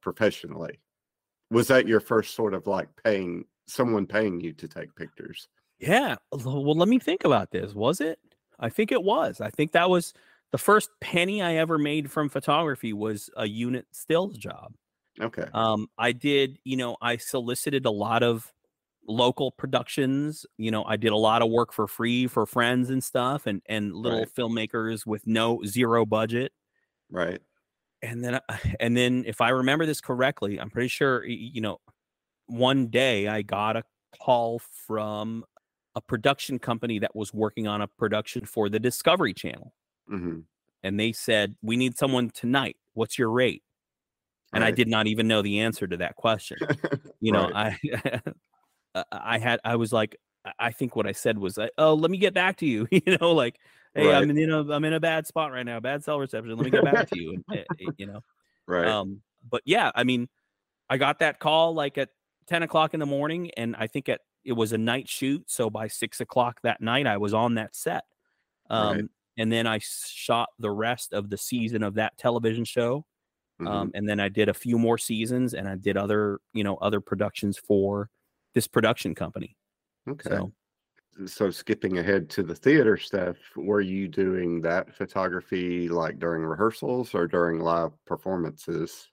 professionally. 0.00 0.80
Was 1.50 1.68
that 1.68 1.86
your 1.86 2.00
first 2.00 2.34
sort 2.34 2.54
of 2.54 2.66
like 2.66 2.88
paying 3.04 3.44
someone 3.68 4.06
paying 4.06 4.40
you 4.40 4.52
to 4.54 4.68
take 4.68 4.94
pictures? 4.96 5.48
Yeah. 5.78 6.16
Well, 6.32 6.74
let 6.76 6.88
me 6.88 6.98
think 6.98 7.24
about 7.24 7.50
this. 7.50 7.74
Was 7.74 8.00
it? 8.00 8.18
I 8.58 8.68
think 8.68 8.90
it 8.90 9.02
was. 9.02 9.40
I 9.40 9.50
think 9.50 9.72
that 9.72 9.88
was 9.90 10.12
the 10.50 10.58
first 10.58 10.90
penny 11.00 11.40
I 11.42 11.54
ever 11.56 11.78
made 11.78 12.10
from 12.10 12.28
photography 12.28 12.92
was 12.92 13.30
a 13.36 13.46
unit 13.46 13.86
stills 13.92 14.36
job. 14.36 14.74
Okay. 15.20 15.52
Um, 15.54 15.88
I 15.98 16.12
did, 16.12 16.58
you 16.64 16.76
know, 16.76 16.96
I 17.02 17.18
solicited 17.18 17.86
a 17.86 17.90
lot 17.92 18.22
of 18.22 18.52
local 19.06 19.52
productions. 19.52 20.46
You 20.58 20.70
know, 20.72 20.84
I 20.84 20.96
did 20.96 21.12
a 21.12 21.16
lot 21.16 21.42
of 21.42 21.50
work 21.50 21.72
for 21.72 21.88
free 21.88 22.26
for 22.28 22.46
friends 22.46 22.90
and 22.90 23.04
stuff 23.04 23.46
and 23.46 23.62
and 23.66 23.94
little 23.94 24.24
Right. 24.24 24.28
filmmakers 24.28 25.06
with 25.06 25.26
no 25.26 25.62
zero 25.64 26.06
budget. 26.06 26.52
Right. 27.10 27.42
And 28.02 28.22
then 28.24 28.40
and 28.80 28.96
then 28.96 29.24
if 29.26 29.40
I 29.40 29.50
remember 29.50 29.86
this 29.86 30.00
correctly, 30.00 30.60
I'm 30.60 30.70
pretty 30.70 30.88
sure 30.88 31.24
you 31.24 31.60
know, 31.60 31.78
one 32.48 32.88
day 32.88 33.28
I 33.28 33.42
got 33.42 33.76
a 33.76 33.84
call 34.20 34.60
from 34.86 35.44
a 35.94 36.00
production 36.00 36.58
company 36.58 36.98
that 36.98 37.14
was 37.14 37.32
working 37.32 37.66
on 37.66 37.80
a 37.82 37.86
production 37.86 38.44
for 38.44 38.68
the 38.68 38.78
Discovery 38.78 39.34
Channel. 39.34 39.72
hmm 40.08 40.40
And 40.82 40.98
they 40.98 41.12
said, 41.12 41.56
We 41.62 41.76
need 41.76 41.96
someone 41.96 42.30
tonight. 42.30 42.76
What's 42.94 43.18
your 43.18 43.30
rate? 43.30 43.62
And 44.54 44.64
I 44.64 44.70
did 44.70 44.88
not 44.88 45.06
even 45.06 45.28
know 45.28 45.42
the 45.42 45.60
answer 45.60 45.86
to 45.86 45.98
that 45.98 46.16
question. 46.16 46.58
You 47.20 47.32
know, 47.32 47.50
I 47.52 47.76
I 48.94 49.04
I 49.10 49.38
had 49.38 49.58
I 49.64 49.74
was 49.74 49.92
like, 49.92 50.16
I- 50.60 50.70
think 50.70 50.94
what 50.94 51.08
I 51.08 51.10
said 51.10 51.36
was 51.36 51.58
like, 51.58 51.72
oh, 51.76 51.94
let 51.94 52.12
me 52.12 52.18
get 52.18 52.32
back 52.32 52.58
to 52.58 52.66
you. 52.66 52.86
you 52.92 53.18
know, 53.20 53.32
like, 53.32 53.58
hey, 53.96 54.12
I'm 54.12 54.30
in 54.30 54.50
a 54.52 54.60
I'm 54.72 54.84
in 54.84 54.92
a 54.92 55.00
bad 55.00 55.26
spot 55.26 55.50
right 55.50 55.66
now, 55.66 55.80
bad 55.80 56.04
cell 56.04 56.20
reception. 56.20 56.56
Let 56.56 56.64
me 56.64 56.70
get 56.70 56.84
back 56.84 57.08
to 57.10 57.18
you. 57.18 57.32
And, 57.32 57.44
eh, 57.58 57.64
eh, 57.80 57.90
you 57.96 58.06
know, 58.06 58.20
right. 58.68 58.86
um, 58.86 59.20
but 59.50 59.62
yeah, 59.64 59.90
I 59.96 60.04
mean, 60.04 60.28
I 60.88 60.96
got 60.96 61.18
that 61.18 61.40
call 61.40 61.74
like 61.74 61.98
at 61.98 62.10
10 62.48 62.62
o'clock 62.64 62.94
in 62.94 63.00
the 63.00 63.06
morning, 63.06 63.50
and 63.56 63.76
I 63.76 63.86
think 63.86 64.08
at 64.08 64.22
it 64.44 64.52
was 64.52 64.72
a 64.72 64.78
night 64.78 65.08
shoot. 65.08 65.50
So 65.50 65.70
by 65.70 65.88
six 65.88 66.20
o'clock 66.20 66.60
that 66.62 66.80
night, 66.80 67.06
I 67.06 67.18
was 67.18 67.34
on 67.34 67.54
that 67.54 67.76
set. 67.76 68.04
Um, 68.70 68.96
Right. 68.96 69.04
and 69.38 69.52
then 69.52 69.66
I 69.66 69.78
shot 69.80 70.48
the 70.58 70.70
rest 70.70 71.12
of 71.12 71.30
the 71.30 71.38
season 71.38 71.82
of 71.82 71.94
that 71.94 72.18
television 72.18 72.64
show. 72.64 73.06
Mhm. 73.60 73.68
Um, 73.68 73.90
and 73.94 74.08
then 74.08 74.20
I 74.20 74.28
did 74.28 74.48
a 74.48 74.54
few 74.54 74.78
more 74.78 74.98
seasons 74.98 75.54
and 75.54 75.68
I 75.68 75.76
did 75.76 75.96
other, 75.96 76.40
you 76.54 76.64
know, 76.64 76.76
other 76.76 77.00
productions 77.00 77.58
for 77.58 78.10
this 78.54 78.68
production 78.68 79.14
company. 79.14 79.56
okay. 80.08 80.28
So 80.30 80.52
so 81.26 81.50
skipping 81.50 81.98
ahead 81.98 82.30
to 82.30 82.42
the 82.44 82.54
theater 82.54 82.96
stuff, 82.96 83.36
were 83.56 83.80
you 83.82 84.08
doing 84.08 84.62
that 84.62 84.94
photography 84.94 85.88
like 85.88 86.18
during 86.18 86.42
rehearsals 86.44 87.14
or 87.14 87.26
during 87.28 87.60
live 87.60 87.92
performances? 88.06 89.10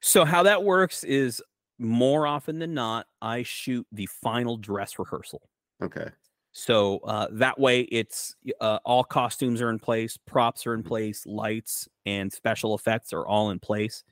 so 0.00 0.24
how 0.24 0.42
that 0.42 0.62
works 0.64 1.04
is 1.04 1.42
more 1.78 2.26
often 2.26 2.58
than 2.58 2.74
not, 2.74 3.06
I 3.22 3.42
shoot 3.42 3.86
the 3.92 4.06
final 4.06 4.56
dress 4.56 4.98
rehearsal. 4.98 5.50
Okay. 5.80 6.12
So 6.52 6.98
uh, 7.00 7.28
that 7.32 7.60
way, 7.60 7.82
it's 7.82 8.34
uh, 8.60 8.78
all 8.84 9.04
costumes 9.04 9.60
are 9.62 9.70
in 9.70 9.78
place, 9.78 10.16
props 10.16 10.66
are 10.66 10.74
in 10.74 10.82
Mhm. 10.82 10.88
place, 10.88 11.26
lights 11.26 11.88
and 12.06 12.32
special 12.32 12.74
effects 12.74 13.12
are 13.12 13.26
all 13.26 13.50
in 13.50 13.60
place, 13.60 14.02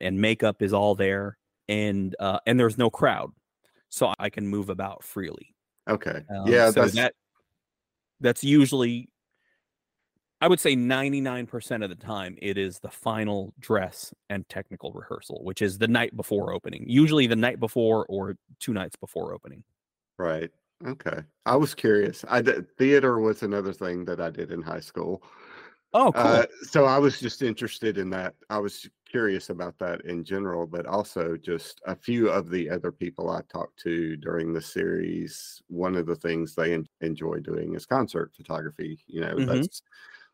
and 0.00 0.20
makeup 0.20 0.62
is 0.62 0.72
all 0.72 0.94
there, 0.94 1.38
and 1.68 2.14
uh, 2.20 2.38
and 2.46 2.60
there's 2.60 2.78
no 2.78 2.90
crowd, 2.90 3.32
so 3.90 4.12
I 4.18 4.30
can 4.30 4.46
move 4.48 4.68
about 4.70 5.04
freely. 5.04 5.54
Okay. 5.88 6.24
Um, 6.30 6.44
yeah, 6.44 6.64
so 6.64 6.90
that's 6.90 6.92
that 6.92 7.14
that's 8.20 8.42
usually, 8.44 9.08
I 10.46 10.48
would 10.48 10.60
say, 10.60 10.76
ninety 10.76 11.20
nine 11.20 11.46
percent 11.48 11.82
of 11.82 11.90
the 11.90 11.96
time, 11.96 12.38
it 12.40 12.56
is 12.56 12.78
the 12.78 12.88
final 12.88 13.52
dress 13.58 14.14
and 14.30 14.48
technical 14.48 14.92
rehearsal, 14.92 15.42
which 15.42 15.60
is 15.60 15.78
the 15.78 15.88
night 15.88 16.16
before 16.16 16.52
opening, 16.52 16.84
usually 16.88 17.26
the 17.26 17.34
night 17.34 17.58
before 17.58 18.06
or 18.08 18.36
two 18.60 18.72
nights 18.72 18.94
before 18.94 19.34
opening. 19.34 19.64
right. 20.18 20.50
Okay. 20.86 21.20
I 21.46 21.56
was 21.56 21.74
curious. 21.74 22.24
I 22.28 22.42
did, 22.42 22.70
theater 22.76 23.18
was 23.18 23.42
another 23.42 23.72
thing 23.72 24.04
that 24.06 24.20
I 24.20 24.28
did 24.30 24.52
in 24.52 24.60
high 24.60 24.80
school. 24.80 25.22
Oh, 25.92 26.12
cool. 26.12 26.38
Uh, 26.38 26.46
so 26.62 26.84
I 26.86 26.98
was 26.98 27.20
just 27.20 27.42
interested 27.42 27.98
in 27.98 28.10
that. 28.10 28.36
I 28.50 28.58
was 28.58 28.88
curious 29.08 29.50
about 29.50 29.78
that 29.78 30.02
in 30.06 30.24
general, 30.24 30.66
but 30.66 30.86
also 30.86 31.36
just 31.36 31.80
a 31.86 31.96
few 31.96 32.30
of 32.30 32.50
the 32.50 32.70
other 32.70 32.92
people 32.92 33.30
I 33.30 33.42
talked 33.42 33.78
to 33.80 34.16
during 34.16 34.52
the 34.52 34.62
series. 34.62 35.62
One 35.68 35.96
of 35.96 36.06
the 36.06 36.16
things 36.16 36.54
they 36.54 36.74
en- 36.74 36.88
enjoy 37.02 37.40
doing 37.40 37.74
is 37.74 37.86
concert 37.86 38.34
photography. 38.36 39.00
You 39.06 39.22
know, 39.22 39.36
Mhm. 39.38 39.46
that's 39.46 39.82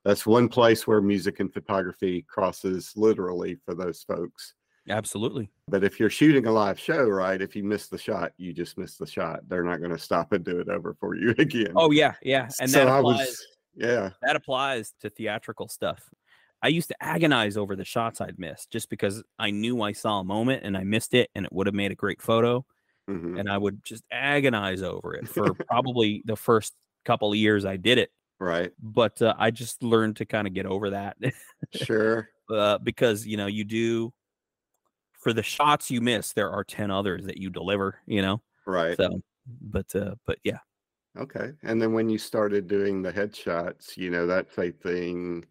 that's 0.04 0.26
one 0.26 0.48
place 0.48 0.86
where 0.86 1.00
music 1.00 1.40
and 1.40 1.52
photography 1.52 2.22
crosses 2.28 2.92
literally 2.96 3.56
for 3.64 3.74
those 3.74 4.02
folks. 4.02 4.54
Absolutely. 4.88 5.48
But 5.68 5.84
if 5.84 6.00
you're 6.00 6.10
shooting 6.10 6.46
a 6.46 6.50
live 6.52 6.78
show, 6.78 7.04
right, 7.04 7.40
if 7.40 7.54
you 7.54 7.62
miss 7.62 7.86
the 7.88 7.98
shot, 7.98 8.32
you 8.36 8.52
just 8.52 8.76
miss 8.76 8.96
the 8.96 9.06
shot. 9.06 9.48
They're 9.48 9.62
not 9.62 9.78
going 9.78 9.92
to 9.92 9.98
stop 9.98 10.32
and 10.32 10.44
do 10.44 10.58
it 10.58 10.68
over 10.68 10.94
for 10.94 11.14
you 11.14 11.30
again. 11.38 11.72
Oh 11.76 11.92
yeah, 11.92 12.14
yeah, 12.22 12.48
and 12.60 12.68
so 12.68 12.78
that 12.80 12.88
I 12.88 12.98
applies. 12.98 13.18
was, 13.28 13.46
yeah, 13.76 14.10
that 14.22 14.34
applies 14.36 14.92
to 15.00 15.10
theatrical 15.10 15.68
stuff. 15.68 16.02
I 16.64 16.68
used 16.68 16.88
to 16.88 16.96
agonize 17.00 17.56
over 17.56 17.74
the 17.74 17.84
shots 17.84 18.20
I'd 18.20 18.38
missed 18.38 18.70
just 18.70 18.88
because 18.88 19.22
I 19.38 19.50
knew 19.50 19.82
I 19.82 19.92
saw 19.92 20.20
a 20.20 20.24
moment 20.24 20.62
and 20.64 20.76
I 20.76 20.84
missed 20.84 21.12
it 21.14 21.28
and 21.34 21.44
it 21.44 21.52
would 21.52 21.66
have 21.66 21.74
made 21.74 21.90
a 21.90 21.96
great 21.96 22.22
photo. 22.22 22.64
mhm, 23.10 23.38
And 23.38 23.48
I 23.50 23.58
would 23.58 23.84
just 23.84 24.04
agonize 24.12 24.80
over 24.82 25.14
it 25.14 25.28
for 25.28 25.54
probably 25.54 26.22
the 26.24 26.36
first 26.36 26.72
couple 27.04 27.32
of 27.32 27.36
years 27.36 27.64
I 27.64 27.76
did 27.76 27.98
it. 27.98 28.10
Right, 28.42 28.72
But 28.80 29.20
uh, 29.22 29.34
I 29.38 29.50
just 29.50 29.82
learned 29.82 30.16
to 30.16 30.24
kind 30.24 30.46
of 30.46 30.54
get 30.54 30.66
over 30.66 30.90
that 30.90 31.16
sure, 31.74 32.28
uh, 32.50 32.78
because, 32.78 33.26
you 33.26 33.36
know, 33.36 33.46
you 33.46 33.64
do 33.64 34.12
for 35.20 35.32
the 35.32 35.42
shots 35.42 35.90
you 35.90 36.00
miss, 36.00 36.32
there 36.32 36.50
are 36.50 36.64
10 36.64 36.90
others 36.90 37.24
that 37.26 37.38
you 37.38 37.50
deliver, 37.50 38.00
you 38.06 38.22
know? 38.22 38.42
right. 38.66 38.96
So, 38.96 39.22
but, 39.60 39.94
uh, 39.94 40.16
but 40.26 40.38
yeah. 40.44 40.58
Okay. 41.18 41.52
And 41.62 41.80
then 41.80 41.92
when 41.92 42.08
you 42.08 42.18
started 42.18 42.66
doing 42.66 43.02
the 43.02 43.12
headshots, 43.12 43.96
you 43.96 44.10
know, 44.10 44.26
that's 44.26 44.58
a 44.58 44.70
thing. 44.70 45.44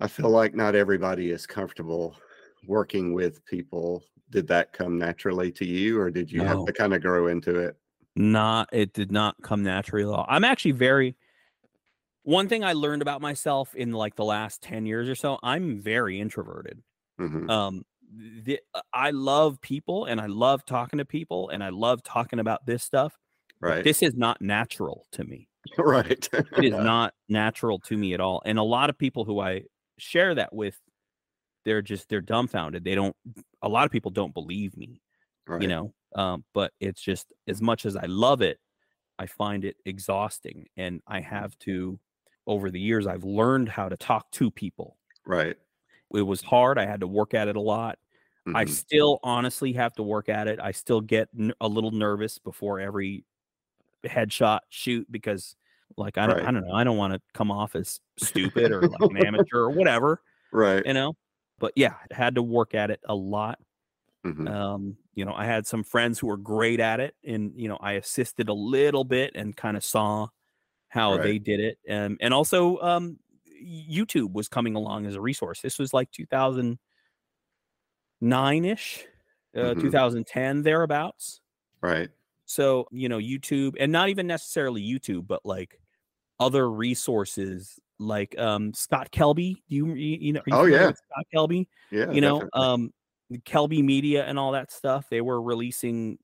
I 0.00 0.08
feel 0.08 0.30
like 0.30 0.54
not 0.54 0.74
everybody 0.74 1.30
is 1.30 1.46
comfortable 1.46 2.16
working 2.66 3.14
with 3.14 3.44
people. 3.46 4.04
Did 4.30 4.46
that 4.48 4.72
come 4.72 4.98
naturally 4.98 5.50
to 5.52 5.64
you 5.64 5.98
or 5.98 6.10
did 6.10 6.30
you 6.30 6.42
have 6.42 6.64
to 6.66 6.72
kind 6.72 6.92
of 6.92 7.00
grow 7.00 7.28
into 7.28 7.58
it? 7.58 7.76
not 8.18 8.68
it 8.72 8.92
did 8.92 9.12
not 9.12 9.36
come 9.42 9.62
naturally 9.62 10.02
at 10.02 10.08
all 10.08 10.26
i'm 10.28 10.42
actually 10.42 10.72
very 10.72 11.16
one 12.28 12.46
thing 12.48 12.62
i 12.62 12.72
learned 12.74 13.00
about 13.02 13.20
myself 13.22 13.74
in 13.74 13.92
like 13.92 14.14
the 14.16 14.24
last 14.24 14.60
10 14.62 14.84
years 14.86 15.08
or 15.08 15.14
so 15.14 15.38
i'm 15.42 15.80
very 15.80 16.20
introverted. 16.20 16.82
Hmm 17.18 17.48
um 17.50 17.82
the, 18.44 18.60
i 18.92 19.10
love 19.10 19.60
people 19.60 20.04
and 20.06 20.20
i 20.20 20.26
love 20.26 20.64
talking 20.64 20.98
to 20.98 21.04
people 21.04 21.48
and 21.50 21.62
i 21.64 21.68
love 21.70 22.02
talking 22.02 22.38
about 22.38 22.64
this 22.66 22.82
stuff 22.82 23.16
Right. 23.60 23.82
this 23.82 24.02
is 24.02 24.14
not 24.14 24.40
natural 24.40 25.06
to 25.12 25.24
me. 25.24 25.48
Right. 25.78 26.28
it 26.32 26.46
is 26.62 26.72
not 26.94 27.12
natural 27.28 27.78
to 27.80 27.96
me 27.96 28.14
at 28.14 28.20
all 28.20 28.40
and 28.44 28.58
a 28.58 28.62
lot 28.62 28.88
of 28.90 28.96
people 28.98 29.24
who 29.24 29.40
i 29.40 29.64
share 29.98 30.34
that 30.34 30.54
with 30.54 30.78
they're 31.64 31.82
just 31.82 32.08
they're 32.08 32.20
dumbfounded. 32.22 32.84
They 32.84 32.94
don't 32.94 33.16
a 33.62 33.68
lot 33.68 33.84
of 33.84 33.90
people 33.90 34.10
don't 34.10 34.32
believe 34.32 34.76
me 34.76 35.02
right. 35.46 35.60
you 35.60 35.68
know? 35.68 35.92
Um, 36.14 36.44
but 36.54 36.72
it's 36.80 37.02
just 37.02 37.32
as 37.46 37.60
much 37.60 37.84
as 37.84 37.94
i 37.96 38.06
love 38.06 38.40
it 38.42 38.58
i 39.18 39.26
find 39.26 39.64
it 39.64 39.76
exhausting 39.84 40.66
and 40.76 41.02
i 41.06 41.20
have 41.20 41.58
to 41.60 41.98
over 42.48 42.70
the 42.72 42.80
years 42.80 43.06
i've 43.08 43.24
learned 43.24 43.70
how 43.70 43.88
to 43.90 43.98
talk 43.98 44.30
to 44.32 44.50
people 44.50 44.98
Right. 45.24 45.58
it 46.14 46.22
was 46.22 46.42
hard 46.42 46.78
i 46.78 46.86
had 46.86 47.00
to 47.00 47.06
work 47.06 47.34
at 47.34 47.48
it 47.48 47.56
a 47.56 47.60
lot 47.60 47.98
i 48.54 48.64
mhm, 48.64 48.64
still 48.64 49.20
honestly 49.22 49.72
have 49.72 49.94
to 49.94 50.02
work 50.02 50.28
at 50.28 50.48
it 50.48 50.60
i 50.60 50.72
still 50.72 51.00
get 51.00 51.28
n- 51.38 51.52
a 51.60 51.68
little 51.68 51.90
nervous 51.90 52.38
before 52.38 52.80
every 52.80 53.24
headshot 54.06 54.60
shoot 54.70 55.10
because 55.12 55.56
like 55.96 56.18
i 56.18 56.26
don't, 56.26 56.38
Right. 56.38 56.42
I 56.42 56.52
don't 56.52 56.66
know 56.66 56.74
i 56.74 56.84
don't 56.84 56.98
want 56.98 57.14
to 57.14 57.20
come 57.34 57.50
off 57.52 57.76
as 57.76 58.00
stupid 58.18 58.72
or 58.72 58.88
like 58.88 59.06
an 59.10 59.18
amateur 59.18 59.60
or 59.60 59.72
whatever 59.72 60.22
Right. 60.52 60.86
you 60.86 60.94
know 60.94 61.14
but 61.58 61.72
yeah 61.76 61.96
I 62.12 62.16
had 62.16 62.36
to 62.36 62.42
work 62.42 62.74
at 62.74 62.90
it 62.90 63.00
a 63.06 63.14
lot 63.16 63.60
mhm, 64.24 64.48
um 64.48 64.96
you 65.14 65.24
know 65.24 65.34
i 65.34 65.44
had 65.44 65.66
some 65.66 65.82
friends 65.84 66.18
who 66.18 66.26
were 66.28 66.36
great 66.36 66.80
at 66.80 67.00
it 67.00 67.14
and 67.24 67.52
you 67.56 67.68
know 67.68 67.76
i 67.80 67.92
assisted 67.94 68.48
a 68.48 68.52
little 68.54 69.04
bit 69.04 69.32
and 69.34 69.56
kind 69.56 69.76
of 69.76 69.84
saw 69.84 70.28
how 70.88 71.14
Right. 71.14 71.22
they 71.22 71.38
did 71.38 71.60
it 71.60 71.78
and 71.88 72.16
and 72.20 72.32
also 72.34 72.78
um 72.80 73.18
youtube 73.62 74.32
was 74.32 74.48
coming 74.48 74.74
along 74.76 75.06
as 75.06 75.14
a 75.14 75.20
resource 75.20 75.60
this 75.60 75.78
was 75.78 75.92
like 75.92 76.10
2009ish 76.12 76.78
uh, 79.56 79.74
Mhm. 79.74 79.80
2010 79.80 80.62
thereabouts 80.62 81.40
Right. 81.80 82.10
so 82.44 82.86
you 82.92 83.08
know 83.08 83.18
youtube 83.18 83.74
and 83.80 83.90
not 83.92 84.08
even 84.08 84.26
necessarily 84.26 84.82
youtube 84.82 85.26
but 85.26 85.44
like 85.44 85.80
other 86.40 86.70
resources 86.70 87.78
like 87.98 88.38
um 88.38 88.72
scott 88.74 89.10
kelby 89.10 89.54
do 89.68 89.74
you 89.74 89.86
you 89.94 90.32
know 90.32 90.42
you 90.46 90.54
Oh, 90.54 90.64
yeah. 90.66 90.92
scott 90.92 91.26
kelby 91.34 91.66
Yeah. 91.90 92.10
you 92.12 92.20
know 92.20 92.40
definitely. 92.40 92.60
um 92.62 92.92
kelby 93.44 93.82
media 93.84 94.24
and 94.24 94.38
all 94.38 94.52
that 94.52 94.70
stuff 94.72 95.08
they 95.10 95.20
were 95.20 95.42
releasing 95.42 96.18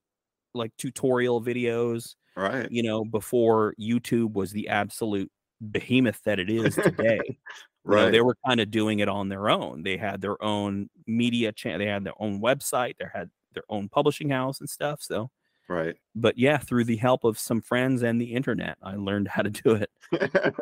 like 0.55 0.73
tutorial 0.79 1.43
videos 1.43 2.15
right. 2.37 2.71
you 2.71 2.83
know 2.83 3.05
before 3.05 3.75
youtube 3.81 4.33
was 4.35 4.53
the 4.53 4.69
absolute 4.69 5.31
behemoth 5.71 6.21
that 6.25 6.39
it 6.39 6.51
is 6.51 6.75
today 6.77 7.21
You 7.87 7.97
know, 7.97 8.05
Right. 8.05 8.11
they 8.13 8.23
were 8.23 8.37
kind 8.47 8.61
of 8.61 8.71
doing 8.71 9.01
it 9.01 9.09
on 9.11 9.29
their 9.29 9.51
own 9.51 9.83
they 9.83 9.99
had 9.99 10.23
their 10.23 10.43
own 10.43 10.89
media 11.07 11.53
channel 11.53 11.79
they 11.81 11.87
had 11.87 12.05
their 12.05 12.15
own 12.21 12.41
website 12.41 12.95
they 12.99 13.07
had 13.13 13.31
their 13.53 13.65
own 13.69 13.91
publishing 13.91 14.31
house 14.31 14.59
and 14.61 14.71
stuff 14.71 15.03
so 15.03 15.31
right. 15.69 15.95
but 16.15 16.39
yeah 16.39 16.57
through 16.57 16.85
the 16.85 16.97
help 16.97 17.25
of 17.25 17.39
some 17.39 17.61
friends 17.61 18.03
and 18.03 18.19
the 18.21 18.33
internet 18.33 18.79
i 18.83 18.95
learned 18.97 19.29
how 19.29 19.43
to 19.43 19.51
do 19.51 19.73
it 19.75 19.91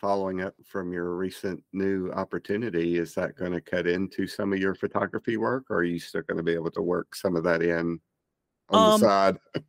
Following 0.00 0.40
up 0.40 0.54
from 0.64 0.92
your 0.92 1.14
recent 1.14 1.62
new 1.72 2.10
opportunity, 2.10 2.98
is 2.98 3.14
that 3.14 3.36
going 3.36 3.52
to 3.52 3.60
cut 3.60 3.86
into 3.86 4.26
some 4.26 4.52
of 4.52 4.58
your 4.58 4.74
photography 4.74 5.36
work, 5.36 5.70
or 5.70 5.76
are 5.76 5.84
you 5.84 6.00
still 6.00 6.22
going 6.22 6.38
to 6.38 6.42
be 6.42 6.54
able 6.54 6.72
to 6.72 6.82
work 6.82 7.14
some 7.14 7.36
of 7.36 7.44
that 7.44 7.62
in 7.62 8.00
on 8.70 8.94
Um, 8.94 9.00
the 9.00 9.06
side? 9.06 9.38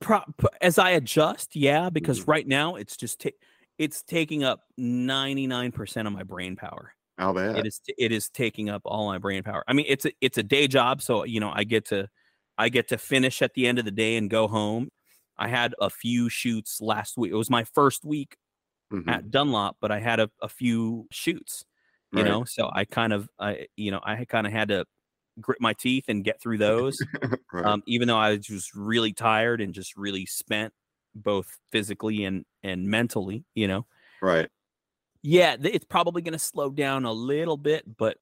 Pro- 0.00 0.22
as 0.60 0.78
I 0.78 0.90
adjust, 0.90 1.54
yeah, 1.54 1.90
because 1.90 2.22
Mhm. 2.22 2.26
right 2.26 2.46
now 2.46 2.74
it's 2.74 2.96
just 2.96 3.20
ta- 3.20 3.30
it's 3.78 4.02
taking 4.02 4.42
up 4.42 4.64
ninety 4.76 5.46
nine 5.46 5.70
percent 5.72 6.08
of 6.08 6.14
my 6.14 6.24
brain 6.24 6.56
power. 6.56 6.92
I'll 7.18 7.34
bet. 7.34 7.54
It 7.54 7.66
is 7.66 7.80
t- 7.80 7.94
it 7.98 8.12
is 8.12 8.30
taking 8.30 8.70
up 8.70 8.82
all 8.86 9.06
my 9.08 9.18
brain 9.18 9.42
power. 9.44 9.64
I 9.68 9.74
mean, 9.74 9.86
it's 9.88 10.06
a 10.06 10.12
it's 10.20 10.38
a 10.38 10.44
day 10.44 10.68
job, 10.68 11.02
so 11.02 11.24
you 11.24 11.40
know 11.40 11.52
I 11.54 11.64
get 11.64 11.86
to 11.86 12.08
I 12.58 12.68
get 12.70 12.88
to 12.88 12.98
finish 12.98 13.42
at 13.42 13.54
the 13.54 13.66
end 13.68 13.78
of 13.80 13.84
the 13.86 13.92
day 13.92 14.16
and 14.16 14.30
go 14.30 14.48
home. 14.48 14.90
I 15.38 15.48
had 15.48 15.74
a 15.80 15.90
few 15.90 16.28
shoots 16.30 16.80
last 16.80 17.18
week. 17.18 17.32
It 17.32 17.36
was 17.36 17.50
my 17.50 17.64
first 17.64 18.04
week 18.04 18.36
Mhm, 18.90 19.08
at 19.08 19.30
Dunlop, 19.30 19.76
but 19.80 19.92
I 19.92 20.00
had 20.00 20.20
a, 20.20 20.30
a 20.42 20.48
few 20.48 21.06
shoots. 21.12 21.64
You 22.12 22.22
right, 22.22 22.24
know, 22.24 22.44
so 22.44 22.70
I 22.72 22.84
kind 22.86 23.12
of 23.12 23.28
I 23.38 23.66
you 23.76 23.90
know 23.90 24.00
I 24.04 24.24
kind 24.24 24.46
of 24.46 24.52
had 24.52 24.68
to 24.68 24.86
grit 25.40 25.60
my 25.60 25.72
teeth 25.72 26.04
and 26.08 26.24
get 26.24 26.40
through 26.40 26.58
those. 26.58 26.98
right. 27.52 27.64
um, 27.64 27.82
even 27.86 28.08
though 28.08 28.18
I 28.18 28.30
was 28.30 28.40
just 28.40 28.74
really 28.74 29.12
tired 29.12 29.60
and 29.60 29.74
just 29.74 29.96
really 29.96 30.26
spent 30.26 30.72
both 31.14 31.58
physically 31.70 32.24
and 32.24 32.44
and 32.62 32.86
mentally, 32.86 33.44
you 33.54 33.68
know. 33.68 33.86
right. 34.20 34.48
Yeah, 35.22 35.56
it's 35.60 35.84
probably 35.84 36.22
going 36.22 36.34
to 36.34 36.38
slow 36.38 36.70
down 36.70 37.04
a 37.04 37.12
little 37.12 37.56
bit, 37.56 37.84
but 37.96 38.16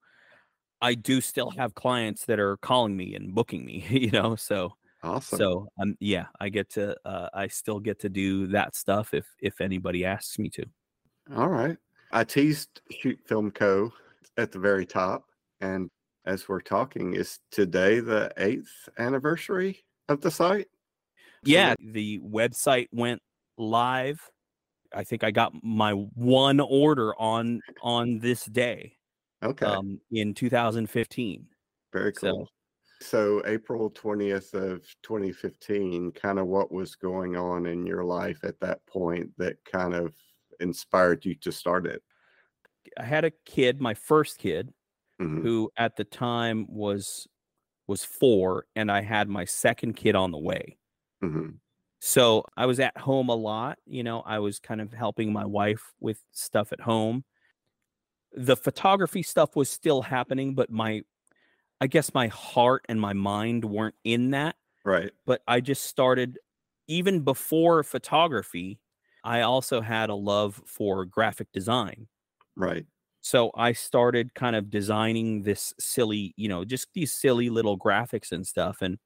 I 0.80 0.94
do 0.94 1.20
still 1.20 1.50
have 1.50 1.74
clients 1.74 2.24
that 2.26 2.40
are 2.40 2.56
calling 2.58 2.96
me 2.96 3.14
and 3.14 3.34
booking 3.34 3.64
me, 3.64 3.84
you 3.90 4.10
know. 4.10 4.36
So 4.36 4.74
Awesome. 5.02 5.38
so 5.38 5.68
um 5.80 5.96
yeah, 6.00 6.26
I 6.40 6.48
get 6.48 6.70
to 6.70 6.96
uh, 7.04 7.28
I 7.34 7.48
still 7.48 7.78
get 7.78 8.00
to 8.00 8.08
do 8.08 8.46
that 8.48 8.74
stuff 8.74 9.12
if 9.12 9.26
if 9.40 9.60
anybody 9.60 10.04
asks 10.04 10.38
me 10.38 10.48
to. 10.50 10.64
All 11.36 11.48
right. 11.48 11.76
I 12.12 12.24
teased 12.24 12.80
Shoot 12.90 13.18
Film 13.26 13.50
Co. 13.50 13.92
at 14.36 14.52
the 14.52 14.58
very 14.58 14.86
top. 14.86 15.26
And 15.60 15.90
as 16.24 16.48
we're 16.48 16.60
talking, 16.60 17.14
is 17.14 17.38
today 17.50 18.00
the 18.00 18.32
eighth 18.36 18.88
anniversary 18.98 19.84
of 20.08 20.20
the 20.20 20.30
site? 20.30 20.68
So 21.44 21.50
Yeah, 21.52 21.74
the 21.78 22.20
website 22.20 22.88
went 22.92 23.20
live. 23.58 24.20
I 24.94 25.04
think 25.04 25.24
I 25.24 25.30
got 25.30 25.52
my 25.62 25.92
one 25.92 26.60
order 26.60 27.14
on 27.20 27.60
on 27.82 28.18
this 28.18 28.44
day. 28.44 28.96
Okay. 29.42 29.66
um, 29.66 30.00
in 30.10 30.32
2015. 30.34 31.46
very 31.92 32.12
so- 32.14 32.30
cool. 32.30 32.48
So, 33.00 33.42
April 33.44 33.90
20th 33.90 34.54
of 34.54 34.82
2015, 35.02 36.12
kind 36.12 36.38
of 36.38 36.46
what 36.46 36.72
was 36.72 36.94
going 36.94 37.36
on 37.36 37.66
in 37.66 37.84
your 37.84 38.02
life 38.02 38.38
at 38.44 38.58
that 38.60 38.86
point 38.86 39.30
that 39.36 39.56
kind 39.70 39.92
of 39.92 40.14
inspired 40.60 41.22
you 41.24 41.34
to 41.34 41.52
start 41.52 41.86
it? 41.86 42.02
I 42.98 43.02
had 43.04 43.26
a 43.26 43.32
kid, 43.44 43.78
my 43.78 43.92
first 43.92 44.38
kid, 44.38 44.72
Mhm, 45.18 45.44
who 45.44 45.70
at 45.76 45.96
the 45.96 46.04
time 46.04 46.66
was 46.68 47.26
was 47.88 48.04
four, 48.04 48.66
and 48.76 48.92
I 48.92 49.02
had 49.02 49.28
my 49.28 49.44
second 49.46 49.94
kid 49.94 50.16
on 50.16 50.32
the 50.32 50.38
way. 50.38 50.78
mhm, 51.20 51.58
So 52.00 52.44
I 52.56 52.66
was 52.66 52.80
at 52.80 52.96
home 52.98 53.28
a 53.28 53.34
lot. 53.34 53.78
You 53.86 54.02
know, 54.02 54.20
I 54.22 54.38
was 54.38 54.58
kind 54.58 54.80
of 54.80 54.92
helping 54.92 55.32
my 55.32 55.44
wife 55.44 55.92
with 56.00 56.22
stuff 56.32 56.72
at 56.72 56.80
home. 56.80 57.24
The 58.32 58.56
photography 58.56 59.22
stuff 59.22 59.54
was 59.54 59.70
still 59.70 60.02
happening, 60.02 60.54
but 60.54 60.70
my, 60.70 61.02
I 61.80 61.88
guess 61.88 62.14
my 62.14 62.28
heart 62.28 62.84
and 62.88 63.00
my 63.00 63.12
mind 63.14 63.64
weren't 63.66 63.96
in 64.04 64.32
that. 64.32 64.56
Right. 64.84 65.12
but 65.26 65.42
I 65.48 65.60
just 65.60 65.84
started 65.84 66.38
even 66.88 67.22
before 67.24 67.82
photography. 67.84 68.80
I 69.24 69.42
also 69.42 69.80
had 69.82 70.10
a 70.10 70.14
love 70.16 70.62
for 70.66 71.06
graphic 71.06 71.52
design. 71.52 72.08
Right. 72.56 72.86
So 73.24 73.52
I 73.56 73.72
started 73.72 74.34
kind 74.36 74.56
of 74.56 74.70
designing 74.70 75.44
this 75.44 75.74
silly, 75.80 76.34
you 76.36 76.48
know, 76.48 76.64
just 76.66 76.88
these 76.94 77.14
silly 77.14 77.50
little 77.50 77.78
graphics 77.78 78.32
and 78.32 78.46
stuff. 78.46 78.82
And 78.82 78.98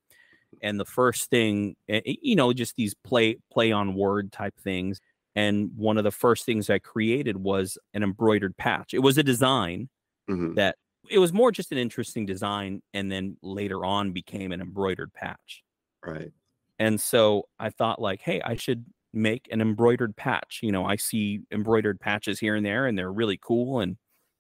and 0.63 0.81
the 0.81 0.85
first 0.87 1.31
thing, 1.31 1.77
eh, 1.89 2.01
eh, 2.07 2.15
you 2.23 2.37
know, 2.37 2.53
just 2.53 2.77
these 2.77 2.95
play 3.05 3.39
play 3.53 3.73
on 3.73 3.95
word 3.95 4.33
type 4.33 4.55
things. 4.61 5.01
and 5.37 5.71
one 5.77 5.99
of 5.99 6.05
the 6.05 6.11
first 6.13 6.47
things 6.47 6.71
I 6.71 6.81
created 6.81 7.39
was 7.39 7.79
an 7.95 8.03
embroidered 8.03 8.57
patch. 8.57 8.95
It 8.95 9.01
was 9.01 9.19
a 9.19 9.23
design 9.23 9.91
Mhm. 10.29 10.59
that 10.59 10.77
it 11.11 11.19
was 11.21 11.33
more 11.33 11.53
just 11.53 11.73
an 11.73 11.79
interesting 11.79 12.27
design 12.27 12.83
and 12.95 13.11
then 13.13 13.39
later 13.43 13.85
on 13.85 14.13
became 14.13 14.53
an 14.53 14.61
embroidered 14.63 15.13
patch. 15.15 15.65
Right. 16.05 16.33
And 16.79 17.01
so 17.01 17.49
I 17.59 17.71
thought 17.71 18.01
like, 18.01 18.21
hey, 18.21 18.41
I 18.43 18.55
should 18.57 18.87
make 19.13 19.49
an 19.51 19.61
embroidered 19.61 20.17
patch. 20.17 20.61
You 20.63 20.73
know, 20.73 20.85
I 20.85 20.97
see 20.97 21.41
embroidered 21.51 22.01
patches 22.01 22.39
here 22.41 22.55
and 22.55 22.65
there 22.65 22.87
and 22.87 22.97
they're 22.97 23.13
really 23.13 23.39
cool 23.39 23.81
and 23.81 23.97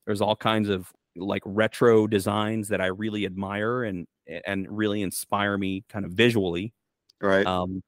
there's 0.09 0.23
all 0.23 0.37
kinds 0.37 0.71
of 0.71 0.93
like 1.17 1.45
retro 1.47 2.09
designs 2.09 2.71
that 2.71 2.83
I 2.83 2.89
really 2.89 3.27
admire 3.27 3.85
and 3.85 4.09
and 4.47 4.67
really 4.71 5.03
inspire 5.03 5.59
me 5.59 5.85
kind 5.91 6.07
of 6.07 6.13
visually. 6.15 6.75
Right. 7.21 7.47
Um 7.47 7.83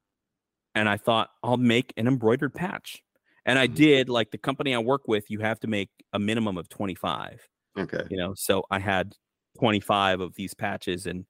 and 0.74 0.88
I 0.88 0.96
thought 0.98 1.30
I'll 1.42 1.56
make 1.58 1.92
an 1.96 2.06
embroidered 2.08 2.54
patch. 2.54 3.02
And 3.46 3.58
I 3.58 3.68
Mhm. 3.68 3.74
did 3.76 4.08
like 4.10 4.32
the 4.32 4.38
company 4.38 4.74
I 4.74 4.78
work 4.80 5.08
with, 5.08 5.30
you 5.30 5.40
have 5.40 5.60
to 5.60 5.68
make 5.68 5.90
a 6.12 6.18
minimum 6.18 6.58
of 6.58 6.68
25 6.68 7.48
okay. 7.76 8.10
you 8.10 8.16
know 8.16 8.34
so 8.34 8.64
i 8.70 8.78
had 8.80 9.14
25 9.58 10.20
of 10.20 10.34
these 10.36 10.54
patches 10.54 11.06
and 11.06 11.26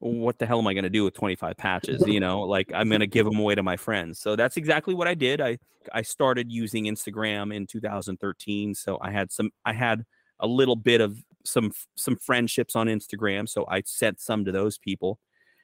what 0.00 0.38
the 0.38 0.46
hell 0.46 0.58
am 0.60 0.66
i 0.66 0.74
going 0.74 0.84
to 0.84 0.90
do 0.90 1.04
with 1.04 1.14
25 1.14 1.56
patches 1.56 2.06
you 2.06 2.20
know 2.20 2.40
like 2.40 2.72
i'm 2.74 2.88
going 2.88 3.00
to 3.00 3.06
give 3.06 3.26
them 3.26 3.38
away 3.38 3.54
to 3.54 3.62
my 3.62 3.76
friends 3.76 4.18
so 4.20 4.36
that's 4.36 4.56
exactly 4.56 4.94
what 4.94 5.08
i 5.08 5.14
did 5.14 5.40
i 5.40 5.58
i 5.92 6.02
started 6.02 6.50
using 6.52 6.84
instagram 6.86 7.54
in 7.54 7.66
2013 7.66 8.74
so 8.74 8.98
i 9.02 9.10
had 9.10 9.30
some 9.30 9.50
i 9.66 9.72
had 9.72 10.04
a 10.40 10.46
little 10.46 10.76
bit 10.76 11.00
of 11.00 11.16
some 11.44 11.72
some 11.96 12.16
friendships 12.16 12.76
on 12.76 12.86
instagram 12.86 13.48
so 13.48 13.64
i 13.68 13.80
sent 13.86 14.20
some 14.20 14.44
to 14.44 14.52
those 14.52 14.76
people 14.78 15.18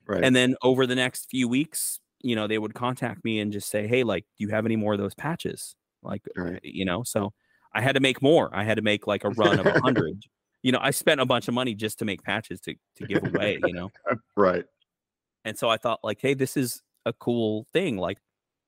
Right. 0.09 0.23
and 0.25 0.35
then 0.37 0.55
over 0.63 0.87
the 0.87 0.95
next 0.95 1.29
few 1.31 1.49
weeks 1.49 1.99
you 2.23 2.37
know 2.37 2.47
they 2.47 2.59
would 2.59 2.75
contact 2.75 3.25
me 3.25 3.41
and 3.41 3.53
just 3.53 3.69
say 3.69 3.87
hey 3.87 4.05
like 4.05 4.25
do 4.39 4.45
you 4.45 4.49
have 4.51 4.65
any 4.65 4.77
more 4.77 4.93
of 4.95 4.99
those 5.01 5.15
patches 5.15 5.75
like 6.03 6.23
Right. 6.37 6.61
you 6.63 6.85
know 6.85 7.03
so 7.03 7.33
i 7.75 7.81
had 7.83 7.95
to 7.97 8.01
make 8.01 8.23
more 8.23 8.49
i 8.55 8.63
had 8.65 8.77
to 8.77 8.83
make 8.83 9.07
like 9.07 9.25
a 9.25 9.31
run 9.31 9.59
of 9.59 9.67
a 9.67 9.81
hundred 9.85 10.23
you 10.63 10.71
know 10.73 10.79
i 10.81 10.91
spent 10.93 11.21
a 11.21 11.27
bunch 11.27 11.49
of 11.49 11.55
money 11.55 11.75
just 11.75 11.99
to 11.99 12.05
make 12.05 12.23
patches 12.23 12.61
to, 12.61 12.75
to 12.97 13.07
give 13.07 13.23
away 13.27 13.59
you 13.67 13.73
know 13.75 13.91
right. 14.37 14.65
and 15.45 15.59
so 15.59 15.69
i 15.69 15.77
thought 15.77 15.99
like 16.05 16.19
hey 16.21 16.33
this 16.35 16.57
is 16.57 16.81
a 17.05 17.13
cool 17.13 17.67
thing 17.73 17.97
like 17.99 18.19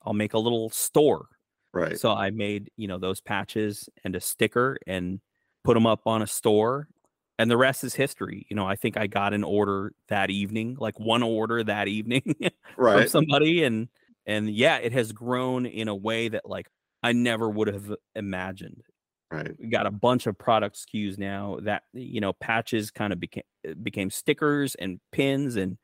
i'll 0.03 0.13
make 0.13 0.35
a 0.35 0.39
little 0.39 0.69
store 0.71 1.27
Right. 1.73 1.99
so 1.99 2.13
i 2.13 2.31
made 2.31 2.71
you 2.77 2.89
know 2.89 2.99
those 2.99 3.21
patches 3.21 3.89
and 4.05 4.17
a 4.17 4.21
sticker 4.21 4.77
and 4.87 5.21
put 5.69 5.75
them 5.75 5.85
up 5.87 6.07
on 6.07 6.23
a 6.23 6.27
store 6.27 6.89
and 7.39 7.51
the 7.51 7.57
rest 7.59 7.85
is 7.85 7.95
history 7.95 8.47
you 8.49 8.57
know 8.57 8.67
i 8.67 8.75
think 8.75 8.97
i 8.97 9.07
got 9.07 9.35
an 9.35 9.45
order 9.45 9.93
that 10.09 10.31
evening 10.31 10.75
like 10.81 10.99
one 10.99 11.23
order 11.23 11.63
that 11.63 11.89
evening 11.89 12.23
right. 12.79 13.01
from 13.01 13.07
somebody 13.07 13.65
and 13.65 13.87
and 14.25 14.49
yeah 14.49 14.79
it 14.79 14.93
has 14.93 15.13
grown 15.13 15.67
in 15.67 15.87
a 15.89 15.95
way 15.95 16.27
that 16.27 16.49
like 16.49 16.71
i 17.03 17.13
never 17.13 17.51
would 17.51 17.69
have 17.69 17.95
imagined 18.17 18.83
Right. 19.31 19.55
we 19.59 19.67
got 19.67 19.85
a 19.85 19.91
bunch 19.91 20.27
of 20.27 20.39
product 20.39 20.75
SKUs 20.77 21.19
now 21.19 21.59
that 21.65 21.83
you 21.93 22.23
know 22.23 22.33
patches 22.33 22.91
kind 22.91 23.13
of 23.13 23.21
became 23.21 23.45
became 23.83 24.09
stickers 24.09 24.75
and 24.77 25.01
pins 25.13 25.57
and 25.57 25.77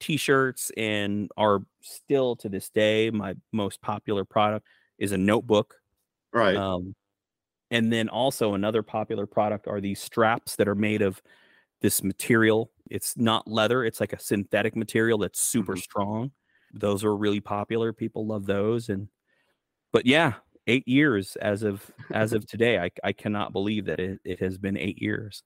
t-shirts 0.00 0.72
and 0.76 1.30
are 1.36 1.60
still 1.80 2.34
to 2.34 2.48
this 2.48 2.70
day 2.70 3.12
my 3.12 3.36
most 3.52 3.80
popular 3.82 4.24
product 4.24 4.66
is 4.98 5.12
a 5.12 5.16
notebook 5.16 5.76
Right. 6.32 6.56
um, 6.56 6.96
and 7.70 7.92
then 7.92 8.08
also 8.08 8.54
another 8.54 8.82
popular 8.82 9.26
product 9.26 9.66
are 9.68 9.80
these 9.80 10.00
straps 10.00 10.56
that 10.56 10.68
are 10.68 10.74
made 10.74 11.02
of 11.02 11.22
this 11.82 12.02
material 12.02 12.72
it's 12.90 13.16
not 13.16 13.48
leather 13.48 13.84
it's 13.84 14.00
like 14.00 14.12
a 14.12 14.18
synthetic 14.20 14.76
material 14.76 15.18
that's 15.18 15.40
super 15.40 15.76
Mhm. 15.76 15.82
strong 15.82 16.32
those 16.72 17.04
are 17.04 17.16
really 17.16 17.40
popular 17.40 17.92
people 17.92 18.26
love 18.26 18.46
those 18.46 18.88
and 18.88 19.08
but 19.92 20.06
yeah 20.06 20.34
eight 20.66 20.86
years 20.88 21.36
as 21.36 21.62
of 21.62 21.90
as 22.12 22.32
of 22.34 22.46
today 22.48 22.78
i, 22.78 22.90
I 23.04 23.12
cannot 23.12 23.52
believe 23.52 23.86
that 23.86 24.00
it, 24.00 24.20
it 24.24 24.40
has 24.40 24.58
been 24.58 24.76
eight 24.76 25.02
years 25.02 25.42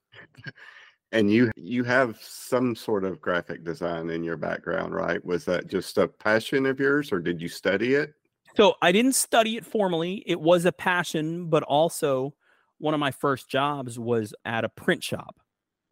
and 1.11 1.31
you 1.31 1.51
you 1.55 1.83
have 1.83 2.21
some 2.21 2.75
sort 2.75 3.03
of 3.03 3.21
graphic 3.21 3.63
design 3.63 4.09
in 4.09 4.23
your 4.23 4.37
background, 4.37 4.93
right? 4.93 5.23
Was 5.23 5.45
that 5.45 5.67
just 5.67 5.97
a 5.97 6.07
passion 6.07 6.65
of 6.65 6.79
yours 6.79 7.11
or 7.11 7.19
did 7.19 7.41
you 7.41 7.47
study 7.47 7.93
it? 7.95 8.15
So 8.55 8.75
i 8.81 8.91
didn't 8.91 9.13
study 9.15 9.57
it 9.57 9.65
formally 9.65 10.23
it 10.25 10.39
was 10.39 10.65
a 10.65 10.71
passion 10.71 11.49
but 11.49 11.63
also 11.63 12.33
one 12.79 12.93
of 12.93 12.99
my 12.99 13.11
first 13.11 13.49
jobs 13.49 13.97
was 13.99 14.33
at 14.45 14.63
a 14.65 14.69
print 14.69 15.03
shop 15.03 15.39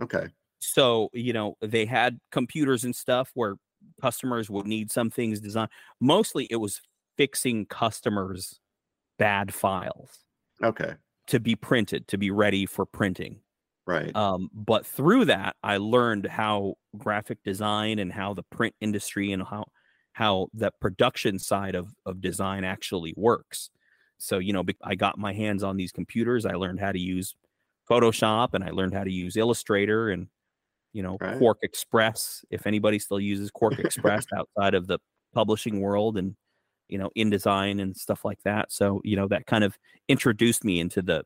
Okay. 0.01 0.27
so 0.59 1.09
you 1.13 1.33
know 1.33 1.55
they 1.61 1.85
had 1.85 2.19
computers 2.31 2.83
and 2.83 2.95
stuff 2.95 3.31
where 3.33 3.55
customers 4.01 4.49
would 4.49 4.67
need 4.67 4.91
some 4.91 5.09
things 5.09 5.39
designed 5.39 5.69
mostly 5.99 6.47
it 6.49 6.57
was 6.57 6.81
fixing 7.17 7.65
customers 7.65 8.59
bad 9.17 9.53
files 9.53 10.19
Okay. 10.63 10.95
to 11.27 11.39
be 11.39 11.55
printed 11.55 12.07
to 12.07 12.17
be 12.17 12.31
ready 12.31 12.65
for 12.65 12.85
printing 12.85 13.39
Right. 13.87 14.15
um, 14.15 14.49
but 14.53 14.85
through 14.85 15.25
that 15.25 15.55
i 15.63 15.77
learned 15.77 16.27
how 16.27 16.75
graphic 16.97 17.43
design 17.43 17.99
and 17.99 18.11
how 18.13 18.33
the 18.33 18.43
print 18.43 18.75
industry 18.81 19.31
and 19.31 19.43
how 19.43 19.65
how 20.13 20.47
the 20.53 20.71
production 20.81 21.39
side 21.39 21.75
of, 21.75 21.93
of 22.05 22.21
design 22.21 22.63
actually 22.63 23.13
works 23.17 23.69
so 24.17 24.39
you 24.39 24.53
know 24.53 24.63
i 24.83 24.95
got 24.95 25.17
my 25.17 25.33
hands 25.33 25.63
on 25.63 25.77
these 25.77 25.91
computers 25.91 26.45
i 26.45 26.53
learned 26.53 26.79
how 26.79 26.91
to 26.91 26.99
use 26.99 27.35
photoshop 27.89 28.53
and 28.53 28.63
i 28.63 28.69
learned 28.69 28.93
how 28.93 29.03
to 29.03 29.11
use 29.11 29.35
illustrator 29.37 30.09
and 30.09 30.27
you 30.93 31.01
know 31.01 31.17
Right. 31.21 31.39
QuarkXPress 31.39 32.43
if 32.51 32.67
anybody 32.67 32.99
still 32.99 33.19
uses 33.19 33.51
QuarkXPress 33.51 34.25
outside 34.37 34.73
of 34.73 34.87
the 34.87 34.99
publishing 35.33 35.79
world 35.81 36.17
and 36.17 36.35
you 36.89 36.97
know 36.97 37.09
InDesign 37.17 37.81
and 37.81 37.95
stuff 37.95 38.25
like 38.25 38.41
that 38.43 38.71
so 38.71 39.01
you 39.03 39.15
know 39.15 39.27
that 39.29 39.45
kind 39.45 39.63
of 39.63 39.77
introduced 40.09 40.63
me 40.65 40.79
into 40.79 41.01
the 41.01 41.23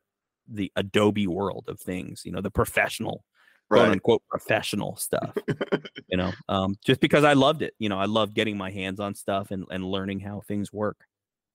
the 0.48 0.70
adobe 0.76 1.26
world 1.26 1.64
of 1.66 1.80
things 1.80 2.22
you 2.24 2.30
know 2.30 2.40
the 2.40 2.50
professional 2.50 3.24
quote 3.70 3.88
unquote 3.88 4.22
professional 4.28 4.96
stuff 4.96 5.36
you 6.08 6.16
know 6.16 6.32
um 6.48 6.74
just 6.84 7.00
because 7.00 7.24
i 7.24 7.32
loved 7.32 7.62
it 7.62 7.74
you 7.78 7.88
know 7.88 7.98
i 7.98 8.04
loved 8.04 8.34
getting 8.34 8.56
my 8.56 8.70
hands 8.70 9.00
on 9.00 9.14
stuff 9.14 9.50
and, 9.50 9.64
and 9.70 9.84
learning 9.84 10.20
how 10.20 10.40
things 10.46 10.72
work 10.72 11.06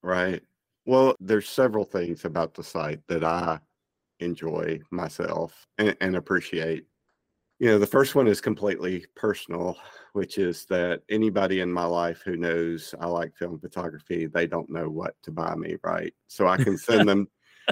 Right. 0.03 0.41
Well, 0.85 1.15
there's 1.19 1.47
several 1.47 1.85
things 1.85 2.25
about 2.25 2.53
the 2.53 2.63
site 2.63 3.01
that 3.07 3.23
I 3.23 3.59
enjoy 4.19 4.79
myself 4.89 5.67
and, 5.77 5.95
and 6.01 6.15
appreciate. 6.15 6.85
You 7.59 7.67
know, 7.67 7.79
the 7.79 7.85
first 7.85 8.15
one 8.15 8.27
is 8.27 8.41
completely 8.41 9.05
personal, 9.15 9.77
which 10.13 10.39
is 10.39 10.65
that 10.65 11.03
anybody 11.09 11.59
in 11.59 11.71
my 11.71 11.85
life 11.85 12.23
who 12.25 12.35
knows 12.35 12.95
I 12.99 13.05
like 13.05 13.35
film 13.35 13.59
photography, 13.59 14.25
they 14.25 14.47
don't 14.47 14.69
know 14.69 14.89
what 14.89 15.13
to 15.23 15.31
buy 15.31 15.53
me, 15.53 15.75
right? 15.83 16.11
So 16.27 16.47
I 16.47 16.57
can 16.57 16.75
send 16.77 17.07
them 17.07 17.27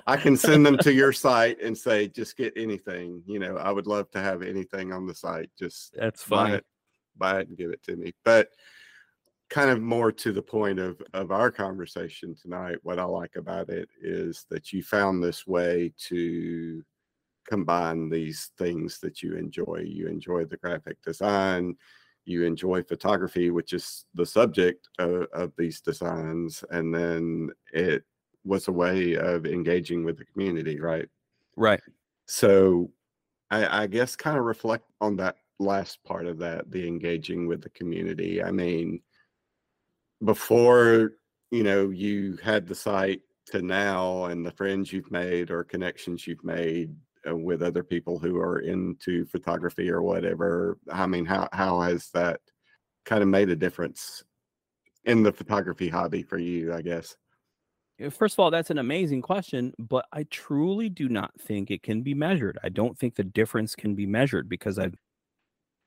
I 0.08 0.18
can 0.18 0.38
send 0.38 0.66
them 0.66 0.78
to 0.80 0.94
your 0.94 1.14
site 1.14 1.62
and 1.62 1.78
say 1.78 2.08
just 2.08 2.38
get 2.38 2.54
anything. 2.56 3.24
You 3.26 3.40
know, 3.40 3.58
I 3.58 3.72
would 3.72 3.88
love 3.88 4.10
to 4.12 4.22
have 4.22 4.42
anything 4.42 4.94
on 4.94 5.06
the 5.06 5.16
site. 5.16 5.50
Just 5.58 5.96
that's 5.96 6.26
buy 6.26 6.56
it, 6.56 6.66
buy 7.18 7.42
it 7.42 7.50
and 7.50 7.58
give 7.58 7.72
it 7.72 7.84
to 7.84 7.96
me. 7.96 8.14
But 8.24 8.50
kind 9.50 9.72
of 9.72 9.82
more 9.82 10.12
to 10.12 10.32
the 10.32 10.42
point 10.42 10.80
of 10.80 11.02
of 11.14 11.32
our 11.32 11.52
conversation 11.52 12.36
tonight, 12.36 12.78
what 12.84 13.00
I 13.00 13.04
like 13.04 13.36
about 13.36 13.70
it 13.70 13.90
is 14.02 14.46
that 14.50 14.72
you 14.72 14.84
found 14.84 15.24
this 15.24 15.48
way 15.48 15.94
to 16.08 16.84
combine 17.48 18.10
these 18.10 18.52
things 18.58 19.00
that 19.00 19.24
you 19.24 19.36
enjoy. 19.36 19.84
You 19.86 20.08
enjoy 20.08 20.46
the 20.46 20.58
graphic 20.58 21.02
design, 21.02 21.76
you 22.26 22.44
enjoy 22.44 22.84
photography, 22.84 23.50
which 23.50 23.74
is 23.74 24.06
the 24.14 24.26
subject 24.26 24.88
of, 25.00 25.24
of 25.34 25.52
these 25.58 25.82
designs, 25.82 26.64
and 26.70 26.94
then 26.94 27.50
it 27.74 28.04
was 28.44 28.68
a 28.68 28.72
way 28.72 29.16
of 29.16 29.46
engaging 29.46 30.04
with 30.04 30.18
the 30.18 30.26
community, 30.26 30.80
right? 30.80 31.08
right 31.56 31.82
So 32.26 32.92
I, 33.52 33.84
I 33.84 33.88
guess 33.88 34.16
kind 34.16 34.38
of 34.38 34.46
reflect 34.46 34.86
on 35.02 35.16
that 35.18 35.36
last 35.60 36.04
part 36.04 36.26
of 36.26 36.38
that, 36.40 36.72
the 36.72 36.88
engaging 36.88 37.48
with 37.48 37.62
the 37.62 37.70
community. 37.70 38.42
I 38.42 38.52
mean, 38.52 39.02
before 40.24 41.14
you 41.52 41.64
know 41.64 41.90
you 41.90 42.38
had 42.44 42.68
the 42.68 42.76
site 42.76 43.22
to 43.48 43.62
now 43.62 44.26
and 44.26 44.46
the 44.46 44.52
friends 44.52 44.92
you've 44.92 45.12
made 45.12 45.50
or 45.50 45.64
connections 45.64 46.28
you've 46.28 46.44
made 46.44 46.96
uh, 47.28 47.36
with 47.36 47.64
other 47.64 47.84
people 47.84 48.20
who 48.20 48.38
are 48.38 48.60
into 48.60 49.26
photography 49.26 49.90
or 49.90 50.02
whatever 50.02 50.78
i 50.92 51.06
mean 51.06 51.26
how 51.26 51.48
how 51.54 51.80
has 51.80 52.10
that 52.10 52.40
kind 53.06 53.24
of 53.24 53.30
made 53.30 53.50
a 53.50 53.56
difference 53.56 54.24
in 55.06 55.24
the 55.24 55.32
photography 55.32 55.90
hobby 55.90 56.22
for 56.22 56.38
you 56.38 56.74
i 56.74 56.82
guess 56.82 57.16
First 58.12 58.36
of 58.36 58.40
all, 58.40 58.50
that's 58.52 58.70
an 58.70 58.78
amazing 58.78 59.22
question, 59.22 59.74
but 59.78 60.06
I 60.14 60.24
truly 60.24 60.88
do 60.90 61.10
not 61.10 61.40
think 61.40 61.70
it 61.70 61.84
can 61.84 62.02
be 62.02 62.14
measured. 62.14 62.58
I 62.64 62.70
don't 62.70 62.98
think 62.98 63.16
the 63.16 63.24
difference 63.26 63.76
can 63.76 63.94
be 63.96 64.06
measured 64.06 64.48
because 64.48 64.80
I've 64.80 64.96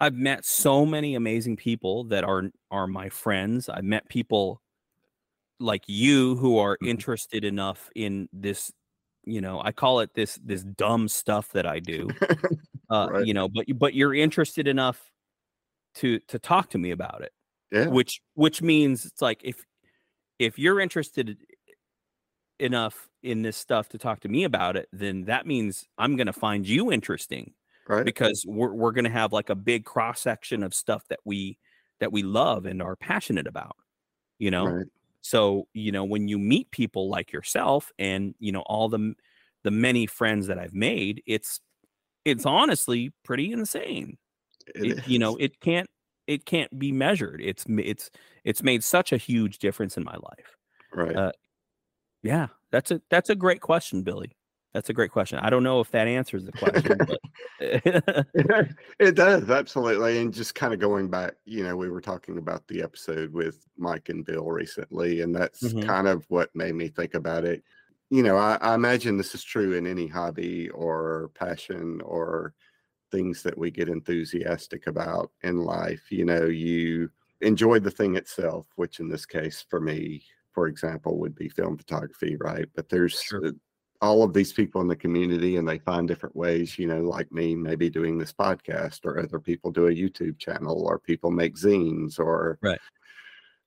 I've 0.00 0.14
met 0.14 0.44
so 0.44 0.86
many 0.86 1.14
amazing 1.14 1.56
people 1.56 2.04
that 2.06 2.24
are 2.24 2.50
are 2.70 2.86
my 2.88 3.08
friends. 3.10 3.68
I've 3.68 3.84
met 3.84 4.08
people 4.08 4.62
like 5.60 5.84
you 5.86 6.36
who 6.36 6.58
are 6.58 6.78
Mhm. 6.80 7.02
interested 7.02 7.44
enough 7.44 7.90
in 7.94 8.28
this, 8.32 8.72
you 9.24 9.40
know, 9.40 9.60
I 9.62 9.72
call 9.72 10.00
it 10.00 10.14
this 10.14 10.38
this 10.44 10.64
dumb 10.64 11.08
stuff 11.08 11.52
that 11.52 11.66
I 11.66 11.80
do. 11.80 12.16
Uh, 12.90 13.08
Right. 13.08 13.18
you 13.18 13.34
know, 13.34 13.48
but 13.48 13.68
you- 13.68 13.74
but 13.74 13.94
you're 13.94 14.14
interested 14.14 14.68
enough 14.68 15.10
to 15.94 16.18
to 16.28 16.38
talk 16.38 16.70
to 16.70 16.78
me 16.78 16.90
about 16.90 17.22
it 17.22 17.32
yeah 17.70 17.88
which 17.88 18.20
which 18.34 18.62
means 18.62 19.04
it's 19.06 19.22
like 19.22 19.40
if 19.44 19.64
if 20.38 20.58
you're 20.58 20.80
interested 20.80 21.38
enough 22.58 23.08
in 23.22 23.42
this 23.42 23.56
stuff 23.56 23.88
to 23.90 23.98
talk 23.98 24.20
to 24.20 24.28
me 24.28 24.44
about 24.44 24.76
it, 24.76 24.88
then 24.92 25.24
that 25.24 25.46
means 25.46 25.88
I'm 25.98 26.16
going 26.16 26.26
to 26.26 26.32
find 26.32 26.66
you 26.68 26.92
interesting 26.92 27.54
Right. 27.88 28.06
because 28.06 28.44
we're 28.46 28.72
we're 28.74 28.92
going 28.92 29.04
to 29.04 29.10
have 29.10 29.32
like 29.32 29.50
a 29.50 29.54
big 29.56 29.84
cross 29.84 30.20
section 30.20 30.62
of 30.62 30.74
stuff 30.74 31.06
that 31.08 31.20
we 31.24 31.58
that 32.00 32.12
we 32.12 32.22
love 32.22 32.66
and 32.66 32.82
are 32.82 32.96
passionate 32.96 33.46
about. 33.46 33.76
You 34.38 34.50
know, 34.50 34.74
Right. 34.74 34.86
so 35.22 35.68
you 35.74 35.92
know 35.92 36.04
when 36.04 36.28
you 36.28 36.38
meet 36.38 36.70
people 36.72 37.08
like 37.10 37.32
yourself 37.32 37.92
and 37.98 38.34
you 38.40 38.52
know 38.52 38.62
all 38.62 38.88
the 38.88 39.14
the 39.64 39.70
many 39.70 40.06
friends 40.06 40.46
that 40.48 40.58
I've 40.58 40.74
made, 40.74 41.22
it's 41.26 41.60
it's 42.24 42.46
honestly 42.46 43.12
pretty 43.24 43.52
insane. 43.52 44.18
It 44.66 44.98
It, 44.98 44.98
you 45.04 45.18
know, 45.18 45.36
it 45.36 45.60
can't 45.60 45.88
it 46.26 46.46
can't 46.46 46.76
be 46.78 46.92
measured. 46.92 47.40
It's 47.42 47.64
it's 47.68 48.10
it's 48.44 48.62
made 48.62 48.84
such 48.84 49.12
a 49.12 49.16
huge 49.16 49.58
difference 49.58 49.96
in 49.96 50.04
my 50.04 50.16
life. 50.16 50.56
Right. 50.92 51.20
uh, 51.20 51.32
Yeah, 52.22 52.48
that's 52.70 52.90
a 52.90 53.00
that's 53.10 53.30
a 53.30 53.34
great 53.34 53.60
question, 53.60 54.02
Billy. 54.02 54.36
That's 54.72 54.88
a 54.88 54.92
great 54.94 55.10
question. 55.10 55.38
I 55.38 55.50
don't 55.50 55.62
know 55.62 55.80
if 55.80 55.90
that 55.90 56.06
answers 56.06 56.44
the 56.44 56.52
question, 56.52 57.04
but 57.06 57.20
it 58.98 59.14
does 59.14 59.50
absolutely 59.50 60.18
and 60.18 60.32
just 60.32 60.54
kind 60.54 60.72
of 60.72 60.80
going 60.80 61.08
back 61.08 61.34
you 61.44 61.62
know 61.62 61.76
we 61.76 61.90
were 61.90 62.00
talking 62.00 62.38
about 62.38 62.66
the 62.66 62.82
episode 62.82 63.32
with 63.32 63.66
mike 63.76 64.08
and 64.08 64.24
bill 64.24 64.46
recently 64.46 65.20
and 65.20 65.34
that's 65.34 65.72
Mhm. 65.72 65.82
kind 65.82 66.08
of 66.08 66.24
what 66.28 66.54
made 66.54 66.74
me 66.74 66.88
think 66.88 67.12
about 67.14 67.44
it 67.44 67.62
you 68.10 68.22
know 68.22 68.36
I, 68.36 68.56
I 68.62 68.74
imagine 68.74 69.16
this 69.18 69.34
is 69.34 69.44
true 69.44 69.74
in 69.74 69.86
any 69.86 70.06
hobby 70.06 70.70
or 70.70 71.30
passion 71.34 72.00
or 72.00 72.54
things 73.10 73.42
that 73.42 73.56
we 73.58 73.70
get 73.70 73.90
enthusiastic 73.90 74.86
about 74.86 75.30
in 75.42 75.58
life 75.58 76.10
you 76.10 76.24
know 76.24 76.46
you 76.46 77.10
enjoy 77.42 77.80
the 77.80 77.90
thing 77.90 78.16
itself 78.16 78.66
which 78.76 78.98
in 78.98 79.08
this 79.08 79.26
case 79.26 79.64
for 79.68 79.80
me 79.80 80.24
for 80.52 80.66
example 80.68 81.18
would 81.18 81.34
be 81.34 81.48
film 81.48 81.76
photography 81.76 82.36
right 82.40 82.66
but 82.74 82.88
there's 82.88 83.20
Sure. 83.22 83.46
uh, 83.46 83.50
all 84.00 84.24
of 84.24 84.32
these 84.34 84.52
people 84.52 84.80
in 84.80 84.88
the 84.88 84.96
community 84.96 85.56
and 85.56 85.68
they 85.68 85.78
find 85.78 86.08
different 86.08 86.34
ways, 86.34 86.76
you 86.76 86.88
know, 86.88 87.02
like 87.02 87.30
me, 87.30 87.54
maybe 87.54 87.88
doing 87.88 88.18
this 88.18 88.32
podcast 88.32 89.04
or 89.04 89.16
other 89.20 89.38
people 89.38 89.70
do 89.70 89.86
a 89.86 89.92
YouTube 89.94 90.40
channel 90.40 90.84
or 90.88 90.98
people 90.98 91.30
make 91.30 91.54
zines 91.54 92.18
or, 92.18 92.58
Right. 92.62 92.80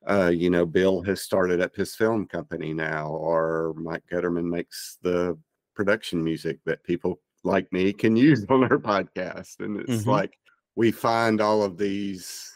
uh, 0.10 0.28
you 0.28 0.50
know, 0.50 0.66
Bill 0.66 1.02
has 1.04 1.22
started 1.22 1.62
up 1.62 1.74
his 1.74 1.96
film 1.96 2.28
company 2.28 2.74
now, 2.74 3.08
or 3.12 3.74
Mike 3.78 4.04
Gutterman 4.12 4.44
makes 4.50 4.98
the 5.02 5.40
production 5.74 6.22
music 6.22 6.60
that 6.66 6.84
people 6.84 7.22
like 7.46 7.72
me 7.72 7.94
can 7.94 8.18
use 8.18 8.46
on 8.50 8.60
their 8.60 8.78
podcast. 8.78 9.62
And 9.62 9.80
it's 9.80 10.04
Mhm. 10.04 10.08
like 10.08 10.38
we 10.76 10.92
find 10.92 11.40
all 11.40 11.64
of 11.64 11.78
these 11.78 12.52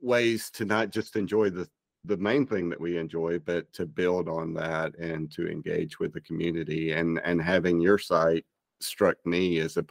ways 0.00 0.48
to 0.52 0.64
not 0.64 0.90
just 0.90 1.16
enjoy 1.16 1.50
the 1.50 1.68
the 2.06 2.16
main 2.16 2.46
thing 2.46 2.68
that 2.70 2.80
we 2.80 2.96
enjoy, 2.96 3.38
but 3.38 3.72
to 3.74 3.86
build 3.86 4.28
on 4.28 4.54
that 4.54 4.96
and 4.98 5.30
to 5.32 5.48
engage 5.48 5.98
with 5.98 6.12
the 6.12 6.20
community 6.20 6.92
and 6.92 7.20
and 7.24 7.42
having 7.42 7.80
your 7.80 7.98
site 7.98 8.44
struck 8.80 9.16
me 9.24 9.58
as 9.58 9.76
a 9.76 9.84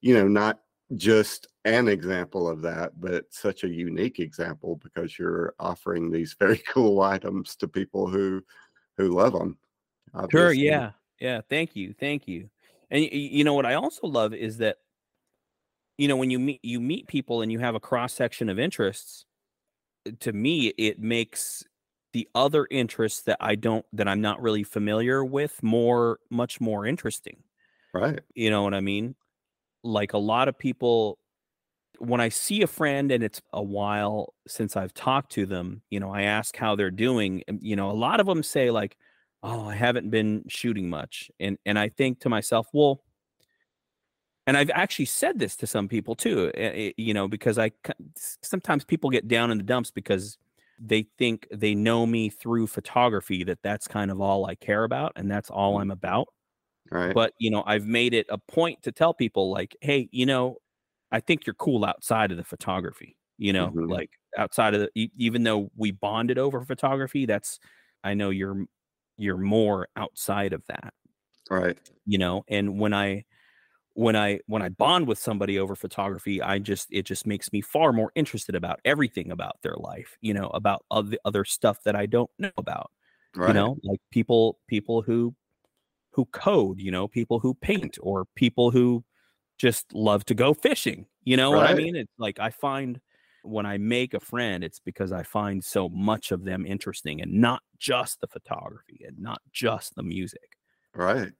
you 0.00 0.14
know 0.14 0.28
not 0.28 0.60
just 0.96 1.48
an 1.64 1.88
example 1.88 2.48
of 2.48 2.60
that, 2.62 3.00
but 3.00 3.24
such 3.30 3.64
a 3.64 3.68
unique 3.68 4.18
example 4.18 4.80
because 4.82 5.18
you're 5.18 5.54
offering 5.58 6.10
these 6.10 6.34
very 6.38 6.58
cool 6.58 7.00
items 7.00 7.56
to 7.56 7.68
people 7.68 8.08
who 8.08 8.42
who 8.96 9.08
love 9.08 9.32
them. 9.32 9.58
Sure. 10.30 10.52
Yeah. 10.52 10.90
Yeah. 11.20 11.40
Thank 11.48 11.74
you. 11.76 11.94
Thank 11.98 12.28
you. 12.28 12.50
And 12.90 13.02
you 13.10 13.44
know 13.44 13.54
what 13.54 13.64
I 13.64 13.74
also 13.74 14.06
love 14.06 14.34
is 14.34 14.58
that, 14.58 14.76
you 15.96 16.08
know, 16.08 16.16
when 16.16 16.30
you 16.30 16.38
meet 16.38 16.60
you 16.62 16.80
meet 16.80 17.06
people 17.06 17.40
and 17.40 17.50
you 17.50 17.58
have 17.58 17.74
a 17.74 17.80
cross 17.80 18.12
section 18.12 18.50
of 18.50 18.58
interests, 18.58 19.24
to 20.20 20.32
me 20.32 20.68
it 20.78 20.98
makes 21.00 21.64
the 22.12 22.28
other 22.34 22.66
interests 22.70 23.22
that 23.22 23.38
I 23.40 23.54
don't 23.54 23.86
that 23.92 24.08
I'm 24.08 24.20
not 24.20 24.40
really 24.42 24.64
familiar 24.64 25.24
with 25.24 25.62
more 25.62 26.20
much 26.30 26.60
more 26.60 26.86
interesting. 26.86 27.44
Right. 27.92 28.22
You 28.34 28.50
know 28.50 28.62
what 28.62 28.74
I 28.74 28.80
mean? 28.80 29.16
Like 29.84 30.12
a 30.14 30.18
lot 30.18 30.48
of 30.48 30.58
people 30.58 31.18
when 31.98 32.20
I 32.20 32.28
see 32.30 32.62
a 32.62 32.66
friend 32.66 33.12
and 33.12 33.24
it's 33.24 33.42
a 33.52 33.62
while 33.62 34.34
since 34.48 34.76
I've 34.76 34.94
talked 34.94 35.32
to 35.32 35.46
them, 35.46 35.82
you 35.90 36.00
know, 36.00 36.10
I 36.12 36.22
ask 36.22 36.56
how 36.56 36.76
they're 36.76 36.90
doing. 36.90 37.44
and, 37.48 37.60
You 37.62 37.76
know, 37.76 37.90
a 37.90 37.92
lot 37.94 38.20
of 38.20 38.26
them 38.26 38.42
say 38.42 38.70
like, 38.70 38.96
"Oh, 39.42 39.66
I 39.68 39.74
haven't 39.76 40.10
been 40.10 40.44
shooting 40.48 40.90
much," 40.90 41.30
and 41.40 41.58
and 41.66 41.78
I 41.78 41.88
think 41.90 42.20
to 42.20 42.28
myself, 42.30 42.68
well, 42.74 43.02
and 44.46 44.56
I've 44.56 44.70
actually 44.70 45.04
said 45.06 45.38
this 45.38 45.56
to 45.56 45.66
some 45.66 45.88
people 45.88 46.14
too. 46.14 46.50
eh, 46.54 46.88
eh, 46.88 46.92
You 46.96 47.14
know, 47.14 47.28
because 47.28 47.58
I 47.58 47.72
sometimes 48.42 48.84
people 48.84 49.10
get 49.10 49.28
down 49.28 49.50
in 49.50 49.58
the 49.58 49.64
dumps 49.64 49.90
because 49.90 50.38
they 50.78 51.04
think 51.18 51.46
they 51.52 51.74
know 51.74 52.06
me 52.06 52.28
through 52.30 52.66
photography 52.66 53.44
that 53.44 53.60
that's 53.62 53.86
kind 53.88 54.10
of 54.10 54.20
all 54.20 54.46
I 54.46 54.54
care 54.56 54.84
about 54.84 55.12
and 55.16 55.30
that's 55.30 55.50
all 55.50 55.78
Mm. 55.78 55.80
I'm 55.80 55.90
about 55.90 56.28
Right. 56.90 57.16
but 57.16 57.34
you 57.38 57.50
know 57.50 57.62
i've 57.66 57.86
made 57.86 58.14
it 58.14 58.26
a 58.30 58.38
point 58.38 58.82
to 58.82 58.92
tell 58.92 59.14
people 59.14 59.50
like 59.50 59.76
hey 59.80 60.08
you 60.12 60.26
know 60.26 60.56
i 61.12 61.20
think 61.20 61.46
you're 61.46 61.54
cool 61.54 61.84
outside 61.84 62.30
of 62.30 62.36
the 62.36 62.44
photography 62.44 63.16
you 63.38 63.52
know 63.52 63.74
Mhm. 63.74 63.88
like 63.88 64.10
outside 64.38 64.74
of 64.74 64.80
the 64.94 65.10
even 65.18 65.42
though 65.44 65.70
we 65.76 65.90
bonded 65.90 66.38
over 66.38 66.64
photography 66.64 67.26
that's 67.26 67.58
i 68.04 68.14
know 68.14 68.30
you're 68.30 68.66
you're 69.18 69.38
more 69.38 69.88
outside 69.96 70.52
of 70.52 70.64
that 70.68 70.94
right. 71.50 71.78
you 72.04 72.18
know 72.18 72.44
and 72.48 72.78
when 72.78 72.92
i 72.92 73.24
when 73.94 74.16
i 74.16 74.40
when 74.46 74.62
i 74.62 74.68
bond 74.68 75.06
with 75.06 75.18
somebody 75.18 75.58
over 75.58 75.76
photography 75.76 76.40
i 76.42 76.58
just 76.58 76.88
it 76.92 77.02
just 77.04 77.26
makes 77.26 77.52
me 77.52 77.60
far 77.60 77.92
more 77.92 78.12
interested 78.14 78.54
about 78.54 78.80
everything 78.84 79.30
about 79.30 79.60
their 79.62 79.76
life 79.76 80.16
you 80.20 80.32
know 80.34 80.48
about 80.48 80.84
other 80.90 81.16
other 81.24 81.44
stuff 81.44 81.82
that 81.84 81.96
i 81.96 82.06
don't 82.06 82.30
know 82.38 82.52
about 82.56 82.90
Right. 83.34 83.42
you 83.44 83.52
know 83.54 83.78
like 83.84 84.00
people 84.10 84.58
people 84.68 85.02
who 85.02 85.34
who 86.12 86.24
code 86.26 86.80
you 86.80 86.90
know 86.90 87.08
people 87.08 87.40
who 87.40 87.54
paint 87.54 87.98
or 88.02 88.26
people 88.34 88.70
who 88.70 89.04
just 89.58 89.92
love 89.94 90.24
to 90.26 90.34
go 90.34 90.54
fishing 90.54 91.06
you 91.24 91.36
know 91.36 91.52
what 91.52 91.64
i 91.64 91.74
mean 91.74 91.96
it's 91.96 92.12
like 92.18 92.38
i 92.40 92.50
find 92.50 93.00
when 93.42 93.66
i 93.66 93.78
make 93.78 94.14
a 94.14 94.20
friend 94.20 94.64
it's 94.64 94.80
because 94.80 95.12
i 95.12 95.22
find 95.22 95.64
so 95.64 95.88
much 95.90 96.32
of 96.32 96.44
them 96.44 96.66
interesting 96.66 97.20
and 97.22 97.32
not 97.32 97.62
just 97.78 98.20
the 98.20 98.26
photography 98.28 99.04
and 99.06 99.18
not 99.18 99.40
just 99.52 99.94
the 99.96 100.02
music 100.02 100.58
Right. 100.94 101.34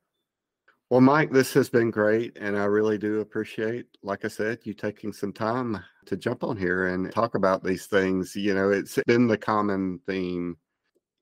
Well, 0.93 1.01
Mike, 1.01 1.31
this 1.31 1.55
has 1.55 1.71
been 1.71 1.91
great. 1.91 2.37
And 2.39 2.55
I 2.55 2.65
really 2.65 2.99
do 2.99 3.21
appreciate, 3.21 3.87
like 4.03 4.27
I 4.27 4.29
said, 4.29 4.59
you 4.65 4.75
taking 4.75 5.11
some 5.11 5.33
time 5.33 5.83
to 6.05 6.19
jump 6.19 6.45
on 6.45 6.55
here 6.55 6.89
and 6.89 7.11
talk 7.11 7.35
about 7.35 7.65
these 7.65 7.87
things. 7.87 8.37
You 8.37 8.53
know, 8.53 8.69
it's 8.69 8.99
been 9.07 9.27
the 9.27 9.39
common 9.39 10.01
theme. 10.07 10.59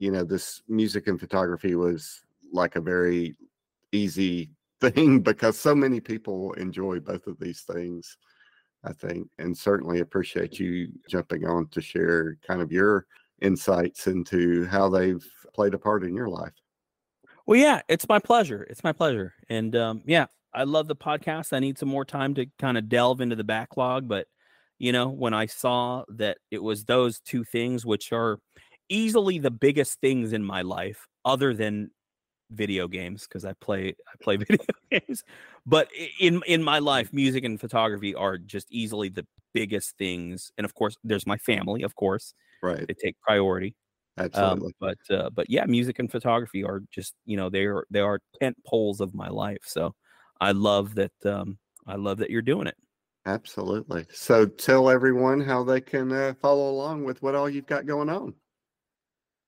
You 0.01 0.11
know, 0.11 0.25
this 0.25 0.61
music 0.67 1.07
and 1.07 1.21
photography 1.21 1.77
was 1.77 2.23
like 2.53 2.75
a 2.75 2.81
very 2.81 3.37
easy 3.93 4.51
thing 4.81 5.21
because 5.21 5.57
so 5.57 5.73
many 5.73 6.01
people 6.01 6.53
enjoy 6.55 6.99
both 6.99 7.29
of 7.29 7.39
these 7.39 7.61
things, 7.61 8.17
I 8.83 8.93
think. 8.93 9.29
And 9.39 9.57
certainly 9.57 10.01
appreciate 10.01 10.59
you 10.59 10.89
jumping 11.09 11.47
on 11.47 11.69
to 11.69 11.81
share 11.81 12.37
kind 12.45 12.61
of 12.61 12.73
your 12.73 13.07
insights 13.41 14.09
into 14.09 14.67
how 14.67 14.89
they've 14.89 15.25
played 15.55 15.75
a 15.75 15.79
part 15.79 16.03
in 16.03 16.17
your 16.17 16.29
life. 16.29 16.55
Well 17.51 17.59
yeah 17.59 17.83
it's 17.89 18.09
my 18.09 18.21
pleasure 18.21 18.63
it's 18.71 18.85
my 18.85 18.93
pleasure 18.93 19.35
and 19.49 19.75
um 19.75 20.03
yeah 20.07 20.27
i 20.55 20.63
love 20.63 20.87
the 20.87 20.95
podcast 20.95 21.53
i 21.53 21.59
need 21.59 21.77
some 21.77 21.89
more 21.89 22.05
time 22.05 22.33
to 22.33 22.47
kind 22.61 22.79
of 22.79 22.89
delve 22.89 23.21
into 23.21 23.35
the 23.35 23.43
backlog 23.43 24.07
but 24.07 24.29
you 24.79 24.93
know 24.93 25.09
when 25.09 25.35
i 25.35 25.47
saw 25.47 26.05
that 26.09 26.39
it 26.53 26.63
was 26.63 26.85
those 26.85 27.19
two 27.19 27.43
things 27.43 27.85
which 27.85 28.13
are 28.13 28.39
easily 28.89 29.41
the 29.41 29.51
biggest 29.51 30.01
things 30.01 30.33
in 30.33 30.45
my 30.45 30.63
life 30.63 31.09
other 31.25 31.53
than 31.53 31.91
video 32.53 32.87
games 32.87 33.27
because 33.27 33.45
i 33.45 33.53
play 33.61 33.89
i 33.89 34.23
play 34.23 34.37
video 34.49 34.65
games 34.93 35.25
but 35.67 35.89
in 36.21 36.41
in 36.47 36.63
my 36.63 36.79
life 36.79 37.13
music 37.13 37.43
and 37.43 37.61
photography 37.61 38.15
are 38.15 38.39
just 38.39 38.71
easily 38.71 39.09
the 39.09 39.27
biggest 39.55 39.99
things 39.99 40.53
and 40.57 40.65
of 40.65 40.73
course 40.75 40.97
there's 41.03 41.27
my 41.27 41.37
family 41.37 41.83
of 41.83 41.97
course 41.97 42.33
Right. 42.63 42.87
they 42.87 42.95
take 42.95 43.19
priority 43.23 43.75
um, 44.35 44.63
but 44.81 44.99
uh, 45.11 45.31
but 45.31 45.49
yeah 45.49 45.65
music 45.67 45.99
and 45.99 46.11
photography 46.11 46.65
are 46.65 46.83
just 46.91 47.15
you 47.25 47.37
know 47.37 47.49
they 47.49 47.65
are 47.65 47.85
they 47.91 48.01
are 48.01 48.21
tent 48.41 48.57
poles 48.67 49.01
of 49.01 49.15
my 49.15 49.29
life 49.29 49.63
so 49.65 49.95
i 50.41 50.53
love 50.53 50.95
that 50.95 51.13
um 51.25 51.59
i 51.87 51.97
love 51.97 52.19
that 52.19 52.31
you're 52.31 52.43
doing 52.43 52.67
it 52.67 52.77
Absolutely. 53.27 54.07
So 54.13 54.47
tell 54.47 54.89
everyone 54.89 55.41
how 55.41 55.63
they 55.63 55.81
can 55.81 56.11
uh, 56.11 56.35
follow 56.41 56.71
along 56.71 57.05
with 57.05 57.23
what 57.23 57.35
all 57.35 57.51
you've 57.51 57.67
got 57.67 57.87
going 57.87 58.09
on. 58.09 58.35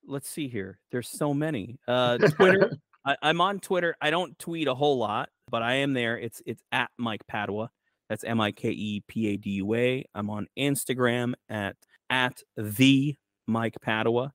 let's 0.06 0.28
see 0.28 0.48
here. 0.48 0.78
There's 0.90 1.08
so 1.08 1.32
many. 1.32 1.78
Uh, 1.88 2.18
Twitter. 2.18 2.76
I, 3.04 3.16
I'm 3.22 3.40
on 3.40 3.60
Twitter. 3.60 3.96
I 4.00 4.10
don't 4.10 4.38
tweet 4.38 4.68
a 4.68 4.74
whole 4.74 4.98
lot, 4.98 5.30
but 5.50 5.62
I 5.62 5.76
am 5.76 5.92
there. 5.92 6.18
It's 6.18 6.42
it's 6.46 6.62
at 6.70 6.90
Mike 6.98 7.26
Padua. 7.26 7.70
That's 8.08 8.24
M 8.24 8.40
I 8.40 8.52
K 8.52 8.70
E 8.70 9.02
P 9.08 9.28
A 9.28 9.36
D 9.36 9.50
U 9.50 9.74
A. 9.74 10.04
I'm 10.14 10.30
on 10.30 10.46
Instagram 10.58 11.32
at 11.48 11.76
at 12.10 12.42
the 12.56 13.16
Mike 13.46 13.76
Padua. 13.80 14.32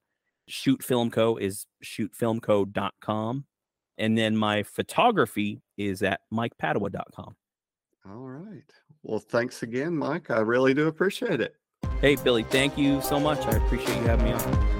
Shoot 0.47 0.83
Film 0.83 1.11
Co 1.11 1.37
is 1.37 1.65
shootfilmco.com. 1.83 3.45
And 3.97 4.17
then 4.17 4.37
my 4.37 4.63
photography 4.63 5.61
is 5.77 6.03
at 6.03 6.21
mikepadua.com. 6.31 7.35
All 8.09 8.27
right. 8.27 8.71
Well, 9.03 9.19
thanks 9.19 9.63
again, 9.63 9.95
Mike. 9.95 10.29
I 10.29 10.39
really 10.39 10.73
do 10.73 10.87
appreciate 10.87 11.41
it. 11.41 11.55
Hey, 12.01 12.15
Billy, 12.15 12.43
thank 12.43 12.77
you 12.77 13.01
so 13.01 13.19
much. 13.19 13.39
I 13.39 13.57
appreciate 13.57 13.97
you 13.97 14.03
having 14.03 14.25
me 14.25 14.33
on. 14.33 14.77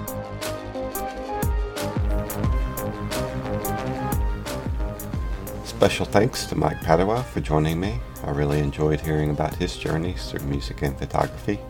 Special 5.64 6.06
thanks 6.06 6.46
to 6.46 6.56
Mike 6.56 6.80
Padua 6.80 7.22
for 7.22 7.40
joining 7.40 7.78
me. 7.78 8.00
I 8.24 8.30
really 8.30 8.58
enjoyed 8.58 9.00
hearing 9.00 9.30
about 9.30 9.54
his 9.54 9.76
journeys 9.76 10.30
through 10.30 10.44
music 10.46 10.82
and 10.82 10.98
photography. 10.98 11.60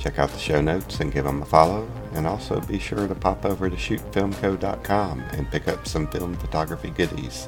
Check 0.00 0.18
out 0.18 0.30
the 0.30 0.38
show 0.38 0.60
notes 0.62 1.00
and 1.00 1.12
give 1.12 1.26
them 1.26 1.42
a 1.42 1.44
follow, 1.44 1.86
and 2.14 2.26
also 2.26 2.58
be 2.62 2.78
sure 2.78 3.06
to 3.06 3.14
pop 3.14 3.44
over 3.44 3.68
to 3.68 3.76
shootfilmco.com 3.76 5.20
and 5.20 5.50
pick 5.50 5.68
up 5.68 5.86
some 5.86 6.08
film 6.08 6.36
photography 6.36 6.88
goodies. 6.88 7.46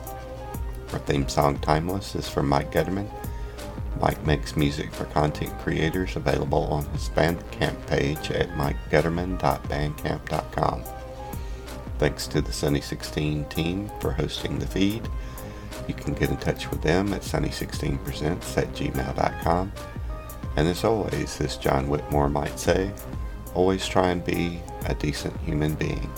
Our 0.93 0.99
theme 0.99 1.31
song 1.31 1.59
Timeless 1.61 2.15
is 2.15 2.29
from 2.29 2.51
Mike 2.51 2.71
Gutterman. 2.71 3.09
Mike 3.99 4.23
makes 4.27 4.55
music 4.55 4.93
for 4.93 5.07
content 5.07 5.59
creators 5.61 6.17
available 6.17 6.65
on 6.65 6.85
his 6.87 7.09
Bandcamp 7.09 7.87
page 7.87 8.31
at 8.31 8.51
mikegutterman.bandcamp.com. 8.51 10.85
Thanks 11.99 12.27
to 12.27 12.43
the 12.43 12.53
Sunny 12.53 12.83
16 12.83 13.47
team 13.47 13.91
for 14.01 14.13
hosting 14.13 14.59
the 14.59 14.67
feed. 14.67 15.09
You 15.89 15.95
can 15.95 16.13
get 16.13 16.29
in 16.31 16.37
touch 16.37 16.71
with 16.71 16.83
them 16.83 17.15
at 17.15 17.23
sunny16presents 17.23 18.59
at 18.59 18.71
gmail.com. 18.75 19.73
And 20.57 20.69
as 20.69 20.85
always, 20.85 21.41
as 21.41 21.57
John 21.57 21.89
Whitmore 21.89 22.29
might 22.29 22.59
say, 22.59 22.93
always 23.55 23.87
try 23.87 24.11
and 24.11 24.25
be 24.25 24.61
a 24.87 24.95
decent 24.95 25.39
human 25.41 25.75
being. 25.75 26.11